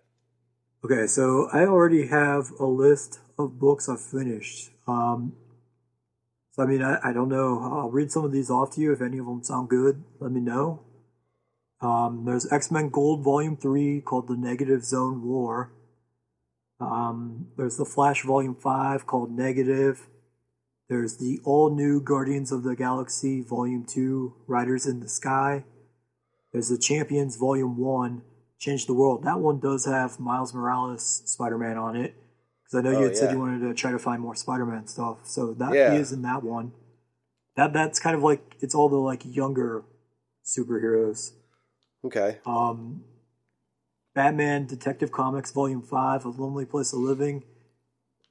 Okay, 0.85 1.07
so 1.07 1.49
I 1.53 1.61
already 1.61 2.09
have 2.09 2.51
a 2.59 2.67
list 2.67 3.21
of 3.39 3.59
books 3.59 3.89
I've 3.89 4.01
finished. 4.01 4.71
Um, 4.87 5.35
so 6.53 6.63
I 6.63 6.67
mean, 6.67 6.83
I, 6.83 6.99
I 7.03 7.13
don't 7.13 7.29
know. 7.29 7.61
I'll 7.61 7.91
read 7.91 8.13
some 8.13 8.25
of 8.25 8.33
these 8.33 8.51
off 8.51 8.75
to 8.75 8.81
you. 8.81 8.93
If 8.93 9.01
any 9.01 9.19
of 9.19 9.27
them 9.27 9.43
sound 9.43 9.69
good, 9.69 10.05
let 10.21 10.31
me 10.31 10.41
know. 10.41 10.83
Um, 11.81 12.25
there's 12.25 12.51
X 12.53 12.71
Men 12.71 12.89
Gold 12.89 13.23
Volume 13.23 13.57
Three 13.57 14.01
called 14.01 14.29
The 14.29 14.37
Negative 14.37 14.85
Zone 14.85 15.23
War. 15.23 15.73
Um, 16.81 17.49
there's 17.57 17.77
the 17.77 17.85
Flash 17.85 18.23
Volume 18.23 18.55
Five 18.55 19.07
called 19.07 19.31
Negative. 19.31 20.07
There's 20.89 21.17
the 21.17 21.41
all 21.45 21.75
new 21.75 22.01
Guardians 22.01 22.53
of 22.53 22.63
the 22.63 22.77
Galaxy 22.77 23.41
Volume 23.43 23.85
Two 23.85 24.35
Riders 24.47 24.87
in 24.87 25.01
the 25.01 25.09
Sky. 25.09 25.65
There's 26.53 26.69
the 26.69 26.79
Champions 26.79 27.37
Volume 27.37 27.77
One 27.77 28.23
Change 28.59 28.87
the 28.87 28.95
World. 28.95 29.25
That 29.25 29.41
one 29.41 29.61
does 29.61 29.87
have 29.87 30.21
Miles 30.21 30.55
Morales 30.55 31.23
Spider 31.27 31.59
Man 31.59 31.77
on 31.77 31.97
it. 31.97 32.15
Because 32.65 32.79
I 32.79 32.83
know 32.83 32.97
Oh, 32.97 33.01
you 33.01 33.05
had 33.07 33.17
said 33.17 33.31
you 33.31 33.39
wanted 33.39 33.61
to 33.61 33.75
try 33.75 33.91
to 33.93 33.99
find 33.99 34.21
more 34.21 34.35
Spider 34.35 34.65
Man 34.67 34.87
stuff. 34.87 35.27
So 35.27 35.53
that 35.55 35.75
Yeah. 35.75 35.93
is 35.93 36.13
in 36.13 36.23
that 36.23 36.43
one. 36.43 36.73
That 37.57 37.73
that's 37.73 38.01
kind 38.01 38.17
of 38.17 38.23
like 38.23 38.57
it's 38.61 38.75
all 38.75 38.89
the 38.89 38.97
like 38.97 39.23
younger 39.25 39.85
superheroes. 40.45 41.33
Okay. 42.05 42.39
Um 42.47 43.05
Batman 44.15 44.67
Detective 44.67 45.11
Comics 45.13 45.51
Volume 45.51 45.83
Five, 45.83 46.25
A 46.25 46.29
Lonely 46.29 46.65
Place 46.65 46.93
of 46.93 47.01
Living. 47.01 47.45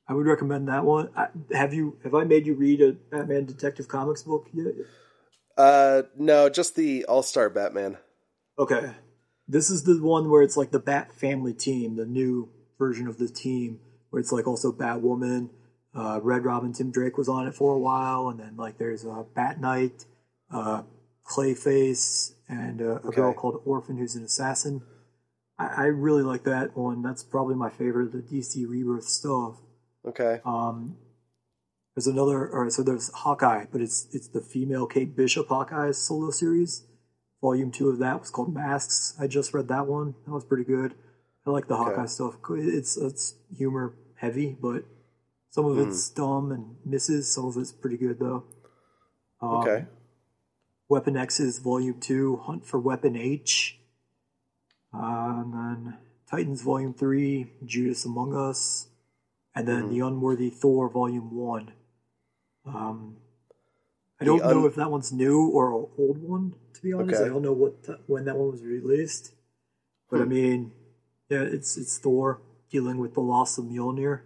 I 0.07 0.13
would 0.13 0.25
recommend 0.25 0.67
that 0.67 0.83
one. 0.83 1.09
I, 1.15 1.27
have 1.53 1.73
you 1.73 1.97
have 2.03 2.13
I 2.13 2.23
made 2.23 2.45
you 2.45 2.53
read 2.55 2.81
a 2.81 2.93
Batman 2.93 3.45
Detective 3.45 3.87
Comics 3.87 4.23
book 4.23 4.47
yet? 4.53 4.73
Uh, 5.57 6.03
no, 6.17 6.49
just 6.49 6.75
the 6.75 7.05
All 7.05 7.23
Star 7.23 7.49
Batman. 7.49 7.97
Okay, 8.57 8.91
this 9.47 9.69
is 9.69 9.83
the 9.83 10.01
one 10.01 10.29
where 10.29 10.41
it's 10.41 10.57
like 10.57 10.71
the 10.71 10.79
Bat 10.79 11.13
Family 11.13 11.53
team, 11.53 11.95
the 11.95 12.05
new 12.05 12.49
version 12.77 13.07
of 13.07 13.17
the 13.17 13.27
team, 13.27 13.79
where 14.13 14.19
it's 14.19 14.31
like 14.31 14.45
also 14.45 14.71
Batwoman, 14.71 15.49
uh, 15.95 16.19
Red 16.21 16.45
Robin, 16.45 16.71
Tim 16.71 16.91
Drake 16.91 17.17
was 17.17 17.27
on 17.27 17.47
it 17.47 17.55
for 17.55 17.73
a 17.73 17.79
while, 17.79 18.29
and 18.29 18.39
then 18.39 18.55
like 18.55 18.77
there's 18.77 19.03
a 19.03 19.09
uh, 19.09 19.23
Bat 19.33 19.59
Knight, 19.59 20.05
uh, 20.51 20.83
Clayface, 21.25 22.35
and 22.47 22.79
uh, 22.79 22.85
a 22.85 23.07
okay. 23.07 23.15
girl 23.15 23.33
called 23.33 23.63
Orphan 23.65 23.97
who's 23.97 24.13
an 24.13 24.23
assassin. 24.23 24.83
I, 25.57 25.65
I 25.65 25.85
really 25.85 26.21
like 26.21 26.43
that 26.43 26.77
one. 26.77 27.01
That's 27.01 27.23
probably 27.23 27.55
my 27.55 27.71
favorite 27.71 28.05
of 28.05 28.11
the 28.11 28.21
DC 28.21 28.69
Rebirth 28.69 29.05
stuff. 29.05 29.55
Okay. 30.07 30.41
Um, 30.45 30.95
there's 31.95 32.05
another, 32.05 32.47
or 32.47 32.69
so 32.69 32.83
there's 32.83 33.11
Hawkeye, 33.11 33.65
but 33.71 33.81
it's 33.81 34.07
it's 34.13 34.27
the 34.27 34.41
female 34.41 34.85
Kate 34.85 35.15
Bishop 35.17 35.47
Hawkeye 35.47 35.89
solo 35.89 36.29
series. 36.29 36.85
Volume 37.41 37.71
two 37.71 37.89
of 37.89 37.97
that 37.97 38.19
was 38.19 38.29
called 38.29 38.53
Masks. 38.53 39.15
I 39.19 39.25
just 39.25 39.55
read 39.55 39.69
that 39.69 39.87
one. 39.87 40.13
That 40.27 40.33
was 40.33 40.45
pretty 40.45 40.65
good. 40.65 40.93
I 41.47 41.49
like 41.49 41.67
the 41.67 41.73
okay. 41.73 41.95
Hawkeye 41.95 42.05
stuff. 42.05 42.35
It's 42.51 42.95
it's 42.95 43.37
humor 43.57 43.95
heavy, 44.23 44.55
but 44.59 44.85
some 45.49 45.65
of 45.65 45.77
it's 45.77 46.09
mm. 46.09 46.15
dumb 46.15 46.51
and 46.51 46.75
misses. 46.85 47.33
Some 47.33 47.45
of 47.45 47.57
it's 47.57 47.71
pretty 47.71 47.97
good 47.97 48.19
though. 48.19 48.43
Um, 49.41 49.49
okay. 49.55 49.85
Weapon 50.89 51.17
X's 51.17 51.59
Volume 51.59 51.99
Two, 51.99 52.37
Hunt 52.37 52.65
for 52.65 52.79
Weapon 52.79 53.15
H. 53.15 53.79
Uh, 54.93 55.41
and 55.41 55.53
then 55.53 55.97
Titans 56.29 56.61
Volume 56.61 56.93
Three, 56.93 57.51
Judas 57.65 58.05
Among 58.05 58.35
Us 58.35 58.87
and 59.55 59.67
then 59.67 59.83
mm 59.83 59.89
the 59.89 59.99
Unworthy 59.99 60.49
Thor 60.49 60.89
Volume 60.89 61.35
One. 61.35 61.71
Um, 62.65 63.17
I 64.19 64.25
don't 64.25 64.41
un- 64.41 64.49
know 64.49 64.65
if 64.65 64.75
that 64.75 64.89
one's 64.89 65.11
new 65.11 65.49
or 65.49 65.67
an 65.67 65.87
old 65.97 66.17
one. 66.17 66.55
To 66.73 66.81
be 66.81 66.93
honest, 66.93 67.21
okay. 67.21 67.29
I 67.29 67.33
don't 67.33 67.43
know 67.43 67.53
what 67.53 67.83
t- 67.83 67.93
when 68.07 68.25
that 68.25 68.35
one 68.35 68.51
was 68.51 68.63
released. 68.63 69.33
But 70.09 70.17
hmm. 70.17 70.23
I 70.23 70.25
mean, 70.25 70.71
yeah, 71.29 71.41
it's 71.41 71.77
it's 71.77 71.97
Thor 71.97 72.41
dealing 72.73 72.97
with 72.97 73.13
the 73.13 73.21
loss 73.21 73.57
of 73.59 73.65
Mjolnir 73.65 74.21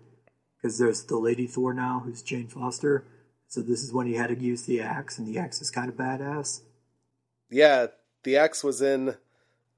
because 0.55 0.79
there's 0.79 1.03
the 1.03 1.17
Lady 1.17 1.45
Thor 1.45 1.73
now, 1.73 2.01
who's 2.03 2.21
Jane 2.23 2.47
Foster. 2.47 3.03
So 3.47 3.61
this 3.61 3.83
is 3.83 3.93
when 3.93 4.07
he 4.07 4.15
had 4.15 4.29
to 4.29 4.39
use 4.39 4.63
the 4.63 4.81
axe, 4.81 5.19
and 5.19 5.27
the 5.27 5.37
axe 5.37 5.61
is 5.61 5.69
kind 5.69 5.89
of 5.89 5.95
badass. 5.95 6.61
Yeah, 7.49 7.87
the 8.23 8.37
axe 8.37 8.63
was 8.63 8.81
in 8.81 9.15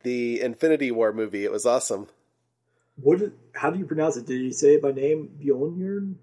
the 0.03 0.39
Infinity 0.39 0.91
War 0.91 1.11
movie. 1.11 1.43
It 1.43 1.51
was 1.51 1.65
awesome. 1.65 2.07
What? 2.95 3.19
how 3.55 3.71
do 3.71 3.79
you 3.79 3.85
pronounce 3.85 4.17
it? 4.17 4.27
Did 4.27 4.41
you 4.41 4.51
say 4.51 4.75
it 4.75 4.81
by 4.81 4.91
name? 4.91 5.29
Bjorn? 5.39 6.19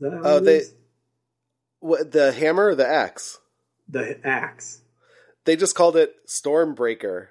Oh, 0.00 0.06
uh, 0.08 0.40
they. 0.40 0.62
What 1.80 2.12
the 2.12 2.32
hammer 2.32 2.68
or 2.68 2.74
the 2.74 2.86
axe? 2.86 3.38
The 3.88 4.24
axe. 4.26 4.82
They 5.44 5.56
just 5.56 5.74
called 5.74 5.96
it 5.96 6.14
Stormbreaker. 6.26 7.28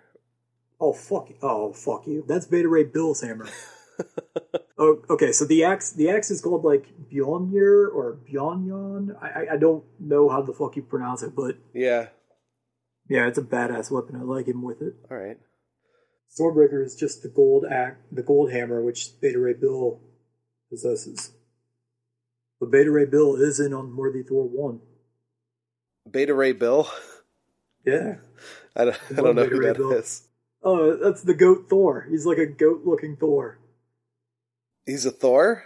Oh 0.79 0.93
fuck! 0.93 1.29
Oh 1.41 1.73
fuck 1.73 2.07
you! 2.07 2.23
That's 2.27 2.45
Beta 2.45 2.67
Ray 2.67 2.83
Bill's 2.83 3.21
hammer. 3.21 3.47
oh, 4.77 5.01
okay. 5.09 5.31
So 5.31 5.45
the 5.45 5.63
axe, 5.63 5.91
the 5.91 6.09
axe 6.09 6.31
is 6.31 6.41
called 6.41 6.63
like 6.63 6.85
Bjornir 7.11 7.87
or 7.93 8.19
Bjornyon. 8.29 9.15
I, 9.21 9.53
I 9.53 9.57
don't 9.57 9.83
know 9.99 10.29
how 10.29 10.41
the 10.41 10.53
fuck 10.53 10.75
you 10.75 10.83
pronounce 10.83 11.23
it, 11.23 11.35
but 11.35 11.57
yeah, 11.73 12.07
yeah, 13.09 13.27
it's 13.27 13.37
a 13.37 13.43
badass 13.43 13.91
weapon. 13.91 14.15
I 14.15 14.23
like 14.23 14.47
him 14.47 14.61
with 14.61 14.81
it. 14.81 14.95
All 15.09 15.17
right. 15.17 15.37
Stormbreaker 16.37 16.83
is 16.85 16.95
just 16.95 17.23
the 17.23 17.29
gold 17.29 17.65
act, 17.69 18.03
the 18.11 18.21
gold 18.21 18.51
hammer, 18.51 18.83
which 18.83 19.19
Beta 19.21 19.39
Ray 19.39 19.53
Bill 19.53 20.01
possesses. 20.69 21.31
But 22.59 22.71
Beta 22.71 22.91
Ray 22.91 23.05
Bill 23.05 23.35
is 23.35 23.59
in 23.59 23.73
Unworthy 23.73 24.23
Thor 24.23 24.43
one. 24.47 24.81
Beta 26.09 26.33
Ray 26.33 26.51
Bill. 26.53 26.87
Yeah, 27.85 28.15
I 28.75 28.83
don't, 28.85 28.97
I 29.11 29.21
don't 29.21 29.35
know 29.35 29.43
Beta 29.43 29.55
who 29.55 29.61
Ray 29.61 29.67
that 29.67 29.77
Bill. 29.77 29.91
is. 29.93 30.27
Oh, 30.61 30.97
that's 30.97 31.21
the 31.21 31.33
goat 31.33 31.67
Thor. 31.69 32.05
He's 32.09 32.25
like 32.25 32.37
a 32.37 32.45
goat-looking 32.45 33.15
Thor. 33.15 33.59
He's 34.87 35.05
a 35.05 35.11
Thor. 35.11 35.65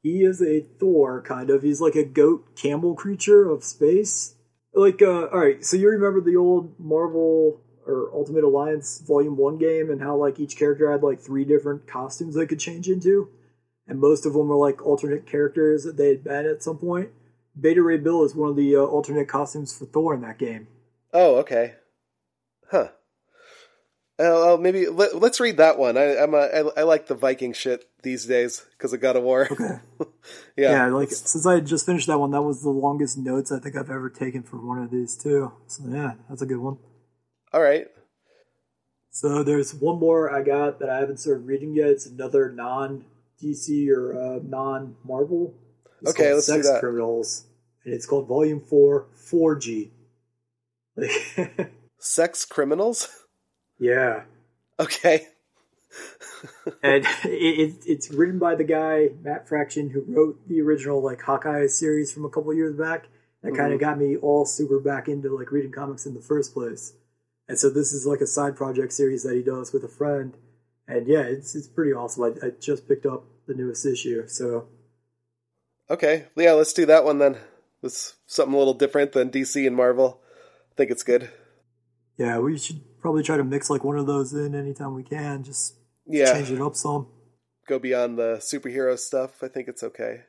He 0.00 0.22
is 0.22 0.40
a 0.40 0.60
Thor, 0.60 1.20
kind 1.20 1.50
of. 1.50 1.62
He's 1.62 1.80
like 1.80 1.96
a 1.96 2.04
goat 2.04 2.54
camel 2.56 2.94
creature 2.94 3.50
of 3.50 3.64
space. 3.64 4.36
Like, 4.72 5.02
uh, 5.02 5.26
all 5.26 5.40
right. 5.40 5.64
So 5.64 5.76
you 5.76 5.88
remember 5.90 6.20
the 6.20 6.36
old 6.36 6.78
Marvel 6.78 7.60
or 7.84 8.10
Ultimate 8.14 8.44
Alliance 8.44 9.02
Volume 9.04 9.36
One 9.36 9.58
game, 9.58 9.90
and 9.90 10.00
how 10.00 10.16
like 10.16 10.38
each 10.38 10.56
character 10.56 10.90
had 10.90 11.02
like 11.02 11.20
three 11.20 11.44
different 11.44 11.88
costumes 11.88 12.36
they 12.36 12.46
could 12.46 12.60
change 12.60 12.88
into, 12.88 13.28
and 13.88 13.98
most 13.98 14.24
of 14.24 14.34
them 14.34 14.46
were 14.46 14.56
like 14.56 14.86
alternate 14.86 15.26
characters 15.26 15.82
that 15.82 15.96
they 15.96 16.08
had 16.08 16.22
been 16.22 16.46
at 16.46 16.62
some 16.62 16.78
point. 16.78 17.10
Beta 17.60 17.82
Ray 17.82 17.98
Bill 17.98 18.22
is 18.22 18.36
one 18.36 18.50
of 18.50 18.56
the 18.56 18.76
uh, 18.76 18.80
alternate 18.80 19.26
costumes 19.26 19.76
for 19.76 19.86
Thor 19.86 20.14
in 20.14 20.20
that 20.20 20.38
game. 20.38 20.68
Oh, 21.12 21.36
okay, 21.38 21.74
huh. 22.70 22.90
Uh, 24.18 24.56
maybe 24.60 24.88
let, 24.88 25.14
us 25.14 25.38
read 25.38 25.58
that 25.58 25.78
one. 25.78 25.96
I, 25.96 26.18
I'm 26.18 26.34
a, 26.34 26.38
I, 26.38 26.80
I 26.80 26.82
like 26.82 27.06
the 27.06 27.14
Viking 27.14 27.52
shit 27.52 27.88
these 28.02 28.26
days 28.26 28.66
because 28.72 28.92
of 28.92 29.00
God 29.00 29.14
of 29.14 29.22
War. 29.22 29.48
Okay. 29.50 29.78
yeah. 30.56 30.72
Yeah, 30.72 30.86
like 30.88 31.10
since 31.10 31.46
I 31.46 31.60
just 31.60 31.86
finished 31.86 32.08
that 32.08 32.18
one, 32.18 32.32
that 32.32 32.42
was 32.42 32.62
the 32.62 32.70
longest 32.70 33.16
notes 33.16 33.52
I 33.52 33.60
think 33.60 33.76
I've 33.76 33.90
ever 33.90 34.10
taken 34.10 34.42
for 34.42 34.56
one 34.56 34.82
of 34.82 34.90
these 34.90 35.16
too. 35.16 35.52
So 35.68 35.84
yeah, 35.88 36.14
that's 36.28 36.42
a 36.42 36.46
good 36.46 36.58
one. 36.58 36.78
All 37.52 37.62
right. 37.62 37.86
So 39.10 39.42
there's 39.44 39.72
one 39.72 40.00
more 40.00 40.34
I 40.34 40.42
got 40.42 40.80
that 40.80 40.90
I 40.90 40.98
haven't 40.98 41.18
started 41.18 41.46
reading 41.46 41.74
yet. 41.74 41.88
It's 41.88 42.06
another 42.06 42.50
non 42.50 43.04
DC 43.42 43.88
or 43.88 44.18
uh, 44.18 44.40
non 44.42 44.96
Marvel. 45.04 45.54
Okay, 46.06 46.32
let's 46.34 46.46
Sex 46.46 46.66
do 46.66 46.72
that. 46.72 46.80
Criminals, 46.80 47.44
and 47.84 47.94
it's 47.94 48.06
called 48.06 48.28
Volume 48.28 48.60
Four, 48.60 49.06
4G. 49.30 49.90
Sex 51.98 52.44
Criminals. 52.44 53.08
Yeah. 53.78 54.22
Okay. 54.78 55.26
and 56.82 57.04
it, 57.24 57.28
it, 57.28 57.74
it's 57.86 58.10
written 58.10 58.38
by 58.38 58.54
the 58.54 58.64
guy 58.64 59.08
Matt 59.22 59.48
Fraction 59.48 59.90
who 59.90 60.04
wrote 60.06 60.48
the 60.48 60.60
original 60.60 61.02
like 61.02 61.22
Hawkeye 61.22 61.66
series 61.66 62.12
from 62.12 62.24
a 62.24 62.30
couple 62.30 62.52
years 62.54 62.76
back. 62.76 63.08
That 63.42 63.48
mm-hmm. 63.48 63.56
kind 63.56 63.72
of 63.72 63.80
got 63.80 63.98
me 63.98 64.16
all 64.16 64.44
super 64.44 64.80
back 64.80 65.08
into 65.08 65.36
like 65.36 65.50
reading 65.50 65.72
comics 65.72 66.06
in 66.06 66.14
the 66.14 66.20
first 66.20 66.52
place. 66.52 66.92
And 67.48 67.58
so 67.58 67.70
this 67.70 67.92
is 67.92 68.06
like 68.06 68.20
a 68.20 68.26
side 68.26 68.56
project 68.56 68.92
series 68.92 69.22
that 69.22 69.34
he 69.34 69.42
does 69.42 69.72
with 69.72 69.84
a 69.84 69.88
friend. 69.88 70.36
And 70.86 71.06
yeah, 71.06 71.22
it's 71.22 71.54
it's 71.54 71.68
pretty 71.68 71.92
awesome. 71.92 72.24
I, 72.24 72.46
I 72.46 72.50
just 72.60 72.88
picked 72.88 73.06
up 73.06 73.24
the 73.46 73.54
newest 73.54 73.86
issue, 73.86 74.26
so 74.26 74.68
Okay. 75.90 76.26
Yeah, 76.36 76.52
let's 76.52 76.72
do 76.72 76.86
that 76.86 77.04
one 77.04 77.18
then. 77.18 77.36
It's 77.82 78.14
something 78.26 78.54
a 78.54 78.58
little 78.58 78.74
different 78.74 79.12
than 79.12 79.30
DC 79.30 79.66
and 79.66 79.76
Marvel. 79.76 80.20
I 80.72 80.74
think 80.76 80.90
it's 80.90 81.02
good. 81.02 81.30
Yeah, 82.16 82.38
we 82.38 82.58
should 82.58 82.80
probably 83.08 83.22
try 83.22 83.38
to 83.38 83.44
mix 83.44 83.70
like 83.70 83.84
one 83.84 83.96
of 83.96 84.06
those 84.06 84.34
in 84.34 84.54
anytime 84.54 84.94
we 84.94 85.02
can. 85.02 85.42
Just 85.42 85.76
yeah. 86.06 86.30
change 86.34 86.50
it 86.50 86.60
up 86.60 86.76
some. 86.76 87.06
Go 87.66 87.78
beyond 87.78 88.18
the 88.18 88.36
superhero 88.36 88.98
stuff. 88.98 89.42
I 89.42 89.48
think 89.48 89.66
it's 89.66 89.82
okay. 89.82 90.24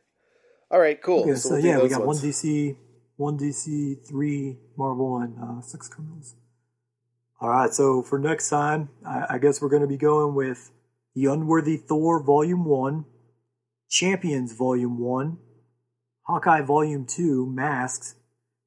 All 0.72 0.80
right, 0.80 1.02
cool. 1.02 1.24
Okay, 1.24 1.36
so, 1.36 1.50
so 1.50 1.56
we'll 1.56 1.66
yeah, 1.66 1.82
we 1.82 1.90
got 1.90 2.06
ones. 2.06 2.22
one 2.22 2.32
DC, 2.32 2.78
one 3.18 3.38
DC, 3.38 4.08
three 4.08 4.60
Marvel, 4.78 5.18
and 5.18 5.36
uh, 5.44 5.62
six 5.62 5.90
criminals. 5.90 6.36
All 7.42 7.50
right, 7.50 7.74
so 7.74 8.02
for 8.02 8.18
next 8.18 8.50
time, 8.50 8.88
I, 9.06 9.26
I 9.32 9.38
guess 9.40 9.62
we're 9.62 9.68
going 9.68 9.82
to 9.82 9.88
be 9.88 9.98
going 9.98 10.34
with 10.34 10.72
The 11.14 11.26
Unworthy 11.26 11.76
Thor 11.76 12.24
Volume 12.24 12.64
1, 12.64 13.04
Champions 13.90 14.54
Volume 14.54 15.00
1, 15.00 15.38
Hawkeye 16.28 16.62
Volume 16.62 17.06
2, 17.06 17.46
Masks. 17.46 18.16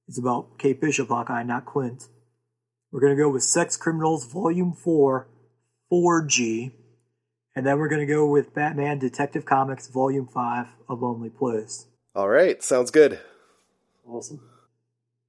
It's 0.07 0.19
about 0.19 0.59
Kate 0.59 0.83
Bishop 0.83 1.09
Hawkeye, 1.09 1.45
not 1.45 1.65
Clint. 1.65 2.09
We're 2.93 3.01
going 3.01 3.16
to 3.16 3.22
go 3.22 3.30
with 3.30 3.43
Sex 3.43 3.78
Criminals 3.78 4.30
Volume 4.30 4.74
4, 4.74 5.26
4G. 5.90 6.72
And 7.57 7.66
then 7.66 7.78
we're 7.78 7.88
going 7.88 8.07
to 8.07 8.12
go 8.12 8.26
with 8.26 8.55
Batman 8.55 8.99
Detective 8.99 9.47
Comics 9.47 9.88
Volume 9.88 10.28
5, 10.28 10.66
A 10.90 10.95
Lonely 10.95 11.30
Place. 11.30 11.86
All 12.14 12.28
right, 12.28 12.62
sounds 12.62 12.90
good. 12.90 13.18
Awesome. 14.07 14.40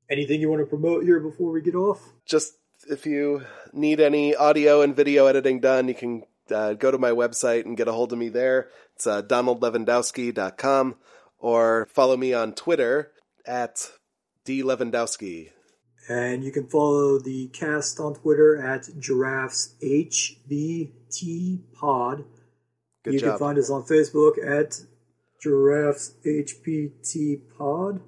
Anything 0.10 0.42
you 0.42 0.50
want 0.50 0.62
to 0.62 0.66
promote 0.66 1.06
here 1.06 1.22
before 1.22 1.52
we 1.54 1.62
get 1.62 1.76
off? 1.76 2.12
Just 2.26 2.56
if 2.90 3.06
you 3.06 3.44
need 3.72 4.02
any 4.02 4.36
audio 4.36 4.82
and 4.82 4.94
video 4.94 5.28
editing 5.28 5.62
done, 5.62 5.88
you 5.88 5.94
can 5.94 6.24
uh, 6.52 6.74
go 6.74 6.92
to 6.92 6.98
my 6.98 7.12
website 7.12 7.64
and 7.64 7.78
get 7.78 7.88
a 7.88 7.94
hold 7.94 8.12
of 8.12 8.20
me 8.20 8.28
there. 8.28 8.68
It's 8.96 9.08
uh, 9.08 9.22
donaldlewandowski.com 9.22 10.96
or 11.40 11.88
follow 11.92 12.18
me 12.18 12.34
on 12.34 12.54
Twitter 12.54 13.12
at 13.46 13.90
dlewandowski. 14.46 15.52
And 16.10 16.44
you 16.44 16.52
can 16.52 16.68
follow 16.68 17.18
the 17.18 17.48
cast 17.48 18.00
on 18.00 18.16
Twitter 18.16 18.62
at 18.62 18.90
giraffes 19.00 19.76
HBT 19.82 21.62
pod. 21.74 22.26
Good 23.04 23.14
you 23.14 23.20
job. 23.20 23.30
can 23.32 23.40
find 23.40 23.58
us 23.58 23.70
on 23.70 23.84
Facebook 23.84 24.34
at 24.46 24.82
giraffes 25.42 26.14
HPT 26.26 27.42
pod. 27.58 28.02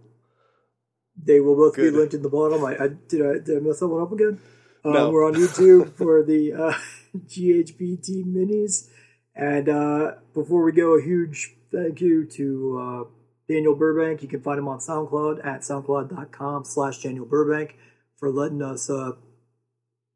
They 1.17 1.39
will 1.39 1.55
both 1.55 1.75
Good. 1.75 1.93
be 1.93 1.97
linked 1.97 2.13
in 2.13 2.21
the 2.21 2.29
bottom. 2.29 2.65
I, 2.65 2.73
I, 2.73 2.87
did 3.07 3.21
I 3.21 3.39
did 3.39 3.57
I 3.57 3.59
mess 3.61 3.79
that 3.79 3.87
one 3.87 4.01
up 4.01 4.11
again? 4.11 4.39
Um, 4.83 4.93
no. 4.93 5.09
We're 5.09 5.25
on 5.25 5.33
YouTube 5.33 5.93
for 5.97 6.23
the 6.23 6.53
uh, 6.53 6.73
GHBT 7.17 8.25
minis. 8.25 8.89
And 9.35 9.69
uh, 9.69 10.15
before 10.33 10.63
we 10.63 10.71
go, 10.71 10.97
a 10.97 11.01
huge 11.01 11.55
thank 11.71 12.01
you 12.01 12.25
to 12.25 12.79
uh, 12.79 13.14
Daniel 13.47 13.75
Burbank. 13.75 14.21
You 14.21 14.27
can 14.27 14.41
find 14.41 14.59
him 14.59 14.67
on 14.67 14.79
SoundCloud 14.79 15.45
at 15.45 15.61
soundcloud.com 15.61 16.65
slash 16.65 17.01
Daniel 17.01 17.25
Burbank 17.25 17.77
for 18.17 18.31
letting 18.31 18.61
us 18.61 18.89
uh, 18.89 19.13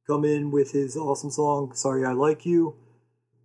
come 0.07 0.25
in 0.25 0.51
with 0.51 0.71
his 0.71 0.95
awesome 0.97 1.31
song, 1.31 1.73
Sorry 1.75 2.05
I 2.05 2.13
Like 2.13 2.45
You. 2.45 2.75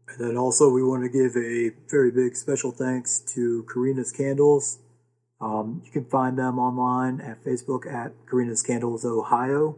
And 0.08 0.18
then 0.18 0.36
also, 0.36 0.70
we 0.70 0.82
want 0.82 1.02
to 1.02 1.08
give 1.08 1.36
a 1.36 1.70
very 1.90 2.10
big 2.10 2.36
special 2.36 2.70
thanks 2.70 3.20
to 3.34 3.64
Corrina's 3.64 4.12
Candles. 4.12 4.78
Um, 5.40 5.82
you 5.84 5.90
can 5.90 6.04
find 6.04 6.38
them 6.38 6.58
online 6.58 7.20
at 7.20 7.44
Facebook 7.44 7.90
at 7.90 8.12
Corrina's 8.26 8.62
Candles 8.62 9.04
Ohio. 9.04 9.76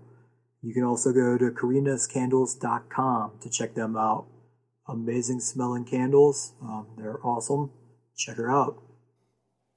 You 0.62 0.74
can 0.74 0.84
also 0.84 1.12
go 1.12 1.38
to 1.38 1.50
karinascandles.com 1.50 3.32
to 3.40 3.50
check 3.50 3.74
them 3.74 3.96
out. 3.96 4.26
Amazing 4.88 5.40
smelling 5.40 5.84
candles. 5.84 6.54
Um, 6.62 6.86
they're 6.96 7.24
awesome. 7.24 7.70
Check 8.16 8.36
her 8.36 8.50
out. 8.50 8.82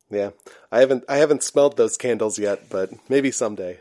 Yeah, 0.10 0.32
I 0.72 0.80
haven't 0.80 1.04
I 1.08 1.18
haven't 1.18 1.44
smelled 1.44 1.78
those 1.78 1.98
candles 1.98 2.40
yet, 2.40 2.70
but 2.70 2.92
maybe 3.10 3.32
someday. 3.32 3.80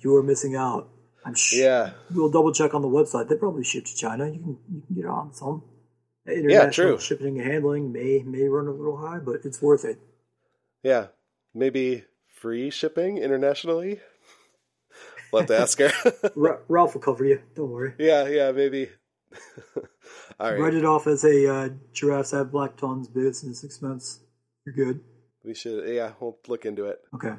You 0.00 0.14
are 0.16 0.22
missing 0.22 0.54
out. 0.56 0.88
I'm 1.24 1.34
sure. 1.34 1.58
Yeah, 1.62 1.90
We'll 2.14 2.30
double 2.30 2.52
check 2.52 2.72
on 2.74 2.80
the 2.82 2.88
website. 2.88 3.28
They 3.28 3.34
probably 3.36 3.64
ship 3.64 3.84
to 3.84 3.94
China. 3.94 4.26
You 4.26 4.38
can 4.40 4.58
you 4.72 4.82
can 4.86 4.94
get 4.96 5.04
it 5.04 5.10
on 5.10 5.34
some. 5.34 5.62
International 6.26 6.70
true. 6.70 6.98
shipping 7.00 7.40
and 7.40 7.50
handling 7.50 7.92
may 7.92 8.22
may 8.24 8.44
run 8.48 8.66
a 8.66 8.70
little 8.70 8.96
high, 8.98 9.18
but 9.18 9.36
it's 9.44 9.60
worth 9.62 9.84
it. 9.84 9.98
yeah, 10.82 11.06
maybe 11.54 12.04
free 12.34 12.70
shipping 12.70 13.18
internationally. 13.18 14.00
We'll 15.32 15.42
have 15.42 15.48
to 15.48 15.58
ask 15.58 15.78
her. 15.80 15.90
Ra- 16.36 16.58
Ralph 16.68 16.94
will 16.94 17.02
cover 17.02 17.24
you. 17.24 17.40
Don't 17.54 17.70
worry. 17.70 17.94
yeah, 17.98 18.26
yeah, 18.28 18.52
maybe. 18.52 18.88
All 20.40 20.50
right, 20.52 20.58
Write 20.60 20.74
it 20.74 20.84
off 20.86 21.06
as 21.06 21.24
a 21.24 21.52
uh, 21.52 21.68
giraffes 21.92 22.30
have 22.30 22.50
black 22.52 22.76
tongues 22.76 23.08
business 23.08 23.64
expense. 23.64 24.20
You're 24.64 24.74
good. 24.74 25.00
We 25.48 25.54
should. 25.54 25.88
Yeah, 25.92 26.12
we'll 26.20 26.38
look 26.46 26.64
into 26.64 26.84
it. 26.84 27.00
Okay. 27.14 27.34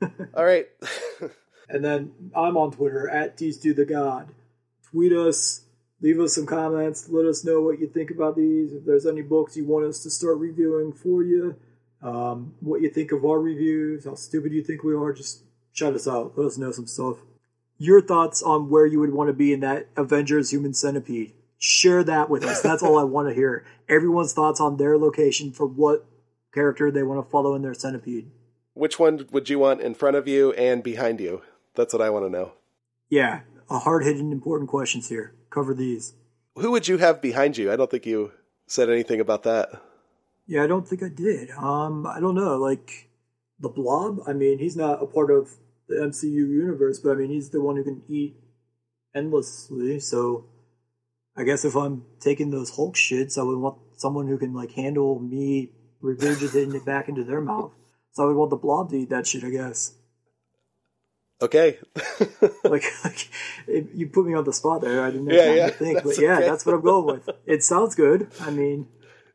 All 0.36 0.44
right. 0.44 0.66
And 1.66 1.82
then 1.82 2.12
I'm 2.36 2.58
on 2.58 2.72
Twitter 2.72 3.08
at 3.08 3.38
do 3.38 3.74
the 3.74 3.86
God. 3.86 4.28
Tweet 4.90 5.12
us, 5.12 5.62
leave 6.02 6.20
us 6.20 6.34
some 6.34 6.44
comments, 6.44 7.08
let 7.08 7.24
us 7.24 7.42
know 7.42 7.62
what 7.62 7.80
you 7.80 7.88
think 7.88 8.10
about 8.10 8.36
these. 8.36 8.72
If 8.72 8.84
there's 8.84 9.06
any 9.06 9.22
books 9.22 9.56
you 9.56 9.64
want 9.64 9.86
us 9.86 10.02
to 10.02 10.10
start 10.10 10.36
reviewing 10.36 10.92
for 10.92 11.22
you, 11.22 11.56
um, 12.02 12.54
what 12.60 12.82
you 12.82 12.90
think 12.90 13.12
of 13.12 13.24
our 13.24 13.40
reviews, 13.40 14.04
how 14.04 14.14
stupid 14.14 14.52
you 14.52 14.62
think 14.62 14.84
we 14.84 14.94
are, 14.94 15.12
just 15.14 15.42
shout 15.72 15.94
us 15.94 16.06
out. 16.06 16.34
Let 16.36 16.48
us 16.48 16.58
know 16.58 16.70
some 16.70 16.86
stuff. 16.86 17.16
Your 17.78 18.02
thoughts 18.02 18.42
on 18.42 18.68
where 18.68 18.86
you 18.86 19.00
would 19.00 19.14
want 19.14 19.28
to 19.28 19.34
be 19.34 19.52
in 19.52 19.60
that 19.60 19.88
Avengers 19.96 20.50
Human 20.50 20.74
Centipede. 20.74 21.32
Share 21.56 22.04
that 22.04 22.28
with 22.28 22.44
us. 22.44 22.60
That's 22.60 22.82
all 22.82 22.98
I 22.98 23.04
want 23.04 23.28
to 23.28 23.34
hear. 23.34 23.64
Everyone's 23.88 24.34
thoughts 24.34 24.60
on 24.60 24.76
their 24.76 24.98
location 24.98 25.50
for 25.50 25.66
what 25.66 26.06
character 26.54 26.90
they 26.90 27.02
want 27.02 27.24
to 27.24 27.30
follow 27.30 27.54
in 27.54 27.62
their 27.62 27.74
centipede. 27.74 28.30
Which 28.72 28.98
one 28.98 29.26
would 29.30 29.48
you 29.48 29.58
want 29.58 29.80
in 29.80 29.94
front 29.94 30.16
of 30.16 30.26
you 30.28 30.52
and 30.52 30.82
behind 30.82 31.20
you? 31.20 31.42
That's 31.74 31.92
what 31.92 32.02
I 32.02 32.10
want 32.10 32.24
to 32.24 32.30
know. 32.30 32.52
Yeah, 33.10 33.40
a 33.68 33.80
hard 33.80 34.04
hitting 34.04 34.32
important 34.32 34.70
questions 34.70 35.08
here. 35.08 35.34
Cover 35.50 35.74
these. 35.74 36.14
Who 36.56 36.70
would 36.70 36.88
you 36.88 36.98
have 36.98 37.20
behind 37.20 37.58
you? 37.58 37.72
I 37.72 37.76
don't 37.76 37.90
think 37.90 38.06
you 38.06 38.32
said 38.66 38.88
anything 38.88 39.20
about 39.20 39.42
that. 39.42 39.82
Yeah, 40.46 40.62
I 40.62 40.66
don't 40.66 40.86
think 40.86 41.02
I 41.02 41.08
did. 41.08 41.50
Um, 41.50 42.06
I 42.06 42.20
don't 42.20 42.34
know. 42.34 42.56
Like 42.56 43.08
the 43.58 43.68
Blob. 43.68 44.20
I 44.26 44.32
mean, 44.32 44.58
he's 44.58 44.76
not 44.76 45.02
a 45.02 45.06
part 45.06 45.30
of 45.30 45.50
the 45.88 45.96
MCU 45.96 46.32
universe, 46.32 47.00
but 47.00 47.12
I 47.12 47.14
mean, 47.14 47.30
he's 47.30 47.50
the 47.50 47.60
one 47.60 47.76
who 47.76 47.84
can 47.84 48.02
eat 48.08 48.36
endlessly. 49.14 50.00
So, 50.00 50.46
I 51.36 51.44
guess 51.44 51.64
if 51.64 51.74
I'm 51.74 52.04
taking 52.20 52.50
those 52.50 52.76
Hulk 52.76 52.94
shits, 52.94 53.38
I 53.38 53.42
would 53.42 53.58
want 53.58 53.78
someone 53.96 54.28
who 54.28 54.38
can 54.38 54.54
like 54.54 54.72
handle 54.72 55.18
me 55.18 55.72
regurgitating 56.04 56.74
it 56.74 56.84
back 56.84 57.08
into 57.08 57.24
their 57.24 57.40
mouth. 57.40 57.72
So 58.12 58.22
I 58.22 58.26
would 58.26 58.36
want 58.36 58.50
the 58.50 58.56
Blob 58.56 58.90
to 58.90 58.96
eat 58.96 59.10
that 59.10 59.26
shit. 59.26 59.42
I 59.44 59.50
guess. 59.50 59.94
Okay. 61.42 61.78
Like, 62.64 62.84
like 63.04 63.28
it, 63.68 63.88
you 63.94 64.06
put 64.08 64.26
me 64.26 64.34
on 64.34 64.44
the 64.44 64.52
spot 64.52 64.80
there. 64.80 65.02
I 65.04 65.10
didn't 65.10 65.26
have 65.26 65.36
Yeah, 65.36 65.46
time 65.46 65.56
yeah, 65.56 65.66
to 65.66 65.72
think, 65.72 66.02
but 66.02 66.18
yeah, 66.18 66.38
okay. 66.38 66.48
that's 66.48 66.64
what 66.64 66.74
I'm 66.74 66.80
going 66.80 67.06
with. 67.06 67.28
It 67.46 67.62
sounds 67.62 67.94
good. 67.94 68.28
I 68.40 68.50
mean, 68.50 68.88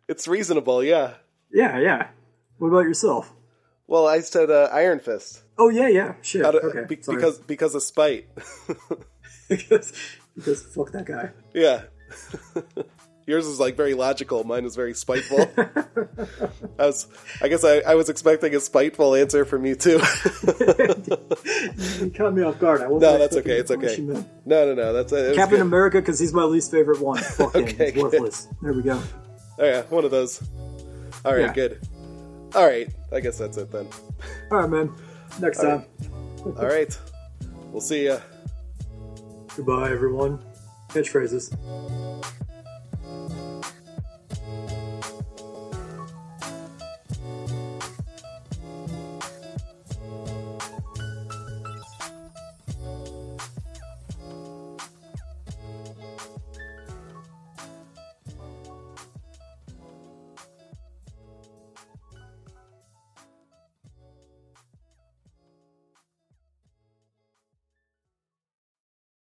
it's 0.07 0.27
reasonable, 0.27 0.83
yeah. 0.83 1.13
yeah, 1.53 1.77
yeah. 1.79 2.07
What 2.57 2.69
about 2.69 2.85
yourself? 2.85 3.31
Well, 3.85 4.07
I 4.07 4.21
said 4.21 4.49
uh, 4.49 4.69
Iron 4.73 4.99
Fist. 4.99 5.43
Oh 5.57 5.69
yeah, 5.69 5.87
yeah. 5.87 6.13
Shit. 6.21 6.43
Out 6.45 6.55
of- 6.55 6.63
okay. 6.63 6.85
be- 6.87 6.95
because 6.95 7.37
because 7.39 7.75
of 7.75 7.83
spite. 7.83 8.27
because 9.49 9.93
because 10.35 10.63
fuck 10.75 10.91
that 10.91 11.05
guy. 11.05 11.29
yeah. 11.53 11.83
Yours 13.29 13.45
is 13.45 13.59
like 13.59 13.77
very 13.77 13.93
logical. 13.93 14.43
Mine 14.43 14.65
is 14.65 14.75
very 14.75 14.95
spiteful. 14.95 15.39
I 16.79 16.85
was, 16.87 17.05
I 17.43 17.47
guess, 17.47 17.63
I, 17.63 17.77
I 17.81 17.93
was 17.93 18.09
expecting 18.09 18.55
a 18.55 18.59
spiteful 18.59 19.13
answer 19.13 19.45
from 19.45 19.67
you 19.67 19.75
too. 19.75 20.01
You 21.99 22.09
caught 22.09 22.33
me 22.33 22.41
off 22.41 22.57
guard. 22.57 22.81
I 22.81 22.87
wasn't 22.87 23.01
no, 23.01 23.17
that's 23.19 23.35
okay. 23.37 23.59
It's 23.59 23.69
okay. 23.69 23.97
No, 23.99 24.25
no, 24.65 24.73
no. 24.73 24.93
That's 24.93 25.13
uh, 25.13 25.17
it. 25.17 25.27
was 25.27 25.37
Captain. 25.37 25.61
America 25.61 25.99
because 25.99 26.17
he's 26.17 26.33
my 26.33 26.43
least 26.43 26.71
favorite 26.71 27.01
one. 27.01 27.17
Fuck. 27.23 27.55
Okay, 27.55 27.91
worthless. 27.95 28.47
There 28.63 28.73
we 28.73 28.81
go. 28.81 28.99
Oh 29.59 29.63
yeah, 29.65 29.83
one 29.83 30.05
of 30.05 30.09
those. 30.09 30.41
All 31.23 31.33
right, 31.33 31.41
Yeah. 31.41 31.53
good. 31.53 31.87
All 32.55 32.65
right, 32.65 32.89
I 33.13 33.19
guess 33.19 33.37
that's 33.37 33.57
it 33.57 33.71
then. 33.71 33.87
All 34.49 34.57
right, 34.61 34.69
man. 34.71 34.91
Next 35.39 35.59
All 35.59 35.65
time. 35.65 35.85
All 36.45 36.65
right, 36.65 36.97
we'll 37.71 37.79
see 37.79 38.05
ya. 38.07 38.21
Goodbye, 39.55 39.91
everyone. 39.91 40.43
Catchphrases. 40.89 41.55